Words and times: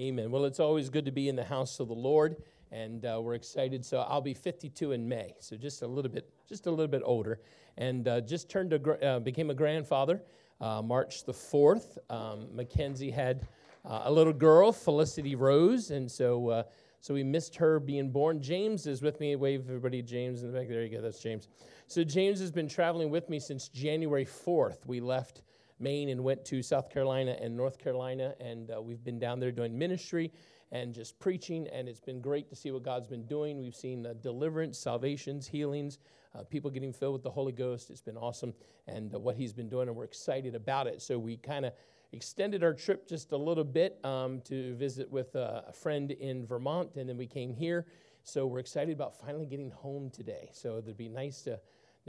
Amen. 0.00 0.30
Well, 0.30 0.46
it's 0.46 0.60
always 0.60 0.88
good 0.88 1.04
to 1.04 1.10
be 1.10 1.28
in 1.28 1.36
the 1.36 1.44
house 1.44 1.78
of 1.78 1.88
the 1.88 1.94
Lord, 1.94 2.36
and 2.72 3.04
uh, 3.04 3.20
we're 3.20 3.34
excited. 3.34 3.84
So 3.84 3.98
I'll 3.98 4.22
be 4.22 4.32
52 4.32 4.92
in 4.92 5.06
May, 5.06 5.34
so 5.40 5.58
just 5.58 5.82
a 5.82 5.86
little 5.86 6.10
bit, 6.10 6.26
just 6.48 6.64
a 6.64 6.70
little 6.70 6.88
bit 6.88 7.02
older, 7.04 7.42
and 7.76 8.08
uh, 8.08 8.22
just 8.22 8.48
turned 8.48 8.70
to 8.70 9.06
uh, 9.06 9.18
became 9.18 9.50
a 9.50 9.54
grandfather 9.54 10.22
uh, 10.62 10.80
March 10.80 11.24
the 11.24 11.34
4th. 11.34 11.98
Um, 12.08 12.48
Mackenzie 12.50 13.10
had 13.10 13.46
uh, 13.84 14.04
a 14.04 14.10
little 14.10 14.32
girl, 14.32 14.72
Felicity 14.72 15.34
Rose, 15.34 15.90
and 15.90 16.10
so 16.10 16.48
uh, 16.48 16.62
so 17.02 17.12
we 17.12 17.22
missed 17.22 17.54
her 17.56 17.78
being 17.78 18.10
born. 18.10 18.40
James 18.40 18.86
is 18.86 19.02
with 19.02 19.20
me. 19.20 19.36
Wave 19.36 19.66
everybody, 19.68 20.00
James 20.00 20.42
in 20.42 20.50
the 20.50 20.58
back. 20.58 20.68
There 20.68 20.82
you 20.82 20.96
go. 20.96 21.02
That's 21.02 21.20
James. 21.20 21.48
So 21.88 22.04
James 22.04 22.40
has 22.40 22.50
been 22.50 22.68
traveling 22.68 23.10
with 23.10 23.28
me 23.28 23.38
since 23.38 23.68
January 23.68 24.24
4th. 24.24 24.86
We 24.86 25.00
left 25.00 25.42
Maine 25.80 26.10
and 26.10 26.22
went 26.22 26.44
to 26.46 26.62
South 26.62 26.90
Carolina 26.90 27.36
and 27.40 27.56
North 27.56 27.78
Carolina, 27.78 28.34
and 28.40 28.70
uh, 28.70 28.80
we've 28.80 29.02
been 29.02 29.18
down 29.18 29.40
there 29.40 29.50
doing 29.50 29.76
ministry 29.76 30.32
and 30.72 30.94
just 30.94 31.18
preaching, 31.18 31.66
and 31.68 31.88
it's 31.88 32.00
been 32.00 32.20
great 32.20 32.48
to 32.50 32.56
see 32.56 32.70
what 32.70 32.82
God's 32.82 33.06
been 33.08 33.26
doing. 33.26 33.58
We've 33.58 33.74
seen 33.74 34.06
uh, 34.06 34.14
deliverance, 34.20 34.78
salvations, 34.78 35.48
healings, 35.48 35.98
uh, 36.34 36.44
people 36.44 36.70
getting 36.70 36.92
filled 36.92 37.14
with 37.14 37.22
the 37.22 37.30
Holy 37.30 37.52
Ghost. 37.52 37.90
It's 37.90 38.00
been 38.00 38.16
awesome, 38.16 38.54
and 38.86 39.14
uh, 39.14 39.18
what 39.18 39.36
He's 39.36 39.52
been 39.52 39.68
doing, 39.68 39.88
and 39.88 39.96
we're 39.96 40.04
excited 40.04 40.54
about 40.54 40.86
it. 40.86 41.02
So 41.02 41.18
we 41.18 41.36
kind 41.36 41.64
of 41.64 41.72
extended 42.12 42.62
our 42.62 42.74
trip 42.74 43.08
just 43.08 43.32
a 43.32 43.36
little 43.36 43.64
bit 43.64 43.98
um, 44.04 44.40
to 44.42 44.74
visit 44.74 45.10
with 45.10 45.34
uh, 45.34 45.62
a 45.66 45.72
friend 45.72 46.10
in 46.12 46.46
Vermont, 46.46 46.90
and 46.96 47.08
then 47.08 47.16
we 47.16 47.26
came 47.26 47.54
here. 47.54 47.86
So 48.22 48.46
we're 48.46 48.58
excited 48.58 48.92
about 48.92 49.18
finally 49.18 49.46
getting 49.46 49.70
home 49.70 50.10
today. 50.10 50.50
So 50.52 50.76
it'd 50.78 50.96
be 50.96 51.08
nice 51.08 51.42
to 51.42 51.58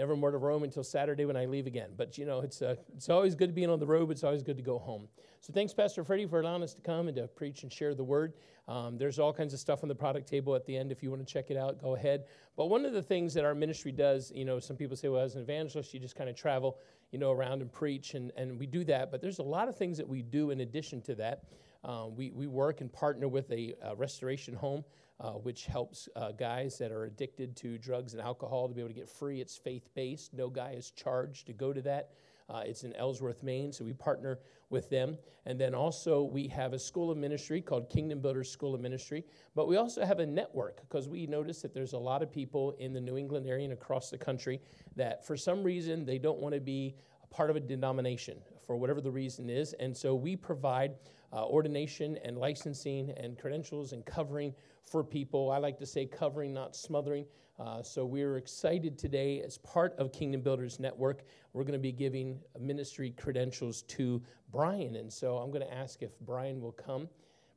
never 0.01 0.15
more 0.15 0.31
to 0.31 0.37
Rome 0.39 0.63
until 0.63 0.83
Saturday 0.83 1.25
when 1.25 1.37
I 1.37 1.45
leave 1.45 1.67
again. 1.67 1.91
But 1.95 2.17
you 2.17 2.25
know, 2.25 2.39
it's, 2.39 2.63
uh, 2.63 2.75
it's 2.95 3.07
always 3.07 3.35
good 3.35 3.53
being 3.53 3.69
on 3.69 3.77
the 3.77 3.85
road, 3.85 4.07
but 4.07 4.13
it's 4.13 4.23
always 4.23 4.41
good 4.41 4.57
to 4.57 4.63
go 4.63 4.79
home. 4.79 5.07
So 5.41 5.53
thanks, 5.53 5.75
Pastor 5.75 6.03
Freddie, 6.03 6.25
for 6.25 6.39
allowing 6.39 6.63
us 6.63 6.73
to 6.73 6.81
come 6.81 7.07
and 7.07 7.15
to 7.17 7.27
preach 7.27 7.61
and 7.61 7.71
share 7.71 7.93
the 7.93 8.03
word. 8.03 8.33
Um, 8.67 8.97
there's 8.97 9.19
all 9.19 9.31
kinds 9.31 9.53
of 9.53 9.59
stuff 9.59 9.83
on 9.83 9.89
the 9.89 9.93
product 9.93 10.27
table 10.27 10.55
at 10.55 10.65
the 10.65 10.75
end. 10.75 10.91
If 10.91 11.03
you 11.03 11.11
want 11.11 11.21
to 11.21 11.31
check 11.31 11.51
it 11.51 11.57
out, 11.57 11.79
go 11.79 11.95
ahead. 11.95 12.23
But 12.57 12.65
one 12.65 12.83
of 12.83 12.93
the 12.93 13.01
things 13.03 13.31
that 13.35 13.45
our 13.45 13.53
ministry 13.53 13.91
does, 13.91 14.31
you 14.33 14.43
know, 14.43 14.59
some 14.59 14.75
people 14.75 14.97
say, 14.97 15.07
well, 15.07 15.21
as 15.21 15.35
an 15.35 15.41
evangelist, 15.41 15.93
you 15.93 15.99
just 15.99 16.15
kind 16.15 16.31
of 16.31 16.35
travel, 16.35 16.79
you 17.11 17.19
know, 17.19 17.29
around 17.31 17.61
and 17.61 17.71
preach, 17.71 18.15
and, 18.15 18.31
and 18.35 18.57
we 18.57 18.65
do 18.65 18.83
that. 18.85 19.11
But 19.11 19.21
there's 19.21 19.37
a 19.37 19.43
lot 19.43 19.67
of 19.67 19.77
things 19.77 19.99
that 19.99 20.07
we 20.07 20.23
do 20.23 20.49
in 20.49 20.61
addition 20.61 21.01
to 21.03 21.15
that. 21.15 21.43
Um, 21.83 22.15
we, 22.15 22.31
we 22.31 22.47
work 22.47 22.81
and 22.81 22.91
partner 22.91 23.27
with 23.27 23.51
a, 23.51 23.75
a 23.83 23.95
restoration 23.95 24.55
home 24.55 24.83
uh, 25.21 25.33
which 25.33 25.65
helps 25.67 26.09
uh, 26.15 26.31
guys 26.31 26.77
that 26.79 26.91
are 26.91 27.05
addicted 27.05 27.55
to 27.55 27.77
drugs 27.77 28.13
and 28.13 28.21
alcohol 28.21 28.67
to 28.67 28.73
be 28.73 28.81
able 28.81 28.89
to 28.89 28.95
get 28.95 29.07
free. 29.07 29.39
It's 29.39 29.55
faith 29.55 29.87
based, 29.93 30.33
no 30.33 30.49
guy 30.49 30.71
is 30.71 30.91
charged 30.91 31.45
to 31.47 31.53
go 31.53 31.71
to 31.71 31.81
that. 31.83 32.09
Uh, 32.49 32.63
it's 32.65 32.83
in 32.83 32.93
Ellsworth, 32.95 33.43
Maine, 33.43 33.71
so 33.71 33.85
we 33.85 33.93
partner 33.93 34.39
with 34.69 34.89
them. 34.89 35.17
And 35.45 35.59
then 35.59 35.73
also, 35.73 36.23
we 36.23 36.47
have 36.49 36.73
a 36.73 36.79
school 36.79 37.09
of 37.09 37.17
ministry 37.17 37.61
called 37.61 37.89
Kingdom 37.89 38.19
Builders 38.19 38.51
School 38.51 38.75
of 38.75 38.81
Ministry. 38.81 39.23
But 39.55 39.69
we 39.69 39.77
also 39.77 40.03
have 40.03 40.19
a 40.19 40.25
network 40.25 40.81
because 40.81 41.07
we 41.07 41.27
notice 41.27 41.61
that 41.61 41.73
there's 41.73 41.93
a 41.93 41.97
lot 41.97 42.21
of 42.21 42.29
people 42.29 42.75
in 42.79 42.91
the 42.91 42.99
New 42.99 43.17
England 43.17 43.47
area 43.47 43.63
and 43.63 43.73
across 43.73 44.09
the 44.09 44.17
country 44.17 44.59
that, 44.97 45.25
for 45.25 45.37
some 45.37 45.63
reason, 45.63 46.03
they 46.03 46.17
don't 46.17 46.39
want 46.39 46.53
to 46.53 46.59
be 46.59 46.95
a 47.23 47.27
part 47.27 47.49
of 47.49 47.55
a 47.55 47.59
denomination 47.61 48.37
for 48.65 48.75
whatever 48.75 48.99
the 48.99 49.11
reason 49.11 49.49
is. 49.49 49.71
And 49.73 49.95
so 49.95 50.13
we 50.13 50.35
provide 50.35 50.95
uh, 51.31 51.45
ordination 51.45 52.17
and 52.25 52.37
licensing 52.37 53.11
and 53.15 53.37
credentials 53.37 53.93
and 53.93 54.05
covering 54.05 54.53
for 54.85 55.03
people. 55.03 55.51
I 55.51 55.57
like 55.57 55.77
to 55.79 55.85
say 55.85 56.05
covering, 56.05 56.53
not 56.53 56.75
smothering. 56.75 57.25
Uh, 57.59 57.83
so 57.83 58.05
we're 58.05 58.37
excited 58.37 58.97
today 58.97 59.41
as 59.41 59.57
part 59.59 59.93
of 59.99 60.11
Kingdom 60.11 60.41
Builders 60.41 60.79
Network. 60.79 61.23
We're 61.53 61.63
going 61.63 61.73
to 61.73 61.79
be 61.79 61.91
giving 61.91 62.39
ministry 62.59 63.11
credentials 63.11 63.83
to 63.83 64.21
Brian. 64.51 64.95
And 64.95 65.11
so 65.11 65.37
I'm 65.37 65.51
going 65.51 65.65
to 65.65 65.73
ask 65.73 66.01
if 66.01 66.11
Brian 66.21 66.59
will 66.59 66.71
come. 66.71 67.07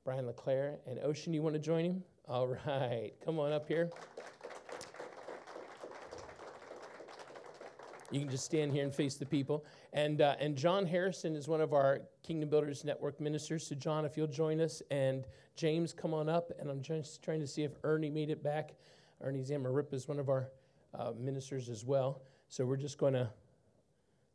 Brian 0.04 0.26
LeClaire 0.26 0.76
and 0.86 0.98
Ocean, 0.98 1.32
you 1.32 1.40
want 1.40 1.54
to 1.54 1.60
join 1.60 1.84
him? 1.86 2.04
All 2.28 2.48
right, 2.66 3.12
come 3.24 3.38
on 3.38 3.52
up 3.52 3.66
here. 3.66 3.90
You 8.10 8.20
can 8.20 8.28
just 8.28 8.44
stand 8.44 8.72
here 8.72 8.84
and 8.84 8.94
face 8.94 9.16
the 9.16 9.26
people. 9.26 9.64
And, 9.92 10.20
uh, 10.20 10.36
and 10.38 10.56
John 10.56 10.86
Harrison 10.86 11.34
is 11.34 11.48
one 11.48 11.60
of 11.60 11.72
our 11.72 12.02
Kingdom 12.22 12.48
Builders 12.48 12.84
Network 12.84 13.20
ministers. 13.20 13.66
So, 13.66 13.74
John, 13.74 14.04
if 14.04 14.16
you'll 14.16 14.26
join 14.26 14.60
us, 14.60 14.82
and 14.90 15.26
James, 15.56 15.92
come 15.92 16.14
on 16.14 16.28
up. 16.28 16.50
And 16.58 16.70
I'm 16.70 16.82
just 16.82 17.22
trying 17.22 17.40
to 17.40 17.46
see 17.46 17.62
if 17.62 17.72
Ernie 17.84 18.10
made 18.10 18.30
it 18.30 18.42
back. 18.42 18.74
Ernie 19.20 19.42
Zamarip 19.42 19.92
is 19.92 20.08
one 20.08 20.18
of 20.18 20.28
our 20.28 20.48
uh, 20.98 21.12
ministers 21.18 21.68
as 21.68 21.84
well. 21.84 22.22
So, 22.48 22.64
we're 22.64 22.76
just 22.76 22.98
going 22.98 23.14
to 23.14 23.30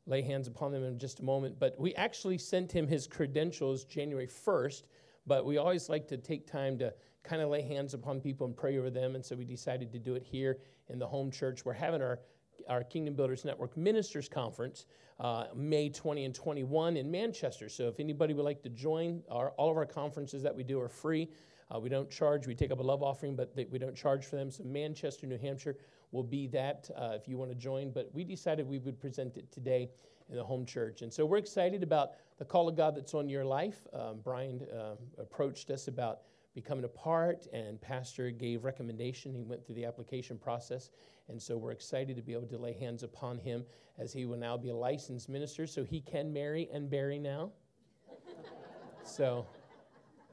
lay 0.10 0.22
hands 0.22 0.48
upon 0.48 0.72
them 0.72 0.84
in 0.84 0.98
just 0.98 1.20
a 1.20 1.24
moment. 1.24 1.58
But 1.60 1.80
we 1.80 1.94
actually 1.96 2.38
sent 2.38 2.72
him 2.72 2.88
his 2.88 3.08
credentials 3.08 3.86
January 3.86 4.28
1st, 4.28 4.84
but 5.28 5.46
we 5.46 5.58
always 5.58 5.88
like 5.88 6.08
to 6.08 6.18
take 6.18 6.48
time 6.48 6.78
to 6.80 6.94
kind 7.24 7.42
of 7.42 7.50
lay 7.50 7.62
hands 7.62 7.94
upon 7.94 8.20
people 8.20 8.48
and 8.48 8.56
pray 8.56 8.78
over 8.78 8.90
them. 8.90 9.16
And 9.16 9.24
so 9.24 9.36
we 9.36 9.46
decided 9.46 9.92
to 9.92 10.00
do 10.00 10.16
it 10.16 10.24
here 10.24 10.58
in 10.90 10.98
the 10.98 11.08
home 11.08 11.30
church. 11.30 11.64
We're 11.64 11.74
having 11.74 12.02
our 12.02 12.20
our 12.68 12.84
Kingdom 12.84 13.14
Builders 13.14 13.46
Network 13.46 13.76
Ministers 13.78 14.28
Conference, 14.28 14.86
uh, 15.20 15.46
May 15.56 15.90
20 15.90 16.26
and 16.26 16.36
21 16.36 16.98
in 16.98 17.10
Manchester. 17.10 17.70
So 17.70 17.88
if 17.88 18.00
anybody 18.00 18.34
would 18.34 18.46
like 18.46 18.62
to 18.64 18.70
join, 18.70 19.22
our, 19.30 19.52
all 19.52 19.70
of 19.70 19.78
our 19.78 19.86
conferences 19.86 20.44
that 20.44 20.56
we 20.56 20.64
do 20.64 20.80
are 20.80 20.90
free. 20.90 21.30
Uh, 21.74 21.80
we 21.80 21.90
don't 21.90 22.10
charge. 22.10 22.48
We 22.48 22.56
take 22.56 22.72
up 22.72 22.80
a 22.80 22.84
love 22.84 23.04
offering, 23.04 23.36
but 23.36 23.56
they, 23.56 23.66
we 23.66 23.78
don't 23.78 23.96
charge 23.96 24.26
for 24.26 24.38
them. 24.38 24.50
So 24.50 24.64
Manchester, 24.64 25.28
New 25.28 25.38
Hampshire 25.38 25.78
will 26.12 26.24
be 26.24 26.48
that 26.48 26.90
uh, 26.96 27.12
if 27.14 27.28
you 27.28 27.38
want 27.38 27.52
to 27.52 27.56
join. 27.56 27.92
But 27.92 28.10
we 28.14 28.24
decided 28.24 28.68
we 28.68 28.80
would 28.80 29.00
present 29.00 29.38
it 29.38 29.52
today 29.52 29.90
in 30.30 30.36
the 30.36 30.44
home 30.44 30.66
church. 30.66 31.02
And 31.02 31.12
so 31.12 31.26
we're 31.26 31.38
excited 31.38 31.84
about 31.84 32.12
the 32.38 32.46
call 32.46 32.68
of 32.68 32.76
God 32.76 32.96
that's 32.96 33.14
on 33.14 33.30
your 33.30 33.46
life. 33.46 33.88
Um, 33.94 34.20
Brian 34.24 34.62
uh, 34.74 34.96
approached 35.18 35.70
us 35.70 35.88
about 35.88 36.22
becoming 36.54 36.86
a 36.86 36.90
part, 36.90 37.48
and 37.54 37.80
Pastor 37.80 38.32
gave 38.32 38.64
recommendation. 38.64 39.34
He 39.34 39.44
went 39.44 39.66
through 39.66 39.76
the 39.76 39.86
application 39.86 40.38
process, 40.38 40.90
and 41.30 41.42
so 41.42 41.58
we're 41.58 41.72
excited 41.72 42.16
to 42.16 42.22
be 42.22 42.34
able 42.34 42.48
to 42.48 42.58
lay 42.58 42.74
hands 42.74 43.04
upon 43.04 43.38
him 43.38 43.64
as 43.98 44.12
he 44.12 44.26
will 44.26 44.38
now 44.38 44.58
be 44.58 44.70
a 44.70 44.76
licensed 44.76 45.30
minister, 45.30 45.68
so 45.68 45.84
he 45.84 46.02
can 46.02 46.34
marry 46.34 46.68
and 46.74 46.90
bury 46.90 47.20
now. 47.20 47.52
so, 49.04 49.46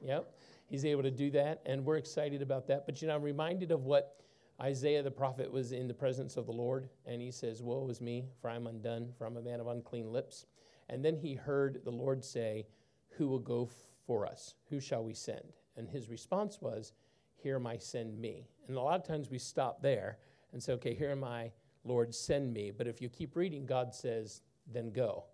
yep, 0.03 0.33
he's 0.69 0.85
able 0.85 1.03
to 1.03 1.11
do 1.11 1.29
that, 1.31 1.61
and 1.65 1.85
we're 1.85 1.97
excited 1.97 2.41
about 2.41 2.67
that. 2.67 2.85
But 2.85 3.01
you 3.01 3.07
know, 3.07 3.15
I'm 3.15 3.21
reminded 3.21 3.71
of 3.71 3.85
what 3.85 4.17
Isaiah 4.59 5.03
the 5.03 5.11
prophet 5.11 5.51
was 5.51 5.71
in 5.71 5.87
the 5.87 5.93
presence 5.93 6.35
of 6.35 6.47
the 6.47 6.51
Lord, 6.51 6.89
and 7.05 7.21
he 7.21 7.29
says, 7.29 7.61
Woe 7.61 7.87
is 7.89 8.01
me, 8.01 8.25
for 8.41 8.49
I'm 8.49 8.65
undone, 8.65 9.09
for 9.17 9.25
I'm 9.25 9.37
a 9.37 9.41
man 9.41 9.59
of 9.59 9.67
unclean 9.67 10.11
lips. 10.11 10.47
And 10.89 11.03
then 11.05 11.15
he 11.15 11.35
heard 11.35 11.81
the 11.83 11.91
Lord 11.91 12.23
say, 12.23 12.65
Who 13.17 13.27
will 13.27 13.39
go 13.39 13.69
for 14.07 14.25
us? 14.25 14.55
Who 14.69 14.79
shall 14.79 15.03
we 15.03 15.13
send? 15.13 15.53
And 15.75 15.87
his 15.87 16.09
response 16.09 16.59
was, 16.59 16.93
Here 17.35 17.57
am 17.57 17.67
I, 17.67 17.77
send 17.77 18.17
me. 18.17 18.47
And 18.67 18.77
a 18.77 18.81
lot 18.81 18.99
of 18.99 19.05
times 19.05 19.29
we 19.29 19.37
stop 19.37 19.81
there 19.81 20.17
and 20.53 20.61
say, 20.61 20.73
Okay, 20.73 20.93
here 20.93 21.11
am 21.11 21.23
I, 21.23 21.51
Lord, 21.83 22.13
send 22.13 22.53
me. 22.53 22.71
But 22.75 22.87
if 22.87 23.01
you 23.01 23.09
keep 23.09 23.35
reading, 23.35 23.65
God 23.65 23.93
says, 23.93 24.41
Then 24.71 24.91
go. 24.91 25.25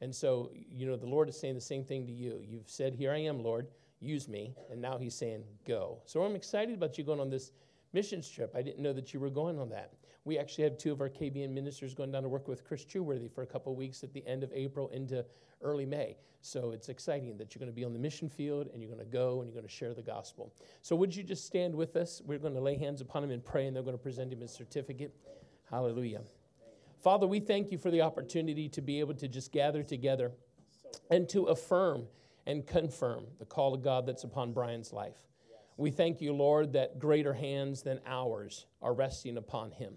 And 0.00 0.14
so, 0.14 0.50
you 0.54 0.86
know, 0.86 0.96
the 0.96 1.06
Lord 1.06 1.28
is 1.28 1.38
saying 1.38 1.54
the 1.54 1.60
same 1.60 1.84
thing 1.84 2.06
to 2.06 2.12
you. 2.12 2.42
You've 2.46 2.68
said, 2.68 2.94
Here 2.94 3.12
I 3.12 3.18
am, 3.18 3.42
Lord, 3.42 3.68
use 4.00 4.28
me. 4.28 4.54
And 4.70 4.80
now 4.80 4.98
he's 4.98 5.14
saying, 5.14 5.44
Go. 5.66 5.98
So 6.06 6.22
I'm 6.22 6.36
excited 6.36 6.74
about 6.74 6.98
you 6.98 7.04
going 7.04 7.20
on 7.20 7.30
this 7.30 7.52
missions 7.92 8.28
trip. 8.28 8.54
I 8.56 8.62
didn't 8.62 8.82
know 8.82 8.92
that 8.92 9.12
you 9.12 9.20
were 9.20 9.30
going 9.30 9.58
on 9.58 9.68
that. 9.70 9.92
We 10.24 10.38
actually 10.38 10.64
have 10.64 10.76
two 10.76 10.92
of 10.92 11.00
our 11.00 11.08
KBN 11.08 11.50
ministers 11.50 11.94
going 11.94 12.12
down 12.12 12.22
to 12.22 12.28
work 12.28 12.46
with 12.46 12.64
Chris 12.64 12.84
Trueworthy 12.84 13.30
for 13.32 13.42
a 13.42 13.46
couple 13.46 13.74
weeks 13.74 14.04
at 14.04 14.12
the 14.12 14.26
end 14.26 14.44
of 14.44 14.52
April 14.52 14.88
into 14.90 15.24
early 15.62 15.86
May. 15.86 16.16
So 16.42 16.72
it's 16.72 16.88
exciting 16.88 17.36
that 17.38 17.54
you're 17.54 17.60
going 17.60 17.70
to 17.70 17.74
be 17.74 17.84
on 17.84 17.92
the 17.92 17.98
mission 17.98 18.28
field 18.28 18.68
and 18.72 18.82
you're 18.82 18.90
going 18.90 19.04
to 19.04 19.10
go 19.10 19.40
and 19.40 19.48
you're 19.48 19.54
going 19.54 19.66
to 19.66 19.72
share 19.72 19.94
the 19.94 20.02
gospel. 20.02 20.52
So 20.82 20.96
would 20.96 21.14
you 21.14 21.22
just 21.22 21.44
stand 21.46 21.74
with 21.74 21.96
us? 21.96 22.22
We're 22.24 22.38
going 22.38 22.54
to 22.54 22.60
lay 22.60 22.76
hands 22.76 23.00
upon 23.00 23.24
him 23.24 23.30
and 23.30 23.44
pray, 23.44 23.66
and 23.66 23.76
they're 23.76 23.82
going 23.82 23.96
to 23.96 24.02
present 24.02 24.32
him 24.32 24.40
his 24.40 24.52
certificate. 24.52 25.14
Hallelujah. 25.70 26.20
Father, 27.02 27.26
we 27.26 27.40
thank 27.40 27.70
you 27.70 27.78
for 27.78 27.90
the 27.90 28.02
opportunity 28.02 28.68
to 28.70 28.82
be 28.82 29.00
able 29.00 29.14
to 29.14 29.28
just 29.28 29.52
gather 29.52 29.82
together 29.82 30.32
and 31.10 31.28
to 31.30 31.44
affirm 31.44 32.04
and 32.46 32.66
confirm 32.66 33.24
the 33.38 33.44
call 33.44 33.74
of 33.74 33.82
God 33.82 34.06
that's 34.06 34.24
upon 34.24 34.52
Brian's 34.52 34.92
life. 34.92 35.16
We 35.76 35.90
thank 35.90 36.20
you, 36.20 36.34
Lord, 36.34 36.74
that 36.74 36.98
greater 36.98 37.32
hands 37.32 37.82
than 37.82 38.00
ours 38.06 38.66
are 38.82 38.92
resting 38.92 39.36
upon 39.38 39.70
him. 39.70 39.94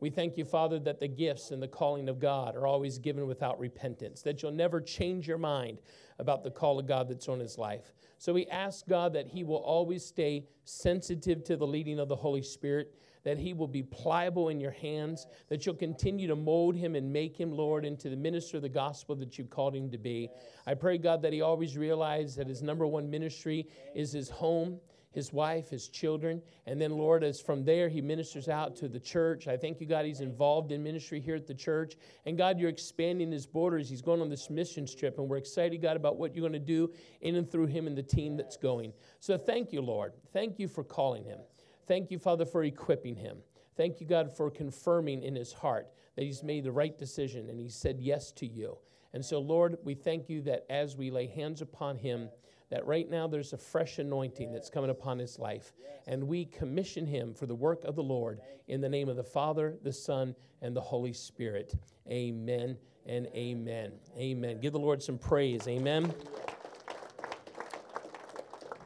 We 0.00 0.08
thank 0.08 0.38
you, 0.38 0.46
Father, 0.46 0.78
that 0.80 0.98
the 0.98 1.08
gifts 1.08 1.50
and 1.50 1.62
the 1.62 1.68
calling 1.68 2.08
of 2.08 2.18
God 2.18 2.56
are 2.56 2.66
always 2.66 2.98
given 2.98 3.26
without 3.26 3.60
repentance, 3.60 4.22
that 4.22 4.42
you'll 4.42 4.52
never 4.52 4.80
change 4.80 5.28
your 5.28 5.38
mind 5.38 5.78
about 6.18 6.42
the 6.42 6.50
call 6.50 6.78
of 6.78 6.86
God 6.86 7.08
that's 7.08 7.28
on 7.28 7.38
his 7.38 7.58
life. 7.58 7.92
So 8.16 8.32
we 8.32 8.46
ask 8.46 8.86
God 8.86 9.12
that 9.12 9.28
he 9.28 9.44
will 9.44 9.56
always 9.56 10.04
stay 10.04 10.46
sensitive 10.64 11.44
to 11.44 11.56
the 11.56 11.66
leading 11.66 11.98
of 11.98 12.08
the 12.08 12.16
Holy 12.16 12.42
Spirit, 12.42 12.94
that 13.24 13.38
he 13.38 13.52
will 13.52 13.68
be 13.68 13.82
pliable 13.82 14.48
in 14.48 14.58
your 14.58 14.70
hands, 14.70 15.26
that 15.50 15.66
you'll 15.66 15.74
continue 15.74 16.26
to 16.28 16.36
mold 16.36 16.74
him 16.74 16.94
and 16.94 17.12
make 17.12 17.38
him, 17.38 17.52
Lord, 17.52 17.84
into 17.84 18.08
the 18.08 18.16
minister 18.16 18.56
of 18.56 18.62
the 18.62 18.68
gospel 18.70 19.14
that 19.16 19.38
you 19.38 19.44
called 19.44 19.74
him 19.74 19.90
to 19.90 19.98
be. 19.98 20.30
I 20.66 20.72
pray, 20.72 20.96
God, 20.96 21.20
that 21.22 21.32
he 21.34 21.42
always 21.42 21.76
realize 21.76 22.34
that 22.36 22.48
his 22.48 22.62
number 22.62 22.86
one 22.86 23.10
ministry 23.10 23.66
is 23.94 24.12
his 24.12 24.30
home 24.30 24.80
his 25.12 25.32
wife, 25.32 25.70
his 25.70 25.88
children. 25.88 26.40
And 26.66 26.80
then, 26.80 26.92
Lord, 26.92 27.24
as 27.24 27.40
from 27.40 27.64
there 27.64 27.88
he 27.88 28.00
ministers 28.00 28.48
out 28.48 28.76
to 28.76 28.88
the 28.88 29.00
church. 29.00 29.48
I 29.48 29.56
thank 29.56 29.80
you, 29.80 29.86
God, 29.86 30.04
he's 30.04 30.20
involved 30.20 30.72
in 30.72 30.82
ministry 30.82 31.20
here 31.20 31.34
at 31.34 31.46
the 31.46 31.54
church. 31.54 31.96
And 32.26 32.38
God, 32.38 32.58
you're 32.58 32.68
expanding 32.68 33.32
his 33.32 33.46
borders. 33.46 33.88
He's 33.88 34.02
going 34.02 34.20
on 34.20 34.28
this 34.28 34.50
mission 34.50 34.86
trip, 34.86 35.18
and 35.18 35.28
we're 35.28 35.38
excited, 35.38 35.82
God, 35.82 35.96
about 35.96 36.16
what 36.16 36.34
you're 36.34 36.48
going 36.48 36.52
to 36.52 36.58
do 36.58 36.92
in 37.20 37.36
and 37.36 37.50
through 37.50 37.66
him 37.66 37.86
and 37.86 37.96
the 37.96 38.02
team 38.02 38.36
that's 38.36 38.56
going. 38.56 38.92
So 39.18 39.36
thank 39.36 39.72
you, 39.72 39.80
Lord. 39.80 40.12
Thank 40.32 40.58
you 40.58 40.68
for 40.68 40.84
calling 40.84 41.24
him. 41.24 41.40
Thank 41.88 42.10
you, 42.10 42.18
Father, 42.18 42.46
for 42.46 42.62
equipping 42.62 43.16
him. 43.16 43.38
Thank 43.76 44.00
you, 44.00 44.06
God, 44.06 44.36
for 44.36 44.50
confirming 44.50 45.22
in 45.22 45.34
his 45.34 45.52
heart 45.52 45.88
that 46.14 46.24
he's 46.24 46.42
made 46.42 46.64
the 46.64 46.72
right 46.72 46.96
decision 46.96 47.48
and 47.48 47.58
he 47.58 47.68
said 47.68 47.98
yes 47.98 48.30
to 48.32 48.46
you. 48.46 48.76
And 49.12 49.24
so, 49.24 49.40
Lord, 49.40 49.76
we 49.84 49.94
thank 49.94 50.28
you 50.28 50.42
that 50.42 50.66
as 50.70 50.96
we 50.96 51.10
lay 51.10 51.26
hands 51.26 51.62
upon 51.62 51.96
him, 51.96 52.28
that 52.70 52.86
right 52.86 53.10
now 53.10 53.26
there's 53.26 53.52
a 53.52 53.58
fresh 53.58 53.98
anointing 53.98 54.52
that's 54.52 54.70
coming 54.70 54.90
upon 54.90 55.18
his 55.18 55.38
life. 55.38 55.72
And 56.06 56.24
we 56.24 56.44
commission 56.46 57.06
him 57.06 57.34
for 57.34 57.46
the 57.46 57.54
work 57.54 57.84
of 57.84 57.96
the 57.96 58.02
Lord 58.02 58.40
in 58.68 58.80
the 58.80 58.88
name 58.88 59.08
of 59.08 59.16
the 59.16 59.24
Father, 59.24 59.76
the 59.82 59.92
Son, 59.92 60.34
and 60.62 60.74
the 60.74 60.80
Holy 60.80 61.12
Spirit. 61.12 61.74
Amen 62.08 62.76
and 63.06 63.26
amen. 63.34 63.92
Amen. 64.16 64.60
Give 64.60 64.72
the 64.72 64.78
Lord 64.78 65.02
some 65.02 65.18
praise. 65.18 65.66
Amen. 65.66 66.14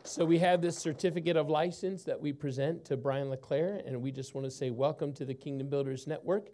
So 0.02 0.24
we 0.24 0.38
have 0.38 0.60
this 0.60 0.78
certificate 0.78 1.36
of 1.36 1.48
license 1.48 2.04
that 2.04 2.20
we 2.20 2.32
present 2.32 2.84
to 2.86 2.96
Brian 2.96 3.30
LeClaire, 3.30 3.82
and 3.84 4.00
we 4.00 4.12
just 4.12 4.34
want 4.34 4.44
to 4.46 4.50
say 4.50 4.70
welcome 4.70 5.12
to 5.14 5.24
the 5.24 5.34
Kingdom 5.34 5.68
Builders 5.68 6.06
Network 6.06 6.50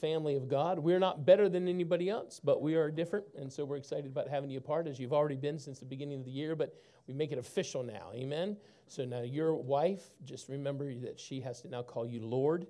family 0.00 0.36
of 0.36 0.48
God. 0.48 0.78
We're 0.78 0.98
not 0.98 1.24
better 1.24 1.48
than 1.48 1.68
anybody 1.68 2.08
else, 2.08 2.40
but 2.42 2.62
we 2.62 2.74
are 2.74 2.90
different. 2.90 3.26
And 3.36 3.52
so 3.52 3.64
we're 3.64 3.76
excited 3.76 4.06
about 4.06 4.28
having 4.28 4.50
you 4.50 4.58
a 4.58 4.62
part, 4.62 4.86
as 4.86 4.98
you've 4.98 5.12
already 5.12 5.36
been 5.36 5.58
since 5.58 5.78
the 5.78 5.84
beginning 5.84 6.18
of 6.18 6.24
the 6.24 6.30
year, 6.30 6.56
but 6.56 6.74
we 7.06 7.14
make 7.14 7.32
it 7.32 7.38
official 7.38 7.82
now. 7.82 8.10
Amen. 8.14 8.56
So 8.88 9.04
now 9.04 9.22
your 9.22 9.54
wife, 9.54 10.02
just 10.24 10.48
remember 10.48 10.94
that 10.96 11.18
she 11.18 11.40
has 11.40 11.60
to 11.62 11.68
now 11.68 11.82
call 11.82 12.06
you 12.06 12.24
Lord. 12.24 12.66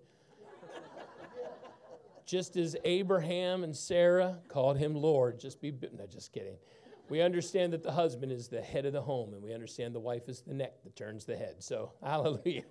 just 2.26 2.56
as 2.56 2.76
Abraham 2.85 3.64
and 3.64 3.75
Sarah 3.75 4.38
called 4.49 4.76
him 4.76 4.94
Lord. 4.94 5.41
Just 5.41 5.61
be, 5.61 5.70
no, 5.70 6.06
just 6.06 6.32
kidding. 6.32 6.56
We 7.11 7.23
understand 7.23 7.73
that 7.73 7.83
the 7.83 7.91
husband 7.91 8.31
is 8.31 8.47
the 8.47 8.62
head 8.62 8.87
of 8.87 8.93
the 8.93 9.03
home, 9.03 9.35
and 9.35 9.43
we 9.43 9.53
understand 9.53 9.97
the 9.97 10.01
wife 10.01 10.29
is 10.29 10.43
the 10.43 10.55
neck 10.55 10.75
that 10.85 10.95
turns 10.95 11.25
the 11.25 11.37
head. 11.37 11.57
So, 11.59 11.91
hallelujah. 12.05 12.62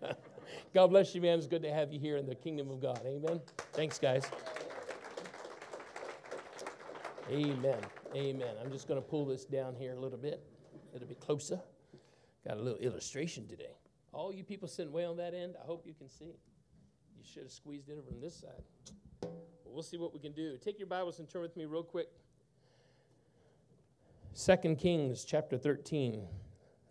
God 0.74 0.88
bless 0.88 1.14
you, 1.14 1.20
man. 1.20 1.38
It's 1.38 1.46
good 1.46 1.62
to 1.64 1.74
have 1.74 1.92
you 1.92 2.00
here 2.00 2.16
in 2.16 2.26
the 2.26 2.36
kingdom 2.36 2.72
of 2.72 2.82
God. 2.82 3.02
Amen. 3.06 3.42
Thanks, 3.74 4.00
guys. 4.00 4.26
Amen. 7.30 7.80
Amen. 8.16 8.56
I'm 8.64 8.72
just 8.72 8.88
going 8.88 9.00
to 9.00 9.06
pull 9.06 9.26
this 9.26 9.44
down 9.44 9.76
here 9.76 9.92
a 9.92 10.00
little 10.00 10.18
bit, 10.18 10.42
a 10.90 10.94
little 10.94 11.08
bit 11.08 11.20
closer. 11.20 11.60
Got 12.48 12.58
a 12.58 12.62
little 12.62 12.80
illustration 12.80 13.46
today. 13.46 13.76
All 14.14 14.34
you 14.34 14.46
people 14.46 14.70
sitting 14.70 14.94
way 14.94 15.04
on 15.04 15.18
that 15.18 15.34
end, 15.34 15.56
I 15.62 15.66
hope 15.66 15.86
you 15.86 15.94
can 15.94 16.08
see. 16.10 16.38
You 17.18 17.26
should 17.26 17.44
have 17.44 17.52
squeezed 17.52 17.90
in 17.90 18.02
from 18.02 18.22
this 18.22 18.36
side. 18.36 18.64
Well, 19.22 19.34
we'll 19.66 19.84
see 19.84 19.98
what 19.98 20.14
we 20.14 20.20
can 20.20 20.32
do. 20.32 20.58
Take 20.58 20.80
your 20.80 20.88
Bibles 20.88 21.20
and 21.20 21.30
turn 21.30 21.42
with 21.42 21.58
me 21.58 21.66
real 21.66 21.84
quick 21.84 22.08
2 24.40 24.76
Kings 24.76 25.26
chapter 25.26 25.58
13. 25.58 26.26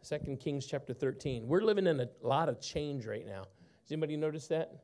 2 0.07 0.37
Kings 0.37 0.67
chapter 0.67 0.93
13. 0.93 1.49
We're 1.49 1.63
living 1.63 1.87
in 1.87 1.99
a 1.99 2.09
lot 2.21 2.51
of 2.51 2.61
change 2.61 3.07
right 3.07 3.27
now. 3.27 3.41
Does 3.41 3.93
anybody 3.93 4.19
notice 4.19 4.49
that? 4.49 4.83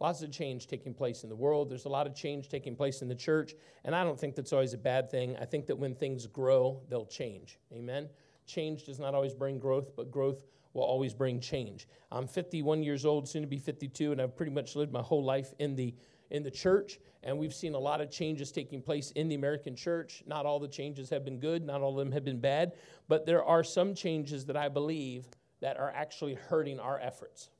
Lots 0.00 0.20
of 0.22 0.32
change 0.32 0.66
taking 0.66 0.94
place 0.94 1.22
in 1.22 1.28
the 1.28 1.36
world. 1.36 1.70
There's 1.70 1.84
a 1.84 1.88
lot 1.88 2.08
of 2.08 2.16
change 2.16 2.48
taking 2.48 2.74
place 2.74 3.02
in 3.02 3.08
the 3.08 3.14
church. 3.14 3.54
And 3.84 3.94
I 3.94 4.02
don't 4.02 4.18
think 4.18 4.34
that's 4.34 4.52
always 4.52 4.74
a 4.74 4.78
bad 4.78 5.12
thing. 5.12 5.36
I 5.40 5.44
think 5.44 5.66
that 5.66 5.76
when 5.76 5.94
things 5.94 6.26
grow, 6.26 6.80
they'll 6.88 7.06
change. 7.06 7.60
Amen? 7.72 8.08
Change 8.46 8.82
does 8.82 8.98
not 8.98 9.14
always 9.14 9.32
bring 9.32 9.60
growth, 9.60 9.94
but 9.94 10.10
growth 10.10 10.42
will 10.72 10.82
always 10.82 11.14
bring 11.14 11.38
change. 11.38 11.86
I'm 12.10 12.26
51 12.26 12.82
years 12.82 13.04
old, 13.04 13.28
soon 13.28 13.42
to 13.42 13.48
be 13.48 13.58
52, 13.58 14.10
and 14.10 14.20
I've 14.20 14.34
pretty 14.34 14.50
much 14.50 14.74
lived 14.74 14.92
my 14.92 15.02
whole 15.02 15.22
life 15.22 15.54
in 15.60 15.76
the 15.76 15.94
in 16.32 16.42
the 16.42 16.50
church, 16.50 16.98
and 17.22 17.38
we've 17.38 17.54
seen 17.54 17.74
a 17.74 17.78
lot 17.78 18.00
of 18.00 18.10
changes 18.10 18.50
taking 18.50 18.82
place 18.82 19.12
in 19.12 19.28
the 19.28 19.34
American 19.34 19.76
church. 19.76 20.24
Not 20.26 20.46
all 20.46 20.58
the 20.58 20.66
changes 20.66 21.08
have 21.10 21.24
been 21.24 21.38
good, 21.38 21.64
not 21.64 21.82
all 21.82 21.90
of 21.90 21.96
them 21.98 22.10
have 22.10 22.24
been 22.24 22.40
bad, 22.40 22.72
but 23.06 23.26
there 23.26 23.44
are 23.44 23.62
some 23.62 23.94
changes 23.94 24.44
that 24.46 24.56
I 24.56 24.68
believe 24.68 25.26
that 25.60 25.78
are 25.78 25.92
actually 25.94 26.34
hurting 26.34 26.80
our 26.80 26.98
efforts. 26.98 27.50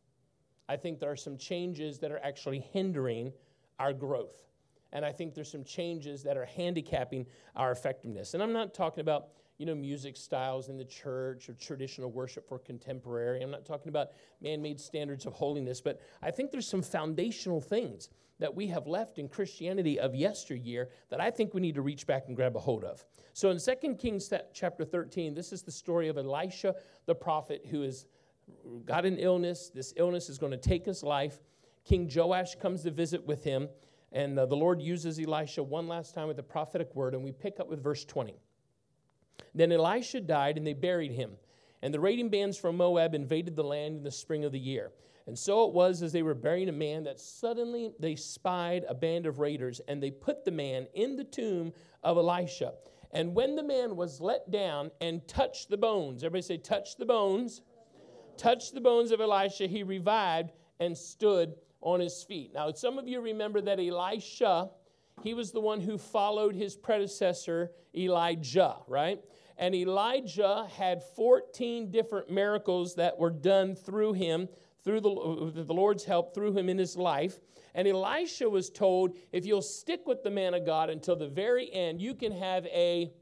I 0.69 0.77
think 0.77 0.99
there 0.99 1.11
are 1.11 1.17
some 1.17 1.37
changes 1.37 1.99
that 1.99 2.11
are 2.11 2.21
actually 2.25 2.61
hindering 2.73 3.33
our 3.79 3.93
growth. 3.93 4.47
And 4.93 5.05
I 5.05 5.13
think 5.13 5.35
there's 5.35 5.51
some 5.51 5.65
changes 5.65 6.23
that 6.23 6.37
are 6.37 6.47
handicapping 6.47 7.27
our 7.55 7.73
effectiveness. 7.73 8.35
And 8.35 8.43
I'm 8.43 8.53
not 8.53 8.75
talking 8.75 9.01
about 9.01 9.29
you 9.59 9.67
know, 9.67 9.75
music 9.75 10.17
styles 10.17 10.69
in 10.69 10.77
the 10.77 10.85
church 10.85 11.49
or 11.49 11.55
traditional 11.55 12.11
worship 12.11 12.49
for 12.49 12.59
contemporary. 12.59 13.43
I'm 13.43 13.51
not 13.51 13.65
talking 13.65 13.89
about 13.89 14.09
man 14.41 14.61
made 14.63 14.81
standards 14.81 15.27
of 15.27 15.33
holiness, 15.35 15.81
but 15.81 16.01
I 16.23 16.31
think 16.31 16.51
there's 16.51 16.69
some 16.69 16.83
foundational 16.83 17.61
things 17.61 18.09
that 18.39 18.55
we 18.55 18.67
have 18.67 18.89
left 18.89 19.19
in 19.19 19.29
Christianity 19.29 20.01
of 20.01 20.17
yesteryear 20.17 20.89
that 21.11 21.21
I 21.21 21.31
think 21.31 21.55
we 21.55 21.61
need 21.61 21.77
to 21.77 21.83
reach 21.83 22.09
back 22.09 22.25
and 22.27 22.35
grab 22.35 22.57
a 22.57 22.59
hold 22.59 22.83
of. 22.83 23.05
So 23.35 23.51
in 23.51 23.59
2 23.59 23.95
Kings 23.95 24.33
chapter 24.53 24.85
13, 24.85 25.33
this 25.33 25.53
is 25.53 25.63
the 25.63 25.71
story 25.71 26.09
of 26.09 26.19
Elisha 26.19 26.75
the 27.07 27.15
prophet 27.15 27.67
who 27.71 27.83
has 27.83 28.07
got 28.85 29.05
an 29.05 29.19
illness. 29.19 29.71
This 29.73 29.95
illness 29.97 30.29
is 30.29 30.39
going 30.39 30.53
to 30.53 30.59
take 30.59 30.85
his 30.85 31.03
life. 31.03 31.41
King 31.85 32.11
Joash 32.13 32.57
comes 32.57 32.83
to 32.83 32.91
visit 32.91 33.25
with 33.25 33.45
him, 33.45 33.69
and 34.13 34.39
uh, 34.39 34.47
the 34.47 34.57
Lord 34.57 34.81
uses 34.81 35.19
Elisha 35.19 35.63
one 35.63 35.89
last 35.89 36.15
time 36.15 36.29
with 36.29 36.39
a 36.39 36.43
prophetic 36.43 36.95
word, 36.95 37.15
and 37.15 37.23
we 37.23 37.33
pick 37.33 37.61
up 37.61 37.69
with 37.69 37.83
verse 37.83 38.05
20. 38.05 38.41
Then 39.55 39.73
Elisha 39.73 40.21
died, 40.21 40.57
and 40.57 40.67
they 40.67 40.73
buried 40.73 41.13
him. 41.13 41.33
And 41.83 41.93
the 41.93 42.01
raiding 42.01 42.29
bands 42.29 42.57
from 42.57 42.77
Moab 42.77 43.15
invaded 43.15 43.57
the 43.57 43.65
land 43.65 43.97
in 43.97 44.03
the 44.05 44.11
spring 44.11 44.45
of 44.45 44.53
the 44.53 44.59
year. 44.59 44.93
And 45.27 45.39
so 45.39 45.67
it 45.67 45.73
was 45.73 46.03
as 46.03 46.13
they 46.13 46.23
were 46.23 46.35
burying 46.35 46.69
a 46.69 46.73
man 46.73 47.05
that 47.05 47.21
suddenly 47.21 47.93
they 48.01 48.17
spied 48.17 48.85
a 48.89 48.95
band 48.95 49.27
of 49.27 49.39
raiders 49.39 49.81
and 49.87 50.03
they 50.03 50.11
put 50.11 50.45
the 50.45 50.51
man 50.51 50.87
in 50.95 51.17
the 51.17 51.25
tomb 51.25 51.73
of 52.03 52.17
Elisha. 52.17 52.75
And 53.13 53.35
when 53.35 53.55
the 53.55 53.63
man 53.63 53.97
was 53.97 54.21
let 54.21 54.51
down 54.51 54.91
and 55.01 55.27
touched 55.29 55.71
the 55.71 55.77
bones, 55.77 56.25
everybody 56.25 56.43
say, 56.43 56.57
touch 56.57 56.97
the 56.97 57.05
bones, 57.05 57.63
touched 58.37 58.75
the 58.75 58.81
bones 58.81 59.11
of 59.13 59.21
Elisha, 59.21 59.67
he 59.67 59.83
revived 59.83 60.53
and 60.81 60.97
stood 60.97 61.55
on 61.83 62.01
his 62.01 62.23
feet. 62.23 62.53
Now, 62.55 62.73
some 62.73 62.99
of 62.99 63.07
you 63.07 63.21
remember 63.21 63.61
that 63.61 63.79
Elisha, 63.79 64.71
he 65.23 65.35
was 65.35 65.53
the 65.53 65.61
one 65.61 65.81
who 65.81 65.99
followed 65.99 66.55
his 66.55 66.77
predecessor, 66.77 67.71
Elijah, 67.95 68.77
right? 68.89 69.21
And 69.59 69.75
Elijah 69.75 70.67
had 70.77 71.03
14 71.03 71.91
different 71.91 72.31
miracles 72.31 72.95
that 72.97 73.19
were 73.19 73.31
done 73.31 73.75
through 73.75 74.15
him 74.15 74.49
through 74.85 75.01
the, 75.01 75.11
uh, 75.11 75.51
the 75.63 75.73
Lord's 75.73 76.05
help 76.05 76.35
through 76.35 76.57
him 76.57 76.69
in 76.69 76.79
his 76.79 76.97
life. 76.97 77.39
And 77.75 77.89
Elisha 77.89 78.49
was 78.49 78.69
told, 78.69 79.17
if 79.33 79.47
you'll 79.47 79.63
stick 79.63 80.07
with 80.07 80.23
the 80.23 80.31
man 80.31 80.55
of 80.55 80.67
God 80.67 80.91
until 80.91 81.17
the 81.17 81.29
very 81.29 81.73
end, 81.73 82.01
you 82.01 82.15
can 82.15 82.33
have 82.33 82.67
a 82.67 83.13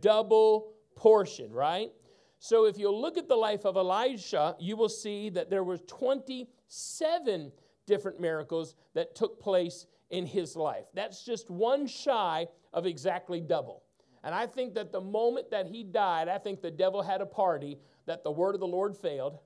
double 0.00 0.72
portion, 0.96 1.52
right? 1.52 1.90
So 2.38 2.64
if 2.64 2.78
you 2.78 2.90
look 2.90 3.18
at 3.18 3.28
the 3.28 3.36
life 3.36 3.66
of 3.66 3.76
Elisha, 3.76 4.56
you 4.58 4.76
will 4.76 4.88
see 4.88 5.28
that 5.30 5.50
there 5.50 5.64
were 5.64 5.76
27 5.76 7.52
different 7.86 8.20
miracles 8.20 8.74
that 8.94 9.14
took 9.14 9.40
place 9.40 9.86
in 10.10 10.26
his 10.26 10.56
life. 10.56 10.86
That's 10.94 11.24
just 11.24 11.50
one 11.50 11.86
shy 11.86 12.48
of 12.72 12.86
exactly 12.86 13.40
double. 13.40 13.82
And 14.22 14.34
I 14.34 14.46
think 14.46 14.74
that 14.74 14.92
the 14.92 15.00
moment 15.00 15.50
that 15.50 15.66
he 15.66 15.82
died, 15.82 16.28
I 16.28 16.38
think 16.38 16.60
the 16.60 16.70
devil 16.70 17.02
had 17.02 17.20
a 17.20 17.26
party 17.26 17.78
that 18.06 18.22
the 18.22 18.30
word 18.30 18.54
of 18.54 18.60
the 18.60 18.66
Lord 18.66 18.96
failed 18.96 19.38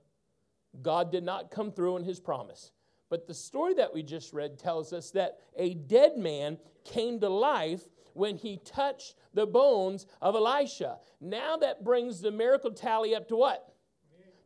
God 0.82 1.12
did 1.12 1.24
not 1.24 1.50
come 1.50 1.70
through 1.70 1.96
in 1.98 2.04
his 2.04 2.20
promise. 2.20 2.72
But 3.10 3.26
the 3.26 3.34
story 3.34 3.74
that 3.74 3.92
we 3.92 4.02
just 4.02 4.32
read 4.32 4.58
tells 4.58 4.92
us 4.92 5.10
that 5.12 5.38
a 5.56 5.74
dead 5.74 6.16
man 6.16 6.58
came 6.84 7.20
to 7.20 7.28
life 7.28 7.82
when 8.14 8.36
he 8.36 8.58
touched 8.64 9.14
the 9.34 9.46
bones 9.46 10.06
of 10.20 10.34
Elisha. 10.34 10.98
Now 11.20 11.56
that 11.58 11.84
brings 11.84 12.20
the 12.20 12.30
miracle 12.30 12.72
tally 12.72 13.14
up 13.14 13.28
to 13.28 13.36
what? 13.36 13.72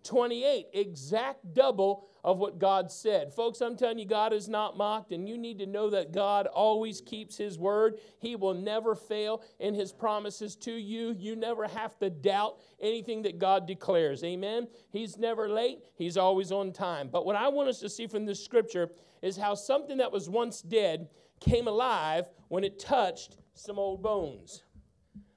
28, 0.05 0.67
exact 0.73 1.55
double 1.55 2.08
of 2.25 2.39
what 2.39 2.59
God 2.59 2.91
said. 2.91 3.33
Folks, 3.33 3.61
I'm 3.61 3.77
telling 3.77 3.99
you, 3.99 4.07
God 4.07 4.33
is 4.33 4.49
not 4.49 4.77
mocked, 4.77 5.13
and 5.13 5.29
you 5.29 5.39
need 5.39 5.59
to 5.59 5.67
know 5.67 5.91
that 5.91 6.13
God 6.13 6.47
always 6.47 7.01
keeps 7.01 7.37
His 7.37 7.59
word. 7.59 7.99
He 8.19 8.37
will 8.37 8.55
never 8.55 8.95
fail 8.95 9.43
in 9.59 9.75
His 9.75 9.93
promises 9.93 10.57
to 10.57 10.73
you. 10.73 11.15
You 11.19 11.37
never 11.37 11.67
have 11.67 11.99
to 11.99 12.11
doubt 12.11 12.59
anything 12.81 13.23
that 13.23 13.39
God 13.39 13.67
declares. 13.67 14.25
Amen? 14.25 14.69
He's 14.91 15.19
never 15.19 15.49
late, 15.49 15.79
He's 15.95 16.17
always 16.17 16.53
on 16.53 16.73
time. 16.73 17.09
But 17.11 17.25
what 17.25 17.37
I 17.37 17.49
want 17.49 17.69
us 17.69 17.81
to 17.81 17.89
see 17.89 18.07
from 18.07 18.27
this 18.27 18.45
scripture 18.45 18.91
is 19.23 19.37
how 19.37 19.55
something 19.55 19.99
that 19.99 20.13
was 20.13 20.29
once 20.29 20.63
dead 20.63 21.09
came 21.41 21.69
alive 21.69 22.29
when 22.49 22.65
it 22.65 22.79
touched 22.79 23.37
some 23.55 23.79
old 23.79 24.03
bones. 24.03 24.63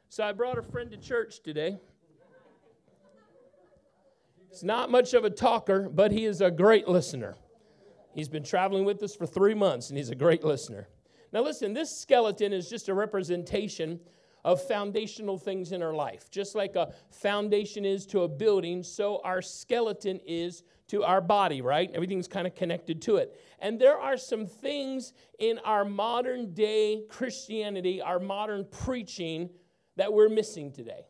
So 0.09 0.23
I 0.23 0.31
brought 0.33 0.57
a 0.57 0.63
friend 0.63 0.91
to 0.91 0.97
church 0.97 1.41
today. 1.41 1.77
He's 4.51 4.63
not 4.63 4.91
much 4.91 5.13
of 5.13 5.23
a 5.23 5.29
talker, 5.29 5.89
but 5.89 6.11
he 6.11 6.25
is 6.25 6.41
a 6.41 6.51
great 6.51 6.87
listener. 6.87 7.35
He's 8.13 8.27
been 8.27 8.43
traveling 8.43 8.83
with 8.83 9.01
us 9.01 9.15
for 9.15 9.25
three 9.25 9.53
months, 9.53 9.89
and 9.89 9.97
he's 9.97 10.09
a 10.09 10.15
great 10.15 10.43
listener. 10.43 10.89
Now, 11.31 11.41
listen, 11.41 11.73
this 11.73 11.97
skeleton 11.97 12.51
is 12.51 12.69
just 12.69 12.89
a 12.89 12.93
representation 12.93 14.01
of 14.43 14.61
foundational 14.61 15.37
things 15.37 15.71
in 15.71 15.81
our 15.81 15.93
life. 15.93 16.29
Just 16.29 16.53
like 16.53 16.75
a 16.75 16.93
foundation 17.09 17.85
is 17.85 18.05
to 18.07 18.23
a 18.23 18.27
building, 18.27 18.83
so 18.83 19.21
our 19.23 19.41
skeleton 19.41 20.19
is 20.25 20.63
to 20.87 21.05
our 21.05 21.21
body, 21.21 21.61
right? 21.61 21.89
Everything's 21.93 22.27
kind 22.27 22.45
of 22.45 22.53
connected 22.53 23.01
to 23.03 23.15
it. 23.15 23.39
And 23.59 23.79
there 23.79 23.97
are 23.97 24.17
some 24.17 24.45
things 24.45 25.13
in 25.39 25.59
our 25.59 25.85
modern 25.85 26.53
day 26.53 27.03
Christianity, 27.09 28.01
our 28.01 28.19
modern 28.19 28.65
preaching, 28.65 29.49
that 29.95 30.11
we're 30.11 30.27
missing 30.27 30.73
today. 30.73 31.05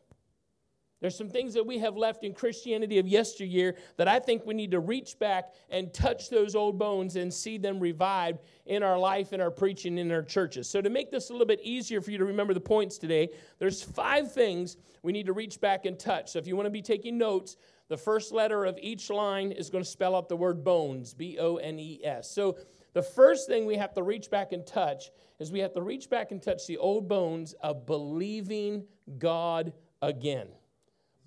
There's 1.02 1.18
some 1.18 1.28
things 1.28 1.52
that 1.54 1.66
we 1.66 1.78
have 1.78 1.96
left 1.96 2.22
in 2.22 2.32
Christianity 2.32 3.00
of 3.00 3.08
yesteryear 3.08 3.74
that 3.96 4.06
I 4.06 4.20
think 4.20 4.46
we 4.46 4.54
need 4.54 4.70
to 4.70 4.78
reach 4.78 5.18
back 5.18 5.52
and 5.68 5.92
touch 5.92 6.30
those 6.30 6.54
old 6.54 6.78
bones 6.78 7.16
and 7.16 7.34
see 7.34 7.58
them 7.58 7.80
revived 7.80 8.38
in 8.66 8.84
our 8.84 8.96
life, 8.96 9.32
in 9.32 9.40
our 9.40 9.50
preaching, 9.50 9.98
in 9.98 10.12
our 10.12 10.22
churches. 10.22 10.70
So, 10.70 10.80
to 10.80 10.88
make 10.88 11.10
this 11.10 11.28
a 11.28 11.32
little 11.32 11.46
bit 11.46 11.60
easier 11.60 12.00
for 12.00 12.12
you 12.12 12.18
to 12.18 12.24
remember 12.24 12.54
the 12.54 12.60
points 12.60 12.98
today, 12.98 13.30
there's 13.58 13.82
five 13.82 14.30
things 14.30 14.76
we 15.02 15.10
need 15.10 15.26
to 15.26 15.32
reach 15.32 15.60
back 15.60 15.86
and 15.86 15.98
touch. 15.98 16.30
So, 16.30 16.38
if 16.38 16.46
you 16.46 16.54
want 16.54 16.66
to 16.66 16.70
be 16.70 16.82
taking 16.82 17.18
notes, 17.18 17.56
the 17.88 17.96
first 17.96 18.30
letter 18.30 18.64
of 18.64 18.78
each 18.80 19.10
line 19.10 19.50
is 19.50 19.70
going 19.70 19.82
to 19.82 19.90
spell 19.90 20.14
out 20.14 20.28
the 20.28 20.36
word 20.36 20.62
bones, 20.62 21.14
B 21.14 21.36
O 21.40 21.56
N 21.56 21.80
E 21.80 22.00
S. 22.04 22.30
So, 22.30 22.56
the 22.92 23.02
first 23.02 23.48
thing 23.48 23.66
we 23.66 23.74
have 23.74 23.92
to 23.94 24.04
reach 24.04 24.30
back 24.30 24.52
and 24.52 24.64
touch 24.64 25.10
is 25.40 25.50
we 25.50 25.58
have 25.58 25.72
to 25.72 25.82
reach 25.82 26.08
back 26.08 26.30
and 26.30 26.40
touch 26.40 26.68
the 26.68 26.78
old 26.78 27.08
bones 27.08 27.54
of 27.54 27.86
believing 27.86 28.84
God 29.18 29.72
again 30.00 30.46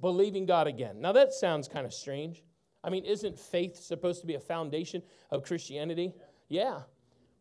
believing 0.02 0.46
God 0.46 0.68
again. 0.68 1.02
Now, 1.02 1.12
that 1.14 1.34
sounds 1.34 1.68
kind 1.68 1.86
of 1.86 1.94
strange. 1.94 2.44
I 2.84 2.90
mean, 2.90 3.06
isn't 3.06 3.40
faith 3.40 3.78
supposed 3.78 4.22
to 4.22 4.28
be 4.28 4.36
a 4.36 4.40
foundation 4.40 5.02
of 5.32 5.44
Christianity? 5.44 6.14
Yeah. 6.50 6.82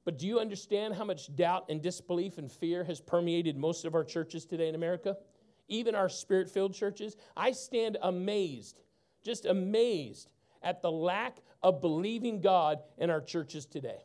But 0.05 0.19
do 0.19 0.27
you 0.27 0.39
understand 0.39 0.95
how 0.95 1.05
much 1.05 1.35
doubt 1.35 1.67
and 1.69 1.83
disbelief 1.83 2.39
and 2.39 2.51
fear 2.51 2.85
has 2.85 3.01
permeated 3.01 3.57
most 3.57 3.85
of 3.85 3.95
our 3.95 4.05
churches 4.05 4.45
today 4.45 4.69
in 4.69 4.75
America? 4.75 5.17
Even 5.69 5.95
our 5.95 6.09
spirit 6.09 6.51
filled 6.51 6.75
churches? 6.75 7.17
I 7.37 7.53
stand 7.53 7.97
amazed, 8.03 8.83
just 9.23 9.47
amazed 9.47 10.33
at 10.63 10.83
the 10.83 10.91
lack 10.91 11.39
of 11.63 11.81
believing 11.81 12.41
God 12.41 12.81
in 12.99 13.11
our 13.11 13.21
churches 13.21 13.67
today. 13.67 14.01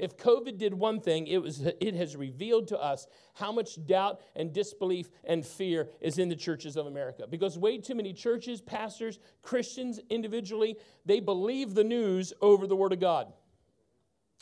If 0.00 0.16
COVID 0.16 0.56
did 0.56 0.72
one 0.72 0.98
thing, 0.98 1.26
it, 1.26 1.42
was, 1.42 1.60
it 1.60 1.94
has 1.94 2.16
revealed 2.16 2.68
to 2.68 2.80
us 2.80 3.06
how 3.34 3.52
much 3.52 3.84
doubt 3.86 4.22
and 4.34 4.50
disbelief 4.50 5.10
and 5.24 5.44
fear 5.44 5.90
is 6.00 6.18
in 6.18 6.30
the 6.30 6.36
churches 6.36 6.76
of 6.76 6.86
America. 6.86 7.26
Because 7.28 7.58
way 7.58 7.76
too 7.76 7.94
many 7.94 8.14
churches, 8.14 8.62
pastors, 8.62 9.18
Christians 9.42 10.00
individually, 10.08 10.78
they 11.04 11.20
believe 11.20 11.74
the 11.74 11.84
news 11.84 12.32
over 12.40 12.66
the 12.66 12.74
Word 12.74 12.94
of 12.94 13.00
God. 13.00 13.30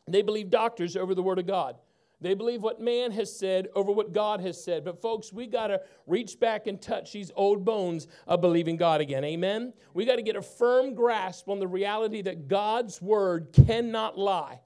They 0.07 0.23
believe 0.23 0.49
doctors 0.49 0.97
over 0.97 1.12
the 1.12 1.25
Word 1.25 1.41
of 1.41 1.47
God. 1.49 1.75
They 2.21 2.35
believe 2.35 2.62
what 2.62 2.81
man 2.81 3.11
has 3.12 3.37
said 3.37 3.67
over 3.75 3.91
what 3.91 4.12
God 4.12 4.41
has 4.41 4.62
said. 4.62 4.85
But, 4.85 5.03
folks, 5.03 5.33
we 5.33 5.49
got 5.49 5.69
to 5.69 5.81
reach 6.07 6.38
back 6.38 6.69
and 6.69 6.81
touch 6.81 7.12
these 7.12 7.33
old 7.35 7.65
bones 7.65 8.07
of 8.29 8.41
believing 8.41 8.77
God 8.77 9.00
again. 9.00 9.25
Amen? 9.25 9.73
We 9.93 10.05
got 10.05 10.17
to 10.17 10.23
get 10.23 10.37
a 10.37 10.43
firm 10.43 10.95
grasp 10.95 11.49
on 11.49 11.59
the 11.59 11.69
reality 11.69 12.23
that 12.23 12.47
God's 12.47 13.03
word 13.03 13.53
cannot 13.53 14.17
lie 14.17 14.61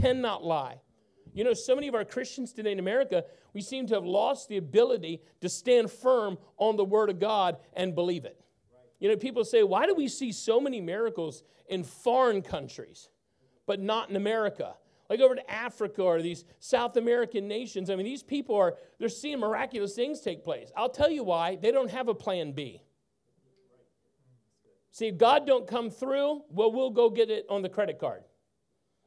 cannot 0.00 0.44
lie. 0.44 0.80
You 1.32 1.42
know, 1.42 1.52
so 1.52 1.74
many 1.74 1.88
of 1.88 1.94
our 1.94 2.04
Christians 2.04 2.52
today 2.52 2.72
in 2.72 2.78
America, 2.78 3.24
we 3.52 3.60
seem 3.60 3.86
to 3.88 3.94
have 3.94 4.04
lost 4.04 4.48
the 4.48 4.56
ability 4.56 5.20
to 5.40 5.48
stand 5.48 5.90
firm 5.90 6.38
on 6.58 6.76
the 6.76 6.84
Word 6.84 7.10
of 7.10 7.18
God 7.18 7.56
and 7.74 7.94
believe 7.94 8.24
it. 8.24 8.40
You 9.00 9.08
know, 9.08 9.16
people 9.16 9.44
say, 9.44 9.64
why 9.64 9.86
do 9.86 9.94
we 9.94 10.08
see 10.08 10.30
so 10.30 10.60
many 10.60 10.80
miracles 10.80 11.42
in 11.68 11.82
foreign 11.82 12.40
countries, 12.40 13.08
but 13.66 13.80
not 13.80 14.10
in 14.10 14.16
America? 14.16 14.76
Like 15.10 15.20
over 15.20 15.34
to 15.34 15.50
Africa 15.50 16.02
or 16.02 16.22
these 16.22 16.44
South 16.60 16.96
American 16.96 17.46
nations. 17.48 17.90
I 17.90 17.96
mean, 17.96 18.06
these 18.06 18.22
people 18.22 18.54
are, 18.56 18.76
they're 18.98 19.08
seeing 19.08 19.40
miraculous 19.40 19.94
things 19.94 20.20
take 20.20 20.42
place. 20.42 20.70
I'll 20.76 20.88
tell 20.88 21.10
you 21.10 21.24
why. 21.24 21.56
They 21.56 21.72
don't 21.72 21.90
have 21.90 22.08
a 22.08 22.14
plan 22.14 22.52
B. 22.52 22.82
See, 24.92 25.08
if 25.08 25.18
God 25.18 25.46
don't 25.46 25.66
come 25.66 25.90
through, 25.90 26.42
well, 26.48 26.72
we'll 26.72 26.90
go 26.90 27.10
get 27.10 27.28
it 27.28 27.44
on 27.50 27.62
the 27.62 27.68
credit 27.68 27.98
card. 27.98 28.22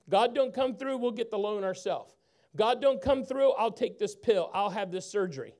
God 0.09 0.33
don't 0.33 0.53
come 0.53 0.75
through, 0.75 0.97
we'll 0.97 1.11
get 1.11 1.31
the 1.31 1.37
loan 1.37 1.63
ourselves. 1.63 2.13
God 2.55 2.81
don't 2.81 3.01
come 3.01 3.23
through, 3.23 3.51
I'll 3.53 3.71
take 3.71 3.99
this 3.99 4.15
pill, 4.15 4.49
I'll 4.53 4.69
have 4.69 4.91
this 4.91 5.09
surgery. 5.09 5.53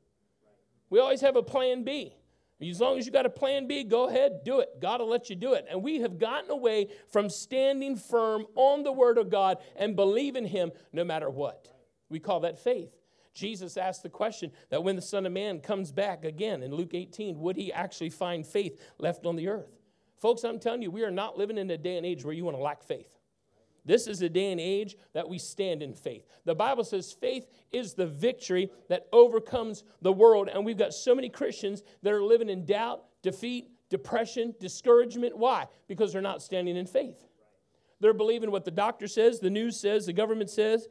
We 0.89 0.99
always 0.99 1.21
have 1.21 1.35
a 1.35 1.43
plan 1.43 1.83
B. 1.83 2.15
As 2.59 2.81
long 2.81 2.97
as 2.97 3.05
you 3.05 3.11
got 3.11 3.27
a 3.27 3.29
plan 3.29 3.67
B, 3.67 3.83
go 3.83 4.07
ahead, 4.07 4.39
do 4.43 4.61
it. 4.61 4.79
God 4.81 4.99
will 4.99 5.09
let 5.09 5.29
you 5.29 5.35
do 5.35 5.53
it. 5.53 5.67
And 5.69 5.83
we 5.83 5.99
have 5.99 6.17
gotten 6.17 6.49
away 6.49 6.87
from 7.07 7.29
standing 7.29 7.95
firm 7.95 8.47
on 8.55 8.83
the 8.83 8.91
Word 8.91 9.19
of 9.19 9.29
God 9.29 9.57
and 9.75 9.95
believing 9.95 10.45
Him 10.45 10.71
no 10.91 11.03
matter 11.03 11.29
what. 11.29 11.67
We 12.09 12.19
call 12.19 12.39
that 12.39 12.57
faith. 12.57 12.97
Jesus 13.35 13.77
asked 13.77 14.01
the 14.01 14.09
question 14.09 14.51
that 14.69 14.83
when 14.83 14.95
the 14.95 15.01
Son 15.03 15.27
of 15.27 15.31
Man 15.31 15.59
comes 15.59 15.91
back 15.91 16.25
again 16.25 16.63
in 16.63 16.73
Luke 16.73 16.95
18, 16.95 17.39
would 17.39 17.55
he 17.55 17.71
actually 17.71 18.09
find 18.09 18.45
faith 18.45 18.81
left 18.97 19.27
on 19.27 19.35
the 19.35 19.49
earth? 19.49 19.77
Folks, 20.17 20.43
I'm 20.43 20.57
telling 20.57 20.81
you, 20.81 20.89
we 20.89 21.03
are 21.03 21.11
not 21.11 21.37
living 21.37 21.59
in 21.59 21.69
a 21.69 21.77
day 21.77 21.97
and 21.97 22.05
age 22.05 22.25
where 22.25 22.33
you 22.33 22.43
want 22.43 22.57
to 22.57 22.63
lack 22.63 22.81
faith. 22.81 23.16
This 23.87 24.05
is 24.05 24.21
a 24.21 24.29
day 24.29 24.51
and 24.51 24.61
age 24.61 24.97
that 25.13 25.27
we 25.27 25.39
stand 25.39 25.81
in 25.81 25.93
faith. 25.93 26.27
The 26.45 26.53
Bible 26.53 26.83
says 26.83 27.11
faith 27.11 27.47
is 27.71 27.93
the 27.93 28.05
victory 28.05 28.69
that 28.89 29.07
overcomes 29.13 29.83
the 30.01 30.11
world. 30.11 30.49
And 30.53 30.65
we've 30.65 30.77
got 30.77 30.93
so 30.93 31.15
many 31.15 31.29
Christians 31.29 31.81
that 32.03 32.13
are 32.13 32.21
living 32.21 32.49
in 32.49 32.65
doubt, 32.65 33.05
defeat, 33.23 33.69
depression, 33.89 34.53
discouragement. 34.59 35.37
Why? 35.37 35.67
Because 35.87 36.11
they're 36.11 36.21
not 36.21 36.43
standing 36.43 36.75
in 36.75 36.85
faith. 36.85 37.23
They're 37.99 38.13
believing 38.13 38.51
what 38.51 38.65
the 38.65 38.71
doctor 38.71 39.07
says, 39.07 39.39
the 39.39 39.49
news 39.49 39.79
says, 39.79 40.05
the 40.05 40.13
government 40.13 40.49
says, 40.49 40.87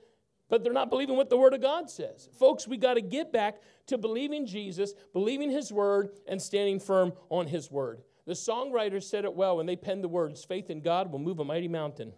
but 0.48 0.62
they're 0.62 0.72
not 0.72 0.90
believing 0.90 1.16
what 1.16 1.28
the 1.28 1.36
Word 1.36 1.54
of 1.54 1.60
God 1.60 1.90
says. 1.90 2.28
Folks, 2.38 2.66
we 2.66 2.76
got 2.76 2.94
to 2.94 3.00
get 3.00 3.32
back 3.32 3.60
to 3.88 3.98
believing 3.98 4.46
Jesus, 4.46 4.94
believing 5.12 5.50
His 5.50 5.72
Word, 5.72 6.10
and 6.26 6.40
standing 6.40 6.80
firm 6.80 7.12
on 7.28 7.46
His 7.46 7.70
Word. 7.70 8.02
The 8.26 8.32
songwriters 8.32 9.04
said 9.04 9.24
it 9.24 9.34
well 9.34 9.56
when 9.56 9.66
they 9.66 9.76
penned 9.76 10.02
the 10.02 10.08
words 10.08 10.44
faith 10.44 10.70
in 10.70 10.80
God 10.80 11.12
will 11.12 11.18
move 11.18 11.38
a 11.38 11.44
mighty 11.44 11.68
mountain. 11.68 12.12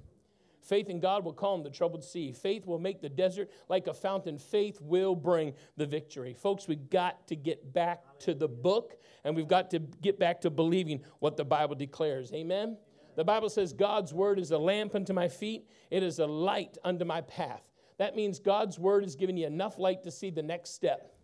Faith 0.68 0.90
in 0.90 1.00
God 1.00 1.24
will 1.24 1.32
calm 1.32 1.62
the 1.62 1.70
troubled 1.70 2.04
sea. 2.04 2.30
Faith 2.30 2.66
will 2.66 2.78
make 2.78 3.00
the 3.00 3.08
desert 3.08 3.50
like 3.70 3.86
a 3.86 3.94
fountain. 3.94 4.36
Faith 4.36 4.78
will 4.82 5.16
bring 5.16 5.54
the 5.78 5.86
victory. 5.86 6.34
Folks, 6.34 6.68
we've 6.68 6.90
got 6.90 7.26
to 7.28 7.36
get 7.36 7.72
back 7.72 8.02
to 8.20 8.34
the 8.34 8.48
book 8.48 8.98
and 9.24 9.34
we've 9.34 9.48
got 9.48 9.70
to 9.70 9.78
get 9.78 10.18
back 10.18 10.42
to 10.42 10.50
believing 10.50 11.00
what 11.20 11.38
the 11.38 11.44
Bible 11.44 11.74
declares. 11.74 12.34
Amen? 12.34 12.76
The 13.16 13.24
Bible 13.24 13.48
says 13.48 13.72
God's 13.72 14.12
word 14.12 14.38
is 14.38 14.50
a 14.50 14.58
lamp 14.58 14.94
unto 14.94 15.14
my 15.14 15.28
feet, 15.28 15.66
it 15.90 16.02
is 16.02 16.18
a 16.18 16.26
light 16.26 16.76
unto 16.84 17.06
my 17.06 17.22
path. 17.22 17.62
That 17.96 18.14
means 18.14 18.38
God's 18.38 18.78
word 18.78 19.04
is 19.04 19.16
giving 19.16 19.38
you 19.38 19.46
enough 19.46 19.78
light 19.78 20.02
to 20.02 20.10
see 20.10 20.28
the 20.28 20.42
next 20.42 20.74
step. 20.74 21.14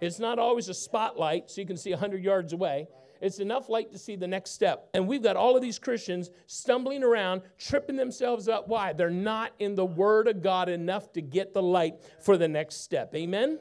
It's 0.00 0.18
not 0.18 0.38
always 0.38 0.68
a 0.68 0.74
spotlight 0.74 1.50
so 1.50 1.62
you 1.62 1.66
can 1.66 1.78
see 1.78 1.90
100 1.90 2.22
yards 2.22 2.52
away. 2.52 2.86
It's 3.20 3.40
enough 3.40 3.68
light 3.68 3.90
to 3.92 3.98
see 3.98 4.16
the 4.16 4.26
next 4.26 4.52
step. 4.52 4.88
And 4.94 5.08
we've 5.08 5.22
got 5.22 5.36
all 5.36 5.56
of 5.56 5.62
these 5.62 5.78
Christians 5.78 6.30
stumbling 6.46 7.02
around, 7.02 7.42
tripping 7.58 7.96
themselves 7.96 8.48
up. 8.48 8.68
Why? 8.68 8.92
They're 8.92 9.10
not 9.10 9.52
in 9.58 9.74
the 9.74 9.84
Word 9.84 10.28
of 10.28 10.42
God 10.42 10.68
enough 10.68 11.12
to 11.14 11.22
get 11.22 11.52
the 11.52 11.62
light 11.62 11.96
for 12.20 12.36
the 12.36 12.48
next 12.48 12.82
step. 12.82 13.14
Amen? 13.14 13.58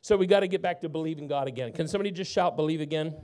So 0.00 0.16
we 0.16 0.26
got 0.26 0.40
to 0.40 0.48
get 0.48 0.62
back 0.62 0.80
to 0.82 0.88
believing 0.88 1.26
God 1.26 1.48
again. 1.48 1.72
Can 1.72 1.88
somebody 1.88 2.10
just 2.10 2.30
shout, 2.30 2.56
believe 2.56 2.80
again? 2.80 3.16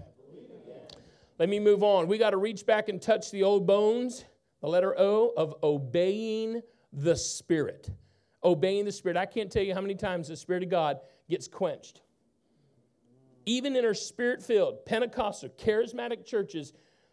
Let 1.38 1.49
me 1.49 1.58
move 1.58 1.82
on. 1.82 2.06
We 2.06 2.18
got 2.18 2.30
to 2.30 2.37
reach 2.37 2.66
back 2.66 2.88
and 2.88 3.00
touch 3.00 3.30
the 3.30 3.42
old 3.42 3.66
bones, 3.66 4.25
the 4.61 4.68
letter 4.68 4.94
O 4.99 5.32
of 5.37 5.54
obeying 5.62 6.62
the 6.92 7.16
Spirit. 7.16 7.90
Obeying 8.42 8.84
the 8.84 8.92
Spirit. 8.92 9.16
I 9.16 9.26
can't 9.26 9.50
tell 9.50 9.62
you 9.62 9.75
how 9.75 9.80
many 9.80 9.94
times 9.94 10.28
the 10.28 10.37
Spirit 10.37 10.62
of 10.62 10.68
God 10.68 11.00
gets 11.28 11.49
quenched 11.49 12.02
even 13.46 13.76
in 13.76 13.84
our 13.84 13.94
spirit 13.94 14.42
filled, 14.42 14.84
Pentecostal, 14.86 15.50
charismatic 15.50 16.24
churches, 16.24 16.72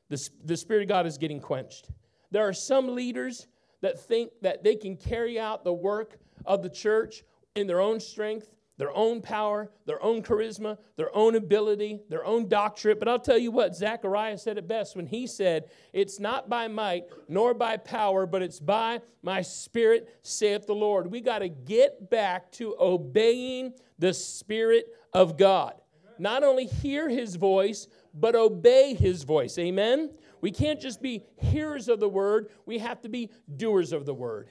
the, 0.09 0.29
the 0.43 0.57
Spirit 0.57 0.83
of 0.83 0.89
God 0.89 1.05
is 1.05 1.17
getting 1.17 1.39
quenched. 1.39 1.89
There 2.31 2.47
are 2.47 2.53
some 2.53 2.95
leaders 2.95 3.47
that 3.81 3.99
think 3.99 4.31
that 4.41 4.63
they 4.63 4.75
can 4.75 4.95
carry 4.95 5.39
out 5.39 5.63
the 5.63 5.73
work 5.73 6.17
of 6.45 6.61
the 6.61 6.69
church 6.69 7.23
in 7.55 7.67
their 7.67 7.81
own 7.81 7.99
strength, 7.99 8.51
their 8.77 8.95
own 8.95 9.21
power, 9.21 9.71
their 9.85 10.01
own 10.01 10.23
charisma, 10.23 10.77
their 10.95 11.15
own 11.15 11.35
ability, 11.35 11.99
their 12.09 12.25
own 12.25 12.47
doctorate. 12.47 12.99
But 12.99 13.07
I'll 13.07 13.19
tell 13.19 13.37
you 13.37 13.51
what, 13.51 13.75
Zechariah 13.75 14.37
said 14.37 14.57
it 14.57 14.67
best 14.67 14.95
when 14.95 15.05
he 15.05 15.27
said, 15.27 15.69
It's 15.93 16.19
not 16.19 16.49
by 16.49 16.67
might 16.67 17.05
nor 17.27 17.53
by 17.53 17.77
power, 17.77 18.25
but 18.25 18.41
it's 18.41 18.59
by 18.59 19.01
my 19.21 19.41
spirit, 19.41 20.19
saith 20.23 20.65
the 20.65 20.73
Lord. 20.73 21.11
We 21.11 21.21
got 21.21 21.39
to 21.39 21.49
get 21.49 22.09
back 22.09 22.51
to 22.53 22.75
obeying 22.79 23.73
the 23.99 24.13
Spirit 24.13 24.87
of 25.13 25.37
God 25.37 25.80
not 26.19 26.43
only 26.43 26.65
hear 26.65 27.09
his 27.09 27.35
voice, 27.35 27.87
but 28.13 28.35
obey 28.35 28.93
his 28.93 29.23
voice. 29.23 29.57
Amen? 29.57 30.11
We 30.41 30.51
can't 30.51 30.81
just 30.81 31.01
be 31.01 31.23
hearers 31.37 31.87
of 31.87 31.99
the 31.99 32.09
word, 32.09 32.49
we 32.65 32.79
have 32.79 33.01
to 33.01 33.09
be 33.09 33.29
doers 33.55 33.91
of 33.91 34.05
the 34.05 34.13
word. 34.13 34.49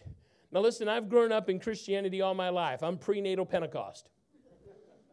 Now, 0.53 0.61
listen, 0.61 0.89
I've 0.89 1.09
grown 1.09 1.31
up 1.31 1.49
in 1.49 1.61
Christianity 1.61 2.23
all 2.23 2.35
my 2.35 2.49
life. 2.49 2.83
I'm 2.83 2.97
prenatal 2.97 3.47
Pentecost. 3.47 4.09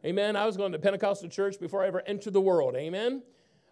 Amen. 0.05 0.35
I 0.35 0.45
was 0.45 0.57
going 0.57 0.71
to 0.71 0.79
Pentecostal 0.79 1.29
church 1.29 1.59
before 1.59 1.83
I 1.83 1.87
ever 1.87 2.01
entered 2.05 2.33
the 2.33 2.41
world. 2.41 2.75
Amen. 2.75 3.21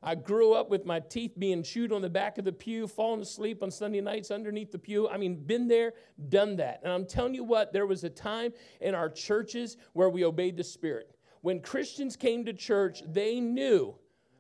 I 0.04 0.14
grew 0.14 0.54
up 0.54 0.70
with 0.70 0.86
my 0.86 1.00
teeth 1.00 1.32
being 1.38 1.64
chewed 1.64 1.92
on 1.92 2.02
the 2.02 2.10
back 2.10 2.38
of 2.38 2.46
the 2.46 2.52
pew, 2.52 2.88
falling 2.88 3.22
asleep 3.22 3.64
on 3.64 3.72
Sunday 3.72 4.02
nights 4.02 4.30
underneath 4.30 4.72
the 4.72 4.78
pew. 4.78 5.10
I 5.10 5.18
mean, 5.18 5.36
been 5.36 5.68
there, 5.68 5.94
done 6.30 6.58
that. 6.58 6.82
And 6.84 6.92
I'm 6.92 7.06
telling 7.08 7.34
you 7.34 7.44
what, 7.44 7.74
there 7.74 7.88
was 7.88 8.04
a 8.04 8.10
time 8.10 8.54
in 8.82 8.94
our 8.94 9.10
churches 9.10 9.78
where 9.94 10.10
we 10.10 10.24
obeyed 10.24 10.58
the 10.58 10.64
Spirit 10.64 11.15
when 11.46 11.60
Christians 11.60 12.16
came 12.16 12.44
to 12.46 12.54
church, 12.54 13.04
they 13.06 13.40
knew 13.40 13.94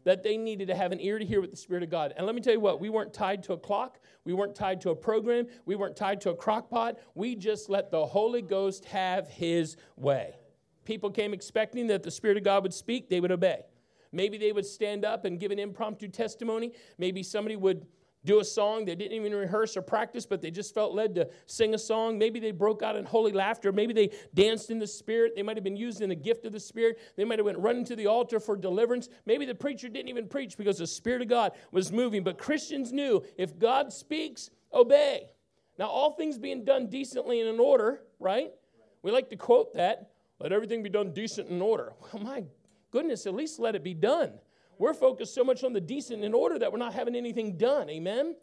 that 0.05 0.23
they 0.23 0.37
needed 0.37 0.69
to 0.69 0.75
have 0.75 0.91
an 0.91 0.99
ear 0.99 1.19
to 1.19 1.23
hear 1.23 1.39
what 1.39 1.51
the 1.51 1.55
Spirit 1.55 1.83
of 1.83 1.91
God. 1.91 2.15
And 2.17 2.25
let 2.25 2.33
me 2.33 2.41
tell 2.41 2.53
you 2.53 2.59
what, 2.59 2.81
we 2.81 2.89
weren't 2.89 3.13
tied 3.13 3.43
to 3.43 3.53
a 3.53 3.57
clock, 3.59 3.99
we 4.23 4.33
weren't 4.33 4.55
tied 4.55 4.81
to 4.81 4.89
a 4.89 4.95
program, 4.95 5.45
we 5.67 5.75
weren't 5.75 5.95
tied 5.95 6.19
to 6.21 6.31
a 6.31 6.35
crock 6.35 6.67
pot. 6.67 6.97
We 7.13 7.35
just 7.35 7.69
let 7.69 7.91
the 7.91 8.03
Holy 8.03 8.41
Ghost 8.41 8.85
have 8.85 9.27
his 9.27 9.77
way. 9.95 10.33
People 10.83 11.11
came 11.11 11.31
expecting 11.31 11.85
that 11.87 12.01
the 12.01 12.09
Spirit 12.09 12.37
of 12.37 12.43
God 12.43 12.63
would 12.63 12.73
speak, 12.73 13.07
they 13.07 13.19
would 13.19 13.31
obey. 13.31 13.61
Maybe 14.11 14.39
they 14.39 14.51
would 14.51 14.65
stand 14.65 15.05
up 15.05 15.25
and 15.25 15.39
give 15.39 15.51
an 15.51 15.59
impromptu 15.59 16.07
testimony. 16.07 16.71
Maybe 16.97 17.21
somebody 17.21 17.55
would 17.55 17.85
do 18.25 18.39
a 18.39 18.43
song 18.43 18.83
they 18.85 18.95
didn't 18.95 19.13
even 19.13 19.33
rehearse 19.33 19.77
or 19.77 19.81
practice, 19.81 20.25
but 20.25 20.41
they 20.41 20.51
just 20.51 20.73
felt 20.73 20.93
led 20.93 21.15
to 21.15 21.29
sing 21.45 21.73
a 21.73 21.77
song. 21.77 22.17
Maybe 22.17 22.39
they 22.39 22.51
broke 22.51 22.81
out 22.81 22.95
in 22.95 23.05
holy 23.05 23.31
laughter. 23.31 23.71
Maybe 23.71 23.93
they 23.93 24.09
danced 24.33 24.71
in 24.71 24.79
the 24.79 24.87
Spirit. 24.87 25.33
They 25.35 25.43
might 25.43 25.55
have 25.55 25.63
been 25.63 25.77
used 25.77 26.01
in 26.01 26.09
the 26.09 26.15
gift 26.15 26.45
of 26.45 26.51
the 26.51 26.59
Spirit. 26.59 26.99
They 27.15 27.23
might 27.23 27.39
have 27.39 27.45
went 27.45 27.59
running 27.59 27.85
to 27.85 27.95
the 27.95 28.07
altar 28.07 28.39
for 28.39 28.57
deliverance. 28.57 29.07
Maybe 29.25 29.45
the 29.45 29.55
preacher 29.55 29.87
didn't 29.87 30.09
even 30.09 30.27
preach 30.27 30.57
because 30.57 30.77
the 30.79 30.87
Spirit 30.87 31.21
of 31.21 31.29
God 31.29 31.53
was 31.71 31.91
moving. 31.91 32.23
But 32.23 32.37
Christians 32.37 32.91
knew 32.91 33.23
if 33.37 33.57
God 33.57 33.93
speaks, 33.93 34.49
obey. 34.73 35.29
Now, 35.77 35.87
all 35.87 36.11
things 36.11 36.37
being 36.37 36.65
done 36.65 36.87
decently 36.87 37.41
and 37.41 37.49
in 37.49 37.59
order, 37.59 38.01
right? 38.19 38.51
We 39.01 39.11
like 39.11 39.29
to 39.29 39.35
quote 39.35 39.73
that. 39.75 40.11
Let 40.39 40.51
everything 40.51 40.83
be 40.83 40.89
done 40.89 41.11
decent 41.13 41.47
and 41.47 41.57
in 41.57 41.61
order. 41.61 41.93
Well, 42.01 42.23
my 42.23 42.43
goodness, 42.91 43.25
at 43.25 43.35
least 43.35 43.59
let 43.59 43.75
it 43.75 43.83
be 43.83 43.93
done. 43.93 44.33
We're 44.77 44.93
focused 44.93 45.33
so 45.33 45.43
much 45.43 45.63
on 45.63 45.73
the 45.73 45.81
decent 45.81 46.23
in 46.23 46.33
order 46.33 46.59
that 46.59 46.71
we're 46.71 46.79
not 46.79 46.93
having 46.93 47.15
anything 47.15 47.57
done. 47.57 47.89
Amen? 47.89 48.35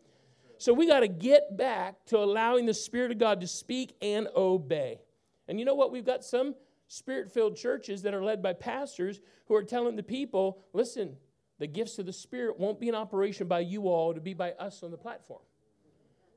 So 0.58 0.72
we 0.72 0.86
got 0.86 1.00
to 1.00 1.08
get 1.08 1.56
back 1.56 2.04
to 2.06 2.18
allowing 2.18 2.66
the 2.66 2.74
Spirit 2.74 3.10
of 3.10 3.18
God 3.18 3.40
to 3.40 3.46
speak 3.46 3.94
and 4.00 4.28
obey. 4.36 5.00
And 5.48 5.58
you 5.58 5.64
know 5.64 5.74
what? 5.74 5.90
We've 5.90 6.06
got 6.06 6.24
some 6.24 6.54
spirit 6.86 7.32
filled 7.32 7.56
churches 7.56 8.02
that 8.02 8.14
are 8.14 8.22
led 8.22 8.42
by 8.42 8.52
pastors 8.52 9.20
who 9.46 9.54
are 9.54 9.62
telling 9.64 9.96
the 9.96 10.02
people 10.02 10.62
listen, 10.72 11.16
the 11.58 11.66
gifts 11.66 11.98
of 11.98 12.06
the 12.06 12.12
Spirit 12.12 12.58
won't 12.58 12.80
be 12.80 12.88
in 12.88 12.94
operation 12.94 13.46
by 13.46 13.60
you 13.60 13.88
all, 13.88 14.12
to 14.14 14.20
be 14.20 14.34
by 14.34 14.52
us 14.52 14.82
on 14.82 14.90
the 14.90 14.96
platform. 14.96 15.42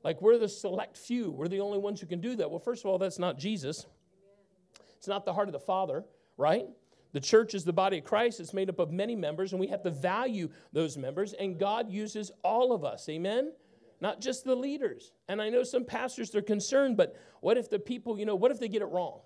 Like 0.04 0.22
we're 0.22 0.38
the 0.38 0.48
select 0.48 0.96
few, 0.96 1.30
we're 1.30 1.48
the 1.48 1.60
only 1.60 1.78
ones 1.78 2.00
who 2.00 2.06
can 2.06 2.20
do 2.20 2.36
that. 2.36 2.48
Well, 2.48 2.60
first 2.60 2.84
of 2.84 2.90
all, 2.90 2.98
that's 2.98 3.18
not 3.18 3.38
Jesus, 3.38 3.86
it's 4.96 5.08
not 5.08 5.24
the 5.24 5.32
heart 5.32 5.48
of 5.48 5.52
the 5.52 5.60
Father, 5.60 6.04
right? 6.36 6.66
The 7.16 7.20
church 7.20 7.54
is 7.54 7.64
the 7.64 7.72
body 7.72 7.96
of 7.96 8.04
Christ. 8.04 8.40
It's 8.40 8.52
made 8.52 8.68
up 8.68 8.78
of 8.78 8.92
many 8.92 9.16
members, 9.16 9.52
and 9.52 9.58
we 9.58 9.68
have 9.68 9.82
to 9.84 9.90
value 9.90 10.50
those 10.74 10.98
members. 10.98 11.32
And 11.32 11.58
God 11.58 11.90
uses 11.90 12.30
all 12.44 12.74
of 12.74 12.84
us. 12.84 13.08
Amen? 13.08 13.52
Not 14.02 14.20
just 14.20 14.44
the 14.44 14.54
leaders. 14.54 15.12
And 15.26 15.40
I 15.40 15.48
know 15.48 15.62
some 15.62 15.86
pastors 15.86 16.30
they're 16.30 16.42
concerned, 16.42 16.98
but 16.98 17.16
what 17.40 17.56
if 17.56 17.70
the 17.70 17.78
people, 17.78 18.18
you 18.18 18.26
know, 18.26 18.36
what 18.36 18.50
if 18.50 18.60
they 18.60 18.68
get 18.68 18.82
it 18.82 18.90
wrong? 18.90 19.20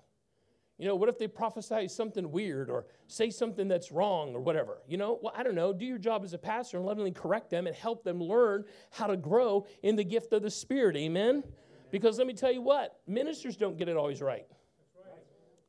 You 0.77 0.87
know, 0.87 0.95
what 0.95 1.09
if 1.09 1.17
they 1.17 1.27
prophesy 1.27 1.89
something 1.89 2.31
weird 2.31 2.69
or 2.69 2.85
say 3.07 3.29
something 3.29 3.67
that's 3.67 3.91
wrong 3.91 4.33
or 4.35 4.39
whatever? 4.39 4.77
You 4.87 4.95
know, 4.95 5.19
well, 5.21 5.33
I 5.35 5.43
don't 5.43 5.55
know. 5.55 5.73
Do 5.73 5.83
your 5.83 5.97
job 5.97 6.23
as 6.23 6.31
a 6.31 6.37
pastor 6.37 6.77
and 6.77 6.85
lovingly 6.85 7.11
correct 7.11 7.49
them 7.49 7.67
and 7.67 7.75
help 7.75 8.05
them 8.05 8.23
learn 8.23 8.63
how 8.91 9.07
to 9.07 9.17
grow 9.17 9.65
in 9.83 9.97
the 9.97 10.05
gift 10.05 10.31
of 10.31 10.43
the 10.43 10.49
Spirit. 10.49 10.95
Amen? 10.95 11.43
Because 11.91 12.17
let 12.17 12.25
me 12.25 12.33
tell 12.33 12.53
you 12.53 12.61
what, 12.61 13.01
ministers 13.05 13.57
don't 13.57 13.77
get 13.77 13.89
it 13.89 13.97
always 13.97 14.21
right. 14.21 14.45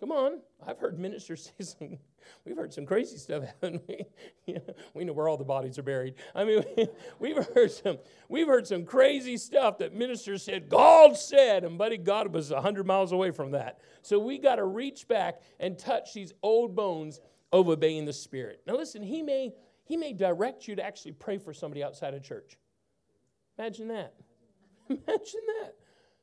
Come 0.03 0.11
on. 0.11 0.41
I've 0.67 0.81
heard 0.81 0.99
ministers 0.99 1.53
say 1.59 1.65
some 1.65 1.99
We've 2.45 2.57
heard 2.57 2.75
some 2.75 2.87
crazy 2.87 3.19
stuff, 3.19 3.45
haven't 3.63 3.83
we? 3.87 4.07
We 4.95 5.05
know 5.05 5.13
where 5.13 5.29
all 5.29 5.37
the 5.37 5.45
bodies 5.45 5.79
are 5.79 5.85
buried. 5.85 6.15
I 6.35 6.43
mean, 6.43 6.65
we've 7.21 7.37
heard 7.37 7.71
some 7.71 7.99
we've 8.29 8.49
heard 8.49 8.67
some 8.67 8.85
crazy 8.85 9.37
stuff 9.37 9.79
that 9.79 9.95
ministers 9.95 10.43
said, 10.43 10.69
God 10.69 11.17
said, 11.17 11.63
and 11.63 11.79
buddy, 11.79 11.99
God 11.99 12.35
was 12.35 12.51
100 12.51 12.85
miles 12.85 13.13
away 13.13 13.31
from 13.31 13.53
that. 13.53 13.79
So 14.03 14.19
we 14.19 14.39
got 14.39 14.57
to 14.57 14.65
reach 14.65 15.07
back 15.07 15.41
and 15.61 15.79
touch 15.79 16.15
these 16.15 16.33
old 16.43 16.75
bones 16.75 17.21
of 17.53 17.69
obeying 17.69 18.05
the 18.05 18.13
Spirit. 18.13 18.61
Now 18.67 18.77
listen, 18.77 19.05
he 19.05 19.23
may 19.23 19.53
he 19.85 19.97
may 19.97 20.13
direct 20.13 20.67
you 20.67 20.75
to 20.75 20.85
actually 20.85 21.13
pray 21.13 21.39
for 21.39 21.55
somebody 21.55 21.85
outside 21.85 22.15
of 22.15 22.25
church. 22.25 22.57
Imagine 23.57 23.87
that. 23.89 24.15
Imagine 24.89 25.41
that 25.63 25.77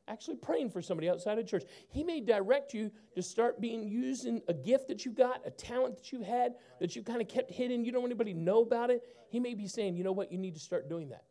actually 0.10 0.36
praying 0.36 0.72
for 0.72 0.82
somebody 0.82 1.10
outside 1.10 1.38
of 1.38 1.48
church. 1.48 1.64
He 1.90 2.04
may 2.04 2.20
direct 2.20 2.74
you 2.74 2.92
to 3.16 3.22
start 3.22 3.62
being 3.62 3.88
using 3.88 4.42
a 4.48 4.54
gift 4.54 4.88
that 4.88 5.06
you 5.06 5.12
got, 5.12 5.46
a 5.46 5.52
talent 5.52 5.98
that 5.98 6.12
you 6.12 6.22
had 6.22 6.56
that 6.80 6.96
you 6.96 7.04
kind 7.04 7.22
of 7.22 7.28
kept 7.28 7.52
hidden. 7.52 7.86
You 7.86 7.92
don't 7.92 8.02
want 8.02 8.12
anybody 8.12 8.34
know 8.34 8.62
about 8.62 8.90
it. 8.90 9.04
He 9.30 9.40
may 9.40 9.54
be 9.54 9.68
saying, 9.68 9.96
you 9.96 10.04
know 10.04 10.12
what, 10.12 10.32
you 10.32 10.38
need 10.38 10.56
to 10.56 10.60
start 10.60 10.90
doing 10.90 11.10
that. 11.10 11.24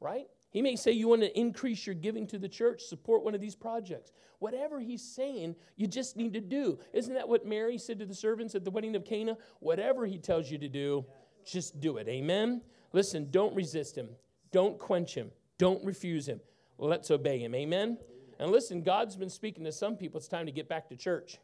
Right? 0.00 0.26
He 0.50 0.62
may 0.62 0.76
say 0.76 0.92
you 0.92 1.08
want 1.08 1.20
to 1.22 1.38
increase 1.38 1.86
your 1.86 1.94
giving 1.94 2.26
to 2.28 2.38
the 2.38 2.48
church, 2.48 2.82
support 2.82 3.22
one 3.22 3.34
of 3.34 3.40
these 3.40 3.54
projects. 3.54 4.12
Whatever 4.38 4.80
he's 4.80 5.02
saying, 5.02 5.54
you 5.76 5.86
just 5.86 6.16
need 6.16 6.32
to 6.32 6.40
do. 6.40 6.78
Isn't 6.94 7.14
that 7.14 7.28
what 7.28 7.46
Mary 7.46 7.76
said 7.76 7.98
to 7.98 8.06
the 8.06 8.14
servants 8.14 8.54
at 8.54 8.64
the 8.64 8.70
wedding 8.70 8.96
of 8.96 9.04
Cana? 9.04 9.36
Whatever 9.60 10.06
he 10.06 10.18
tells 10.18 10.50
you 10.50 10.56
to 10.58 10.68
do, 10.68 11.04
just 11.44 11.80
do 11.80 11.98
it. 11.98 12.08
Amen? 12.08 12.62
Listen, 12.92 13.28
don't 13.30 13.54
resist 13.54 13.96
him. 13.96 14.08
Don't 14.50 14.78
quench 14.78 15.14
him. 15.14 15.30
Don't 15.58 15.84
refuse 15.84 16.26
him. 16.26 16.40
Let's 16.80 17.10
obey 17.10 17.38
him. 17.38 17.54
Amen? 17.54 17.98
And 18.38 18.50
listen, 18.50 18.82
God's 18.82 19.14
been 19.14 19.28
speaking 19.28 19.64
to 19.64 19.72
some 19.72 19.96
people. 19.96 20.18
It's 20.18 20.28
time 20.28 20.46
to 20.46 20.52
get 20.52 20.68
back 20.68 20.88
to 20.88 20.96
church. 20.96 21.38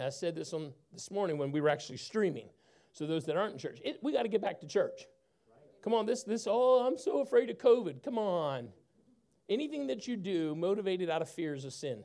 I 0.00 0.08
said 0.10 0.34
this 0.34 0.52
on 0.52 0.72
this 0.92 1.10
morning 1.10 1.38
when 1.38 1.50
we 1.52 1.60
were 1.60 1.68
actually 1.68 1.98
streaming. 1.98 2.48
So 2.92 3.06
those 3.06 3.24
that 3.26 3.36
aren't 3.36 3.54
in 3.54 3.58
church, 3.58 3.80
it, 3.84 3.98
we 4.02 4.12
got 4.12 4.22
to 4.22 4.28
get 4.28 4.40
back 4.40 4.60
to 4.60 4.68
church. 4.68 5.06
Come 5.82 5.94
on, 5.94 6.06
this 6.06 6.22
this 6.22 6.46
oh, 6.48 6.86
I'm 6.86 6.96
so 6.96 7.20
afraid 7.20 7.50
of 7.50 7.58
COVID. 7.58 8.02
Come 8.04 8.18
on. 8.18 8.68
Anything 9.48 9.88
that 9.88 10.06
you 10.06 10.16
do 10.16 10.54
motivated 10.54 11.10
out 11.10 11.20
of 11.20 11.28
fear 11.28 11.54
is 11.54 11.64
a 11.64 11.70
sin. 11.70 12.04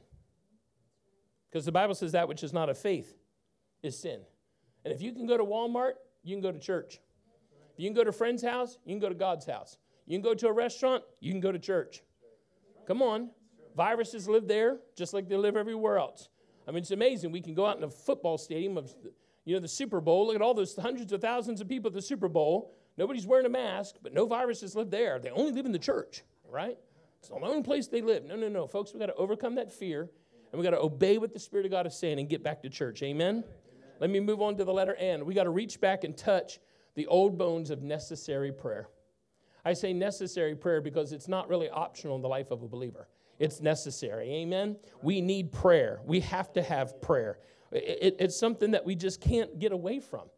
Because 1.49 1.65
the 1.65 1.71
Bible 1.71 1.95
says 1.95 2.11
that 2.11 2.27
which 2.27 2.43
is 2.43 2.53
not 2.53 2.69
of 2.69 2.77
faith 2.77 3.15
is 3.81 3.97
sin. 3.97 4.19
And 4.83 4.93
if 4.93 5.01
you 5.01 5.13
can 5.13 5.27
go 5.27 5.37
to 5.37 5.43
Walmart, 5.43 5.93
you 6.23 6.35
can 6.35 6.41
go 6.41 6.51
to 6.51 6.59
church. 6.59 6.99
If 7.73 7.79
you 7.79 7.87
can 7.87 7.95
go 7.95 8.03
to 8.03 8.09
a 8.09 8.13
friend's 8.13 8.43
house, 8.43 8.77
you 8.83 8.93
can 8.93 8.99
go 8.99 9.09
to 9.09 9.15
God's 9.15 9.45
house. 9.45 9.77
You 10.09 10.17
can 10.17 10.23
go 10.23 10.33
to 10.33 10.47
a 10.47 10.51
restaurant, 10.51 11.03
you 11.19 11.31
can 11.31 11.39
go 11.39 11.51
to 11.51 11.59
church. 11.59 12.01
Come 12.87 13.03
on. 13.03 13.29
Viruses 13.77 14.27
live 14.27 14.47
there 14.47 14.79
just 14.97 15.13
like 15.13 15.29
they 15.29 15.37
live 15.37 15.55
everywhere 15.55 15.99
else. 15.99 16.29
I 16.67 16.71
mean, 16.71 16.79
it's 16.79 16.89
amazing. 16.89 17.31
We 17.31 17.41
can 17.41 17.53
go 17.53 17.67
out 17.67 17.77
in 17.77 17.83
a 17.83 17.89
football 17.89 18.39
stadium 18.39 18.75
of, 18.75 18.93
you 19.45 19.53
know, 19.53 19.59
the 19.61 19.67
Super 19.67 20.01
Bowl. 20.01 20.25
Look 20.25 20.35
at 20.35 20.41
all 20.41 20.55
those 20.55 20.75
hundreds 20.75 21.13
of 21.13 21.21
thousands 21.21 21.61
of 21.61 21.69
people 21.69 21.89
at 21.89 21.93
the 21.93 22.01
Super 22.01 22.27
Bowl. 22.27 22.75
Nobody's 22.97 23.27
wearing 23.27 23.45
a 23.45 23.49
mask, 23.49 23.95
but 24.01 24.11
no 24.11 24.25
viruses 24.25 24.75
live 24.75 24.89
there. 24.89 25.19
They 25.19 25.29
only 25.29 25.51
live 25.51 25.67
in 25.67 25.71
the 25.71 25.79
church, 25.79 26.23
right? 26.49 26.77
It's 27.19 27.29
the 27.29 27.35
only 27.35 27.61
place 27.61 27.87
they 27.87 28.01
live. 28.01 28.25
No, 28.25 28.35
no, 28.35 28.49
no. 28.49 28.65
Folks, 28.65 28.91
we 28.91 28.99
got 28.99 29.05
to 29.05 29.15
overcome 29.15 29.55
that 29.55 29.71
fear 29.71 30.09
and 30.51 30.59
we 30.59 30.63
got 30.63 30.71
to 30.71 30.79
obey 30.79 31.19
what 31.19 31.33
the 31.33 31.39
Spirit 31.39 31.67
of 31.67 31.71
God 31.71 31.85
is 31.85 31.95
saying 31.95 32.19
and 32.19 32.27
get 32.27 32.43
back 32.43 32.63
to 32.63 32.69
church. 32.69 33.03
Amen? 33.03 33.29
Amen? 33.29 33.43
Let 33.99 34.09
me 34.09 34.19
move 34.19 34.41
on 34.41 34.57
to 34.57 34.65
the 34.65 34.73
letter 34.73 34.95
N. 34.95 35.23
We 35.23 35.35
got 35.35 35.43
to 35.43 35.51
reach 35.51 35.79
back 35.79 36.03
and 36.03 36.17
touch 36.17 36.59
the 36.95 37.05
old 37.05 37.37
bones 37.37 37.69
of 37.69 37.83
necessary 37.83 38.51
prayer. 38.51 38.87
I 39.65 39.73
say 39.73 39.93
necessary 39.93 40.55
prayer 40.55 40.81
because 40.81 41.11
it's 41.11 41.27
not 41.27 41.49
really 41.49 41.69
optional 41.69 42.15
in 42.15 42.21
the 42.21 42.27
life 42.27 42.51
of 42.51 42.63
a 42.63 42.67
believer. 42.67 43.07
It's 43.39 43.61
necessary. 43.61 44.29
Amen? 44.29 44.77
We 45.01 45.21
need 45.21 45.51
prayer. 45.51 46.01
We 46.05 46.19
have 46.21 46.51
to 46.53 46.61
have 46.61 47.01
prayer. 47.01 47.39
It, 47.71 48.17
it's 48.19 48.37
something 48.37 48.71
that 48.71 48.85
we 48.85 48.95
just 48.95 49.21
can't 49.21 49.59
get 49.59 49.71
away 49.71 49.99
from. 49.99 50.29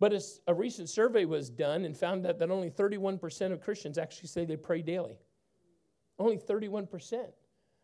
But 0.00 0.14
a 0.46 0.54
recent 0.54 0.88
survey 0.88 1.26
was 1.26 1.50
done 1.50 1.84
and 1.84 1.94
found 1.94 2.24
that, 2.24 2.38
that 2.38 2.50
only 2.50 2.70
31% 2.70 3.52
of 3.52 3.60
Christians 3.60 3.98
actually 3.98 4.28
say 4.28 4.46
they 4.46 4.56
pray 4.56 4.80
daily. 4.80 5.18
Only 6.18 6.38
31%. 6.38 7.26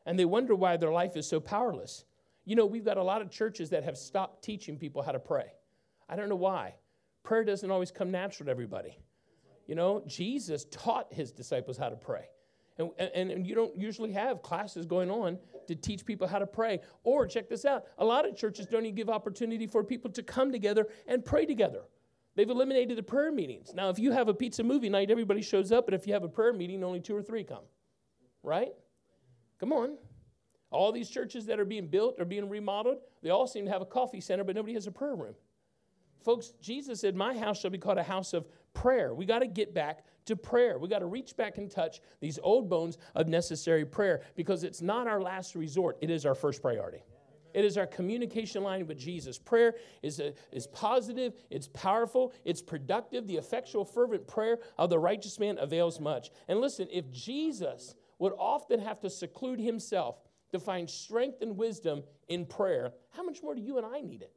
And 0.06 0.18
they 0.18 0.24
wonder 0.24 0.54
why 0.54 0.78
their 0.78 0.92
life 0.92 1.16
is 1.16 1.28
so 1.28 1.40
powerless. 1.40 2.06
You 2.46 2.56
know, 2.56 2.64
we've 2.64 2.84
got 2.84 2.96
a 2.96 3.02
lot 3.02 3.20
of 3.20 3.30
churches 3.30 3.68
that 3.70 3.84
have 3.84 3.98
stopped 3.98 4.42
teaching 4.42 4.78
people 4.78 5.02
how 5.02 5.12
to 5.12 5.18
pray. 5.18 5.52
I 6.08 6.16
don't 6.16 6.30
know 6.30 6.36
why. 6.36 6.74
Prayer 7.22 7.44
doesn't 7.44 7.70
always 7.70 7.90
come 7.90 8.10
natural 8.10 8.46
to 8.46 8.50
everybody. 8.50 8.98
You 9.66 9.74
know, 9.74 10.02
Jesus 10.06 10.66
taught 10.70 11.12
his 11.12 11.32
disciples 11.32 11.76
how 11.76 11.88
to 11.88 11.96
pray. 11.96 12.28
And, 12.78 12.90
and, 12.98 13.30
and, 13.30 13.46
you 13.46 13.54
don't 13.54 13.74
usually 13.74 14.12
have 14.12 14.42
classes 14.42 14.84
going 14.84 15.10
on 15.10 15.38
to 15.66 15.74
teach 15.74 16.04
people 16.04 16.26
how 16.26 16.38
to 16.38 16.46
pray. 16.46 16.80
Or, 17.04 17.26
check 17.26 17.48
this 17.48 17.64
out, 17.64 17.84
a 17.96 18.04
lot 18.04 18.28
of 18.28 18.36
churches 18.36 18.66
don't 18.66 18.84
even 18.84 18.94
give 18.94 19.08
opportunity 19.08 19.66
for 19.66 19.82
people 19.82 20.10
to 20.10 20.22
come 20.22 20.52
together 20.52 20.86
and 21.06 21.24
pray 21.24 21.46
together. 21.46 21.84
They've 22.34 22.48
eliminated 22.48 22.98
the 22.98 23.02
prayer 23.02 23.32
meetings. 23.32 23.72
Now, 23.74 23.88
if 23.88 23.98
you 23.98 24.12
have 24.12 24.28
a 24.28 24.34
pizza 24.34 24.62
movie 24.62 24.90
night, 24.90 25.10
everybody 25.10 25.40
shows 25.40 25.72
up, 25.72 25.86
but 25.86 25.94
if 25.94 26.06
you 26.06 26.12
have 26.12 26.22
a 26.22 26.28
prayer 26.28 26.52
meeting, 26.52 26.84
only 26.84 27.00
two 27.00 27.16
or 27.16 27.22
three 27.22 27.44
come. 27.44 27.64
Right? 28.42 28.72
Come 29.58 29.72
on. 29.72 29.96
All 30.70 30.92
these 30.92 31.08
churches 31.08 31.46
that 31.46 31.58
are 31.58 31.64
being 31.64 31.86
built 31.86 32.16
or 32.18 32.26
being 32.26 32.48
remodeled, 32.50 32.98
they 33.22 33.30
all 33.30 33.46
seem 33.46 33.64
to 33.64 33.70
have 33.70 33.80
a 33.80 33.86
coffee 33.86 34.20
center, 34.20 34.44
but 34.44 34.54
nobody 34.54 34.74
has 34.74 34.86
a 34.86 34.92
prayer 34.92 35.14
room. 35.14 35.34
Folks, 36.22 36.52
Jesus 36.60 37.00
said, 37.00 37.14
My 37.14 37.38
house 37.38 37.60
shall 37.60 37.70
be 37.70 37.78
called 37.78 37.98
a 37.98 38.02
house 38.02 38.34
of 38.34 38.46
prayer. 38.76 39.14
We 39.14 39.24
got 39.24 39.38
to 39.38 39.46
get 39.46 39.74
back 39.74 40.04
to 40.26 40.36
prayer. 40.36 40.78
We 40.78 40.88
got 40.88 40.98
to 40.98 41.06
reach 41.06 41.36
back 41.36 41.56
and 41.58 41.70
touch 41.70 42.00
these 42.20 42.38
old 42.42 42.68
bones 42.68 42.98
of 43.14 43.26
necessary 43.26 43.86
prayer 43.86 44.22
because 44.36 44.64
it's 44.64 44.82
not 44.82 45.06
our 45.06 45.20
last 45.20 45.54
resort, 45.54 45.96
it 46.00 46.10
is 46.10 46.26
our 46.26 46.34
first 46.34 46.62
priority. 46.62 47.02
It 47.54 47.64
is 47.64 47.78
our 47.78 47.86
communication 47.86 48.62
line 48.62 48.86
with 48.86 48.98
Jesus. 48.98 49.38
Prayer 49.38 49.76
is, 50.02 50.20
a, 50.20 50.34
is 50.52 50.66
positive, 50.66 51.32
it's 51.48 51.68
powerful, 51.68 52.34
it's 52.44 52.60
productive. 52.60 53.26
The 53.26 53.38
effectual, 53.38 53.82
fervent 53.82 54.26
prayer 54.26 54.58
of 54.76 54.90
the 54.90 54.98
righteous 54.98 55.40
man 55.40 55.56
avails 55.58 55.98
much. 55.98 56.30
And 56.48 56.60
listen, 56.60 56.86
if 56.92 57.10
Jesus 57.10 57.94
would 58.18 58.34
often 58.38 58.78
have 58.80 59.00
to 59.00 59.08
seclude 59.08 59.58
himself 59.58 60.20
to 60.52 60.58
find 60.58 60.88
strength 60.88 61.40
and 61.40 61.56
wisdom 61.56 62.02
in 62.28 62.44
prayer, 62.44 62.92
how 63.10 63.22
much 63.22 63.42
more 63.42 63.54
do 63.54 63.62
you 63.62 63.78
and 63.78 63.86
I 63.86 64.02
need 64.02 64.20
it? 64.20 64.32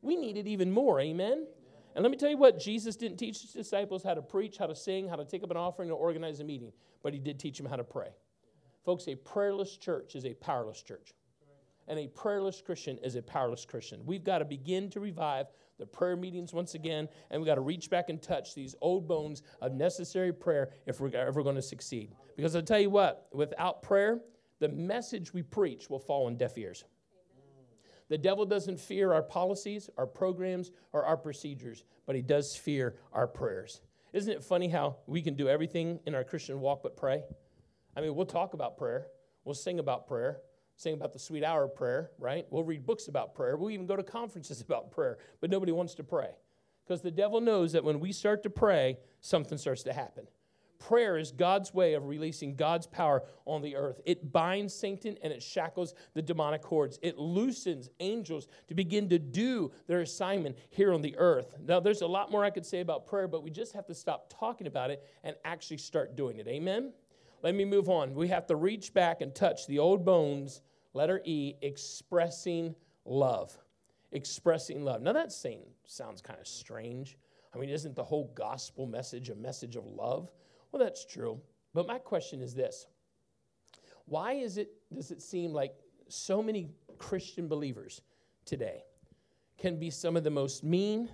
We 0.00 0.14
need 0.14 0.36
it 0.36 0.46
even 0.46 0.70
more. 0.70 1.00
Amen? 1.00 1.48
And 1.94 2.02
let 2.02 2.10
me 2.10 2.16
tell 2.16 2.30
you 2.30 2.36
what, 2.36 2.58
Jesus 2.58 2.96
didn't 2.96 3.18
teach 3.18 3.42
his 3.42 3.52
disciples 3.52 4.02
how 4.02 4.14
to 4.14 4.22
preach, 4.22 4.58
how 4.58 4.66
to 4.66 4.74
sing, 4.74 5.08
how 5.08 5.16
to 5.16 5.24
take 5.24 5.44
up 5.44 5.50
an 5.50 5.56
offering, 5.56 5.90
or 5.90 5.94
organize 5.94 6.40
a 6.40 6.44
meeting, 6.44 6.72
but 7.02 7.12
he 7.12 7.20
did 7.20 7.38
teach 7.38 7.56
them 7.56 7.66
how 7.66 7.76
to 7.76 7.84
pray. 7.84 8.08
Folks, 8.84 9.06
a 9.08 9.14
prayerless 9.14 9.76
church 9.76 10.16
is 10.16 10.26
a 10.26 10.34
powerless 10.34 10.82
church. 10.82 11.12
And 11.86 11.98
a 11.98 12.08
prayerless 12.08 12.62
Christian 12.62 12.98
is 12.98 13.14
a 13.14 13.22
powerless 13.22 13.64
Christian. 13.64 14.00
We've 14.06 14.24
got 14.24 14.38
to 14.38 14.44
begin 14.44 14.88
to 14.90 15.00
revive 15.00 15.46
the 15.78 15.86
prayer 15.86 16.16
meetings 16.16 16.52
once 16.52 16.74
again, 16.74 17.08
and 17.30 17.40
we've 17.40 17.46
got 17.46 17.56
to 17.56 17.60
reach 17.60 17.90
back 17.90 18.08
and 18.08 18.20
touch 18.20 18.54
these 18.54 18.74
old 18.80 19.06
bones 19.06 19.42
of 19.60 19.72
necessary 19.72 20.32
prayer 20.32 20.70
if 20.86 21.00
we're 21.00 21.14
ever 21.14 21.42
going 21.42 21.56
to 21.56 21.62
succeed. 21.62 22.14
Because 22.36 22.56
I'll 22.56 22.62
tell 22.62 22.80
you 22.80 22.90
what, 22.90 23.28
without 23.32 23.82
prayer, 23.82 24.20
the 24.60 24.68
message 24.68 25.34
we 25.34 25.42
preach 25.42 25.90
will 25.90 25.98
fall 25.98 26.26
on 26.26 26.36
deaf 26.36 26.56
ears. 26.56 26.84
The 28.14 28.18
devil 28.18 28.46
doesn't 28.46 28.78
fear 28.78 29.12
our 29.12 29.24
policies, 29.24 29.90
our 29.98 30.06
programs, 30.06 30.70
or 30.92 31.04
our 31.04 31.16
procedures, 31.16 31.82
but 32.06 32.14
he 32.14 32.22
does 32.22 32.54
fear 32.54 32.94
our 33.12 33.26
prayers. 33.26 33.80
Isn't 34.12 34.32
it 34.32 34.44
funny 34.44 34.68
how 34.68 34.98
we 35.08 35.20
can 35.20 35.34
do 35.34 35.48
everything 35.48 35.98
in 36.06 36.14
our 36.14 36.22
Christian 36.22 36.60
walk 36.60 36.84
but 36.84 36.96
pray? 36.96 37.24
I 37.96 38.00
mean, 38.00 38.14
we'll 38.14 38.24
talk 38.24 38.54
about 38.54 38.78
prayer, 38.78 39.08
we'll 39.44 39.56
sing 39.56 39.80
about 39.80 40.06
prayer, 40.06 40.42
sing 40.76 40.94
about 40.94 41.12
the 41.12 41.18
sweet 41.18 41.42
hour 41.42 41.64
of 41.64 41.74
prayer, 41.74 42.12
right? 42.20 42.46
We'll 42.50 42.62
read 42.62 42.86
books 42.86 43.08
about 43.08 43.34
prayer, 43.34 43.56
we'll 43.56 43.70
even 43.70 43.86
go 43.86 43.96
to 43.96 44.04
conferences 44.04 44.60
about 44.68 44.92
prayer, 44.92 45.18
but 45.40 45.50
nobody 45.50 45.72
wants 45.72 45.96
to 45.96 46.04
pray. 46.04 46.36
Because 46.86 47.02
the 47.02 47.10
devil 47.10 47.40
knows 47.40 47.72
that 47.72 47.82
when 47.82 47.98
we 47.98 48.12
start 48.12 48.44
to 48.44 48.50
pray, 48.50 48.96
something 49.22 49.58
starts 49.58 49.82
to 49.82 49.92
happen. 49.92 50.28
Prayer 50.78 51.16
is 51.16 51.32
God's 51.32 51.72
way 51.72 51.94
of 51.94 52.06
releasing 52.06 52.56
God's 52.56 52.86
power 52.86 53.22
on 53.46 53.62
the 53.62 53.76
earth. 53.76 54.00
It 54.04 54.32
binds 54.32 54.74
Satan 54.74 55.16
and 55.22 55.32
it 55.32 55.42
shackles 55.42 55.94
the 56.12 56.22
demonic 56.22 56.62
cords. 56.62 56.98
It 57.02 57.18
loosens 57.18 57.88
angels 58.00 58.48
to 58.68 58.74
begin 58.74 59.08
to 59.08 59.18
do 59.18 59.72
their 59.86 60.00
assignment 60.00 60.58
here 60.70 60.92
on 60.92 61.00
the 61.00 61.16
earth. 61.16 61.54
Now, 61.64 61.80
there's 61.80 62.02
a 62.02 62.06
lot 62.06 62.30
more 62.30 62.44
I 62.44 62.50
could 62.50 62.66
say 62.66 62.80
about 62.80 63.06
prayer, 63.06 63.28
but 63.28 63.42
we 63.42 63.50
just 63.50 63.72
have 63.72 63.86
to 63.86 63.94
stop 63.94 64.32
talking 64.38 64.66
about 64.66 64.90
it 64.90 65.02
and 65.22 65.36
actually 65.44 65.78
start 65.78 66.16
doing 66.16 66.38
it. 66.38 66.46
Amen? 66.48 66.92
Let 67.42 67.54
me 67.54 67.64
move 67.64 67.88
on. 67.88 68.14
We 68.14 68.28
have 68.28 68.46
to 68.46 68.56
reach 68.56 68.94
back 68.94 69.20
and 69.20 69.34
touch 69.34 69.66
the 69.66 69.78
old 69.78 70.04
bones, 70.04 70.62
letter 70.92 71.20
E, 71.24 71.54
expressing 71.62 72.74
love. 73.04 73.56
Expressing 74.12 74.84
love. 74.84 75.02
Now, 75.02 75.12
that 75.12 75.32
saying 75.32 75.66
sounds 75.86 76.22
kind 76.22 76.40
of 76.40 76.46
strange. 76.46 77.18
I 77.54 77.58
mean, 77.58 77.70
isn't 77.70 77.94
the 77.94 78.02
whole 78.02 78.32
gospel 78.34 78.86
message 78.86 79.30
a 79.30 79.34
message 79.34 79.76
of 79.76 79.86
love? 79.86 80.30
Well, 80.74 80.82
that's 80.82 81.04
true. 81.04 81.40
But 81.72 81.86
my 81.86 82.00
question 82.00 82.42
is 82.42 82.52
this 82.52 82.88
Why 84.06 84.32
is 84.32 84.58
it, 84.58 84.72
does 84.92 85.12
it 85.12 85.22
seem 85.22 85.52
like 85.52 85.72
so 86.08 86.42
many 86.42 86.72
Christian 86.98 87.46
believers 87.46 88.02
today 88.44 88.82
can 89.56 89.78
be 89.78 89.88
some 89.88 90.16
of 90.16 90.24
the 90.24 90.30
most 90.30 90.64
mean, 90.64 91.08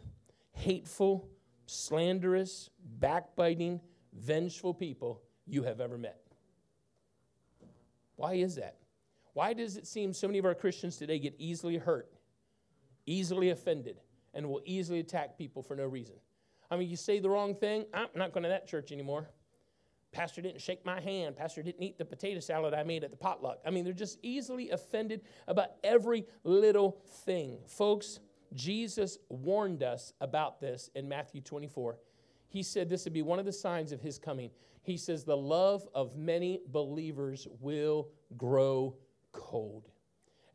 hateful, 0.52 1.28
slanderous, 1.66 2.70
backbiting, 3.00 3.82
vengeful 4.14 4.72
people 4.72 5.20
you 5.46 5.62
have 5.64 5.78
ever 5.78 5.98
met? 5.98 6.22
Why 8.16 8.32
is 8.32 8.54
that? 8.54 8.78
Why 9.34 9.52
does 9.52 9.76
it 9.76 9.86
seem 9.86 10.14
so 10.14 10.26
many 10.26 10.38
of 10.38 10.46
our 10.46 10.54
Christians 10.54 10.96
today 10.96 11.18
get 11.18 11.34
easily 11.36 11.76
hurt, 11.76 12.10
easily 13.04 13.50
offended, 13.50 14.00
and 14.32 14.48
will 14.48 14.62
easily 14.64 15.00
attack 15.00 15.36
people 15.36 15.62
for 15.62 15.76
no 15.76 15.84
reason? 15.84 16.16
I 16.70 16.78
mean, 16.78 16.88
you 16.88 16.96
say 16.96 17.18
the 17.18 17.28
wrong 17.28 17.54
thing, 17.54 17.84
I'm 17.92 18.08
not 18.14 18.32
going 18.32 18.44
to 18.44 18.48
that 18.48 18.66
church 18.66 18.90
anymore. 18.90 19.28
Pastor 20.12 20.42
didn't 20.42 20.60
shake 20.60 20.84
my 20.84 21.00
hand. 21.00 21.36
Pastor 21.36 21.62
didn't 21.62 21.82
eat 21.82 21.98
the 21.98 22.04
potato 22.04 22.40
salad 22.40 22.74
I 22.74 22.82
made 22.82 23.04
at 23.04 23.10
the 23.10 23.16
potluck. 23.16 23.60
I 23.64 23.70
mean, 23.70 23.84
they're 23.84 23.92
just 23.92 24.18
easily 24.22 24.70
offended 24.70 25.22
about 25.46 25.70
every 25.84 26.26
little 26.42 26.98
thing. 27.24 27.58
Folks, 27.66 28.18
Jesus 28.54 29.18
warned 29.28 29.82
us 29.82 30.12
about 30.20 30.60
this 30.60 30.90
in 30.94 31.08
Matthew 31.08 31.40
24. 31.40 31.96
He 32.48 32.62
said 32.64 32.88
this 32.88 33.04
would 33.04 33.12
be 33.12 33.22
one 33.22 33.38
of 33.38 33.44
the 33.44 33.52
signs 33.52 33.92
of 33.92 34.00
his 34.00 34.18
coming. 34.18 34.50
He 34.82 34.96
says, 34.96 35.22
The 35.22 35.36
love 35.36 35.86
of 35.94 36.16
many 36.16 36.60
believers 36.66 37.46
will 37.60 38.08
grow 38.36 38.96
cold. 39.30 39.88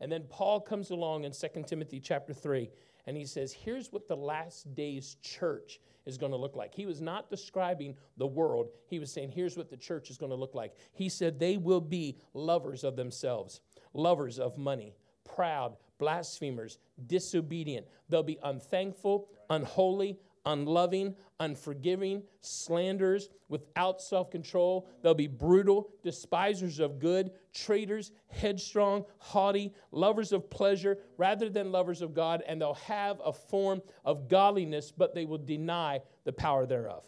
And 0.00 0.12
then 0.12 0.24
Paul 0.28 0.60
comes 0.60 0.90
along 0.90 1.24
in 1.24 1.32
2 1.32 1.64
Timothy 1.66 2.00
chapter 2.00 2.34
3, 2.34 2.68
and 3.06 3.16
he 3.16 3.24
says, 3.24 3.52
Here's 3.52 3.92
what 3.92 4.08
the 4.08 4.16
last 4.16 4.74
days 4.74 5.16
church 5.22 5.80
is 6.06 6.16
going 6.16 6.32
to 6.32 6.38
look 6.38 6.56
like. 6.56 6.74
He 6.74 6.86
was 6.86 7.00
not 7.00 7.28
describing 7.28 7.96
the 8.16 8.26
world, 8.26 8.68
he 8.88 8.98
was 8.98 9.12
saying, 9.12 9.32
here's 9.32 9.56
what 9.56 9.68
the 9.68 9.76
church 9.76 10.08
is 10.08 10.16
going 10.16 10.30
to 10.30 10.36
look 10.36 10.54
like. 10.54 10.74
He 10.92 11.08
said, 11.08 11.38
they 11.38 11.56
will 11.56 11.80
be 11.80 12.16
lovers 12.32 12.84
of 12.84 12.96
themselves, 12.96 13.60
lovers 13.92 14.38
of 14.38 14.56
money, 14.56 14.94
proud, 15.24 15.76
blasphemers, 15.98 16.78
disobedient. 17.06 17.86
They'll 18.08 18.22
be 18.22 18.38
unthankful, 18.42 19.28
unholy, 19.50 20.18
unloving, 20.46 21.14
unforgiving, 21.40 22.22
slanders, 22.40 23.28
without 23.48 24.00
self 24.00 24.30
control. 24.30 24.88
They'll 25.02 25.14
be 25.14 25.26
brutal, 25.26 25.90
despisers 26.02 26.78
of 26.78 26.98
good, 26.98 27.32
traitors, 27.52 28.12
headstrong, 28.28 29.04
haughty, 29.18 29.74
lovers 29.90 30.32
of 30.32 30.48
pleasure 30.48 30.98
rather 31.18 31.50
than 31.50 31.72
lovers 31.72 32.00
of 32.00 32.14
God, 32.14 32.42
and 32.46 32.60
they'll 32.60 32.74
have 32.74 33.20
a 33.24 33.32
form 33.32 33.82
of 34.04 34.28
godliness, 34.28 34.92
but 34.96 35.14
they 35.14 35.26
will 35.26 35.38
deny 35.38 36.00
the 36.24 36.32
power 36.32 36.64
thereof. 36.64 37.02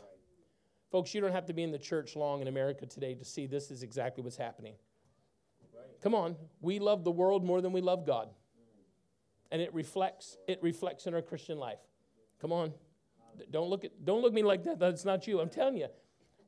Folks, 0.91 1.15
you 1.15 1.21
don't 1.21 1.33
have 1.33 1.47
to 1.47 1.53
be 1.53 1.63
in 1.63 1.71
the 1.71 1.79
church 1.79 2.17
long 2.17 2.41
in 2.41 2.49
America 2.49 2.87
today 2.87 3.15
to 3.15 3.25
see 3.25 3.47
this 3.47 3.71
is 3.71 3.83
exactly 3.83 4.23
what's 4.23 4.37
happening. 4.37 4.75
Come 6.03 6.15
on, 6.15 6.37
we 6.61 6.79
love 6.79 7.05
the 7.05 7.11
world 7.11 7.45
more 7.45 7.61
than 7.61 7.73
we 7.73 7.81
love 7.81 8.07
God. 8.07 8.29
And 9.51 9.61
it 9.63 9.73
reflects, 9.75 10.37
it 10.47 10.63
reflects 10.63 11.07
in 11.07 11.15
our 11.15 11.23
Christian 11.23 11.59
life. 11.59 11.81
Come 12.41 12.53
on. 12.53 12.73
Don't 13.51 13.69
look 13.69 13.85
at 13.85 14.05
don't 14.05 14.23
look 14.23 14.33
at 14.33 14.35
me 14.35 14.43
like 14.43 14.65
that. 14.65 14.79
That's 14.79 15.05
not 15.05 15.27
you. 15.27 15.41
I'm 15.41 15.49
telling 15.49 15.77
you. 15.77 15.89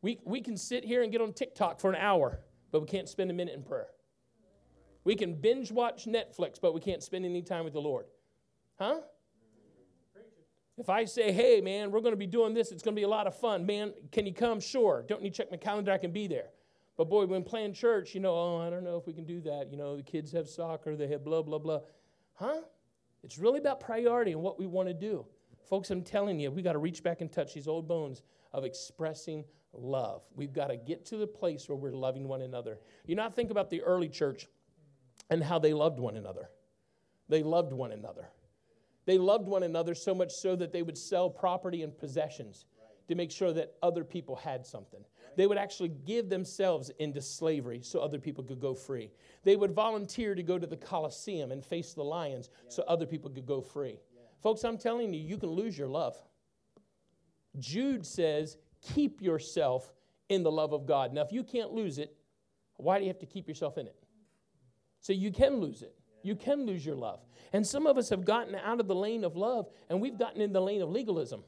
We, 0.03 0.19
we 0.25 0.41
can 0.41 0.57
sit 0.57 0.85
here 0.85 1.03
and 1.03 1.13
get 1.13 1.21
on 1.21 1.33
TikTok 1.33 1.79
for 1.79 1.91
an 1.91 1.97
hour, 1.97 2.41
but 2.73 2.81
we 2.81 2.87
can't 2.87 3.09
spend 3.09 3.31
a 3.31 3.35
minute 3.35 3.55
in 3.55 3.63
prayer. 3.63 3.89
We 5.05 5.15
can 5.15 5.35
binge 5.35 5.71
watch 5.71 6.07
Netflix, 6.07 6.61
but 6.61 6.75
we 6.75 6.81
can't 6.81 7.03
spend 7.03 7.25
any 7.25 7.43
time 7.43 7.65
with 7.65 7.73
the 7.73 7.81
Lord. 7.81 8.07
Huh? 8.79 9.01
If 10.79 10.89
I 10.89 11.05
say, 11.05 11.33
hey, 11.33 11.61
man, 11.61 11.91
we're 11.91 12.01
going 12.01 12.15
to 12.15 12.19
be 12.19 12.27
doing 12.27 12.55
this, 12.55 12.73
it's 12.73 12.83
going 12.83 12.95
to 12.95 12.99
be 12.99 13.05
a 13.05 13.09
lot 13.09 13.27
of 13.27 13.37
fun. 13.39 13.67
Man, 13.67 13.93
can 14.13 14.25
you 14.25 14.33
come? 14.33 14.61
Sure. 14.61 15.05
Don't 15.07 15.23
need 15.23 15.35
to 15.35 15.37
check 15.37 15.51
my 15.51 15.59
calendar, 15.59 15.93
I 15.93 15.99
can 15.99 16.13
be 16.13 16.27
there. 16.27 16.49
But 16.97 17.11
boy, 17.11 17.27
when 17.27 17.43
playing 17.45 17.75
church, 17.75 18.15
you 18.15 18.21
know, 18.21 18.35
oh, 18.35 18.59
I 18.67 18.71
don't 18.71 18.85
know 18.85 18.97
if 18.97 19.07
we 19.07 19.13
can 19.13 19.27
do 19.27 19.41
that. 19.43 19.71
You 19.71 19.77
know, 19.77 19.97
the 19.97 20.03
kids 20.03 20.33
have 20.33 20.49
soccer, 20.49 20.97
they 20.97 21.09
have 21.09 21.25
blah, 21.25 21.43
blah, 21.43 21.59
blah. 21.59 21.81
Huh? 22.35 22.61
It's 23.23 23.39
really 23.39 23.59
about 23.59 23.81
priority 23.81 24.33
and 24.33 24.41
what 24.41 24.59
we 24.59 24.67
want 24.67 24.89
to 24.89 24.95
do. 24.95 25.27
Folks, 25.69 25.91
I'm 25.91 26.03
telling 26.03 26.41
you, 26.41 26.51
we 26.51 26.63
got 26.63 26.73
to 26.73 26.79
reach 26.79 27.03
back 27.03 27.21
and 27.21 27.31
touch 27.31 27.55
these 27.55 27.69
old 27.69 27.87
bones 27.87 28.23
of 28.53 28.65
expressing 28.65 29.45
love. 29.73 30.23
We've 30.35 30.53
got 30.53 30.69
to 30.69 30.77
get 30.77 31.05
to 31.07 31.17
the 31.17 31.27
place 31.27 31.69
where 31.69 31.77
we're 31.77 31.93
loving 31.93 32.27
one 32.27 32.43
another. 32.43 32.79
You 33.07 33.15
know, 33.15 33.25
I 33.25 33.29
think 33.29 33.51
about 33.51 33.71
the 33.71 33.83
early 33.83 34.09
church 34.09 34.49
and 35.31 35.43
how 35.43 35.59
they 35.59 35.73
loved 35.73 36.01
one 36.01 36.17
another. 36.17 36.51
They 37.29 37.43
loved 37.43 37.73
one 37.73 37.93
another. 37.93 38.29
They 39.07 39.19
loved 39.19 39.47
one 39.47 39.63
another 39.63 39.95
so 39.95 40.15
much 40.15 40.33
so 40.33 40.57
that 40.57 40.73
they 40.73 40.83
would 40.83 40.99
sell 40.99 41.31
property 41.31 41.83
and 41.83 41.97
possessions 41.97 42.65
to 43.09 43.15
make 43.15 43.31
sure 43.31 43.53
that 43.53 43.75
other 43.83 44.05
people 44.05 44.37
had 44.37 44.67
something. 44.67 45.05
They 45.37 45.47
would 45.47 45.59
actually 45.59 45.89
give 45.89 46.29
themselves 46.29 46.91
into 46.99 47.21
slavery 47.23 47.81
so 47.83 48.01
other 48.01 48.19
people 48.19 48.45
could 48.45 48.61
go 48.61 48.75
free. 48.75 49.11
They 49.43 49.57
would 49.57 49.73
volunteer 49.73 50.35
to 50.35 50.43
go 50.43 50.59
to 50.59 50.67
the 50.67 50.77
Colosseum 50.77 51.51
and 51.53 51.65
face 51.65 51.95
the 51.95 52.05
lions 52.05 52.51
so 52.69 52.83
other 52.87 53.07
people 53.07 53.31
could 53.31 53.47
go 53.47 53.61
free. 53.61 54.01
Folks, 54.43 54.65
I'm 54.65 54.79
telling 54.79 55.13
you, 55.13 55.21
you 55.21 55.37
can 55.37 55.51
lose 55.51 55.77
your 55.77 55.89
love. 55.89 56.17
Jude 57.59 58.07
says, 58.07 58.57
keep 58.81 59.21
yourself 59.21 59.93
in 60.29 60.43
the 60.43 60.51
love 60.51 60.73
of 60.73 60.87
God. 60.87 61.13
Now, 61.13 61.23
if 61.23 61.33
you 61.33 61.43
can't 61.43 61.73
lose 61.73 61.99
it, 61.99 62.17
why 62.77 62.99
do 62.99 63.05
you 63.05 63.11
have 63.11 63.19
to 63.19 63.27
keep 63.27 63.49
yourself 63.49 63.77
in 63.77 63.87
it? 63.87 63.97
So 65.01 65.13
you 65.13 65.31
can 65.31 65.57
lose 65.57 65.83
it. 65.83 65.95
You 66.23 66.37
can 66.37 66.67
lose 66.67 66.85
your 66.85 66.97
love. 66.97 67.21
And 67.53 67.67
some 67.67 67.87
of 67.87 67.99
us 67.99 68.09
have 68.11 68.25
gotten 68.25 68.55
out 68.55 68.81
of 68.81 68.87
the 68.87 68.95
lane 68.95 69.25
of 69.25 69.37
love 69.37 69.69
and 69.89 70.01
we've 70.01 70.19
gotten 70.19 70.41
in 70.41 70.53
the 70.53 70.61
lane 70.61 70.83
of 70.83 70.91
legalism. 70.91 71.43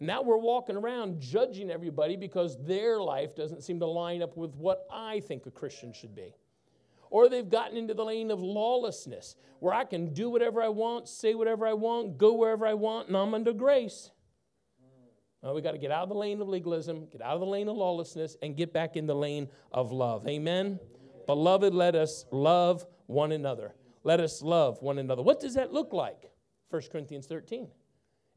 Now 0.00 0.22
we're 0.22 0.36
walking 0.36 0.76
around 0.76 1.20
judging 1.20 1.70
everybody 1.70 2.16
because 2.16 2.56
their 2.64 3.00
life 3.00 3.34
doesn't 3.34 3.62
seem 3.64 3.80
to 3.80 3.86
line 3.86 4.22
up 4.22 4.36
with 4.36 4.54
what 4.54 4.86
I 4.92 5.20
think 5.20 5.46
a 5.46 5.50
Christian 5.50 5.92
should 5.92 6.14
be 6.14 6.34
or 7.10 7.28
they've 7.28 7.48
gotten 7.48 7.76
into 7.76 7.94
the 7.94 8.04
lane 8.04 8.30
of 8.30 8.40
lawlessness 8.40 9.36
where 9.60 9.74
I 9.74 9.84
can 9.84 10.12
do 10.12 10.30
whatever 10.30 10.62
I 10.62 10.68
want, 10.68 11.08
say 11.08 11.34
whatever 11.34 11.66
I 11.66 11.72
want, 11.72 12.18
go 12.18 12.34
wherever 12.34 12.66
I 12.66 12.74
want, 12.74 13.08
and 13.08 13.16
I'm 13.16 13.34
under 13.34 13.52
grace. 13.52 14.10
Well, 15.42 15.54
we 15.54 15.62
got 15.62 15.72
to 15.72 15.78
get 15.78 15.92
out 15.92 16.02
of 16.02 16.08
the 16.08 16.16
lane 16.16 16.40
of 16.40 16.48
legalism, 16.48 17.06
get 17.10 17.22
out 17.22 17.34
of 17.34 17.40
the 17.40 17.46
lane 17.46 17.68
of 17.68 17.76
lawlessness, 17.76 18.36
and 18.42 18.56
get 18.56 18.72
back 18.72 18.96
in 18.96 19.06
the 19.06 19.14
lane 19.14 19.48
of 19.70 19.92
love. 19.92 20.26
Amen? 20.26 20.80
Beloved, 21.26 21.74
let 21.74 21.94
us 21.94 22.24
love 22.32 22.84
one 23.06 23.32
another. 23.32 23.74
Let 24.02 24.20
us 24.20 24.42
love 24.42 24.82
one 24.82 24.98
another. 24.98 25.22
What 25.22 25.40
does 25.40 25.54
that 25.54 25.72
look 25.72 25.92
like? 25.92 26.30
1 26.70 26.82
Corinthians 26.90 27.26
13. 27.26 27.68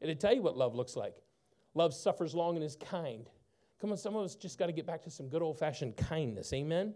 It'll 0.00 0.14
tell 0.14 0.34
you 0.34 0.42
what 0.42 0.56
love 0.56 0.74
looks 0.74 0.96
like. 0.96 1.14
Love 1.74 1.94
suffers 1.94 2.34
long 2.34 2.56
and 2.56 2.64
is 2.64 2.76
kind. 2.76 3.28
Come 3.80 3.90
on, 3.90 3.96
some 3.96 4.14
of 4.14 4.24
us 4.24 4.36
just 4.36 4.58
got 4.58 4.66
to 4.66 4.72
get 4.72 4.86
back 4.86 5.02
to 5.02 5.10
some 5.10 5.28
good 5.28 5.42
old 5.42 5.58
fashioned 5.58 5.96
kindness. 5.96 6.52
Amen? 6.52 6.94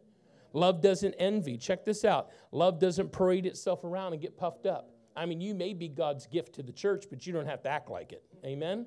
Love 0.52 0.80
doesn't 0.80 1.14
envy. 1.14 1.56
Check 1.56 1.84
this 1.84 2.04
out. 2.04 2.30
Love 2.52 2.78
doesn't 2.78 3.12
parade 3.12 3.46
itself 3.46 3.84
around 3.84 4.12
and 4.12 4.22
get 4.22 4.36
puffed 4.36 4.66
up. 4.66 4.90
I 5.16 5.26
mean, 5.26 5.40
you 5.40 5.54
may 5.54 5.72
be 5.72 5.88
God's 5.88 6.26
gift 6.26 6.54
to 6.54 6.62
the 6.62 6.72
church, 6.72 7.06
but 7.08 7.26
you 7.26 7.32
don't 7.32 7.46
have 7.46 7.62
to 7.62 7.68
act 7.68 7.90
like 7.90 8.12
it. 8.12 8.22
Amen? 8.44 8.86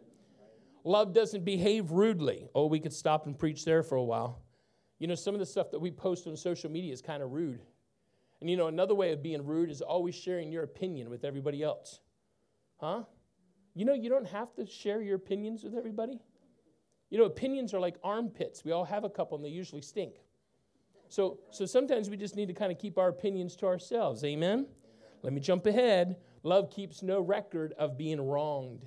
Love 0.84 1.13
doesn't 1.13 1.43
behave 1.43 1.91
rudely. 1.91 2.48
Oh, 2.56 2.67
we 2.67 2.80
could 2.80 2.93
stop 2.93 3.26
and 3.26 3.38
preach 3.38 3.65
there 3.65 3.84
for 3.84 3.95
a 3.95 4.04
while. 4.04 4.41
You 5.00 5.08
know, 5.08 5.15
some 5.15 5.34
of 5.34 5.39
the 5.39 5.45
stuff 5.45 5.72
that 5.72 5.80
we 5.80 5.91
post 5.91 6.28
on 6.28 6.36
social 6.36 6.69
media 6.69 6.93
is 6.93 7.02
kind 7.02 7.24
of 7.24 7.32
rude. 7.32 7.62
And 8.41 8.50
you 8.50 8.56
know, 8.58 8.67
another 8.67 8.95
way 8.95 9.12
of 9.12 9.22
being 9.22 9.45
rude 9.45 9.69
is 9.69 9.82
always 9.82 10.15
sharing 10.15 10.52
your 10.52 10.63
opinion 10.63 11.10
with 11.10 11.26
everybody 11.26 11.63
else. 11.63 12.00
Huh? 12.78 13.04
You 13.74 13.86
know, 13.86 13.93
you 13.93 14.10
don't 14.10 14.28
have 14.28 14.54
to 14.56 14.65
share 14.65 15.02
your 15.02 15.15
opinions 15.15 15.63
with 15.63 15.76
everybody. 15.76 16.19
You 17.10 17.17
know, 17.17 17.26
opinions 17.26 17.74
are 17.74 17.80
like 17.80 17.98
armpits. 18.04 18.63
We 18.63 18.72
all 18.72 18.86
have 18.86 19.04
a 19.04 19.10
couple 19.10 19.38
and 19.38 19.43
they 19.43 19.50
usually 19.50 19.82
stink. 19.82 20.15
So, 21.10 21.39
so 21.50 21.65
sometimes 21.65 22.10
we 22.10 22.17
just 22.17 22.36
need 22.36 22.48
to 22.48 22.54
kind 22.54 22.72
of 22.72 22.78
keep 22.78 22.98
our 23.00 23.10
opinions 23.10 23.56
to 23.58 23.65
ourselves. 23.65 24.24
Amen? 24.24 24.67
Let 25.24 25.34
me 25.34 25.41
jump 25.41 25.65
ahead. 25.65 26.15
Love 26.43 26.69
keeps 26.69 27.02
no 27.02 27.19
record 27.19 27.74
of 27.78 27.98
being 27.98 28.22
wronged. 28.22 28.86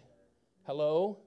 Hello? 0.65 1.19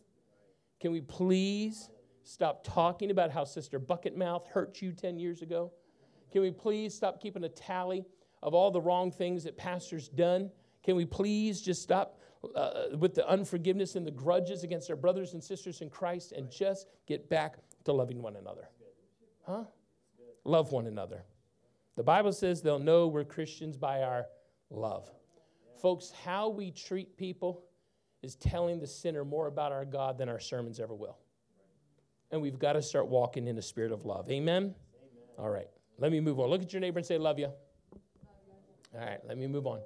Can 0.80 0.94
we 0.94 1.02
please 1.02 1.90
stop 2.24 2.64
talking 2.64 3.12
about 3.12 3.30
how 3.30 3.44
Sister 3.44 3.80
Bucketmouth 3.80 4.48
hurt 4.48 4.82
you 4.82 4.94
10 4.94 5.20
years 5.20 5.42
ago? 5.42 5.72
Can 6.32 6.42
we 6.42 6.52
please 6.52 6.94
stop 6.94 7.22
keeping 7.22 7.44
a 7.44 7.50
tally 7.50 8.06
of 8.42 8.54
all 8.54 8.72
the 8.72 8.82
wrong 8.82 9.12
things 9.12 9.44
that 9.44 9.58
pastor's 9.58 10.08
done? 10.08 10.50
Can 10.84 10.96
we 10.96 11.06
please 11.06 11.62
just 11.62 11.82
stop 11.82 12.20
uh, 12.56 12.86
with 12.98 13.16
the 13.16 13.28
unforgiveness 13.28 13.96
and 13.96 14.08
the 14.08 14.12
grudges 14.12 14.64
against 14.64 14.90
our 14.90 14.96
brothers 14.96 15.34
and 15.34 15.44
sisters 15.44 15.82
in 15.82 15.90
Christ 15.90 16.32
and 16.32 16.50
just 16.50 16.88
get 17.06 17.30
back 17.30 17.58
to 17.84 17.92
loving 17.92 18.22
one 18.22 18.38
another? 18.38 18.70
Huh? 19.46 19.66
Love 20.46 20.72
one 20.72 20.88
another. 20.88 21.24
The 21.98 22.04
Bible 22.04 22.32
says 22.32 22.62
they'll 22.62 22.80
know 22.80 23.08
we're 23.08 23.24
Christians 23.24 23.78
by 23.78 24.04
our 24.04 24.28
love. 24.70 25.10
Folks, 25.82 26.12
how 26.24 26.50
we 26.50 26.72
treat 26.72 27.18
people 27.18 27.64
is 28.22 28.36
telling 28.36 28.80
the 28.80 28.88
sinner 28.88 29.26
more 29.26 29.48
about 29.48 29.72
our 29.72 29.86
God 29.86 30.18
than 30.18 30.30
our 30.30 30.40
sermons 30.40 30.80
ever 30.80 30.94
will. 30.94 31.18
And 32.32 32.42
we've 32.42 32.60
got 32.60 32.74
to 32.74 32.82
start 32.82 33.08
walking 33.08 33.48
in 33.48 33.56
the 33.56 33.62
spirit 33.62 33.92
of 33.92 34.06
love. 34.06 34.30
Amen? 34.30 34.64
Amen? 34.64 34.74
All 35.38 35.50
right, 35.50 35.68
let 35.98 36.12
me 36.12 36.20
move 36.20 36.40
on. 36.40 36.50
Look 36.50 36.62
at 36.62 36.74
your 36.74 36.80
neighbor 36.80 37.00
and 37.00 37.06
say, 37.06 37.18
Love 37.18 37.40
you. 37.40 37.52
All 38.94 39.00
right, 39.00 39.20
let 39.28 39.38
me 39.38 39.48
move 39.48 39.68
on. 39.68 39.82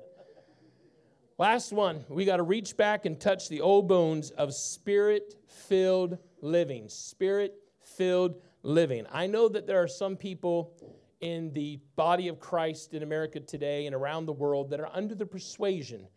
Last 1.38 1.72
one, 1.72 2.04
we 2.10 2.26
got 2.26 2.38
to 2.38 2.44
reach 2.44 2.76
back 2.76 3.06
and 3.06 3.20
touch 3.20 3.48
the 3.48 3.62
old 3.62 3.88
bones 3.88 4.30
of 4.32 4.54
spirit 4.54 5.36
filled 5.48 6.18
living. 6.42 6.90
Spirit 6.90 7.56
filled 7.82 8.36
living. 8.64 9.06
I 9.12 9.28
know 9.28 9.48
that 9.50 9.68
there 9.68 9.82
are 9.82 9.88
some 9.88 10.16
people 10.16 10.74
in 11.22 11.52
the 11.54 11.80
body 11.96 12.28
of 12.28 12.40
Christ 12.40 12.94
in 12.94 13.04
America 13.04 13.40
today 13.40 13.86
and 13.86 13.96
around 13.96 14.26
the 14.26 14.34
world 14.34 14.70
that 14.70 14.80
are 14.80 14.90
under 14.94 15.16
the 15.16 15.26
persuasion 15.26 16.08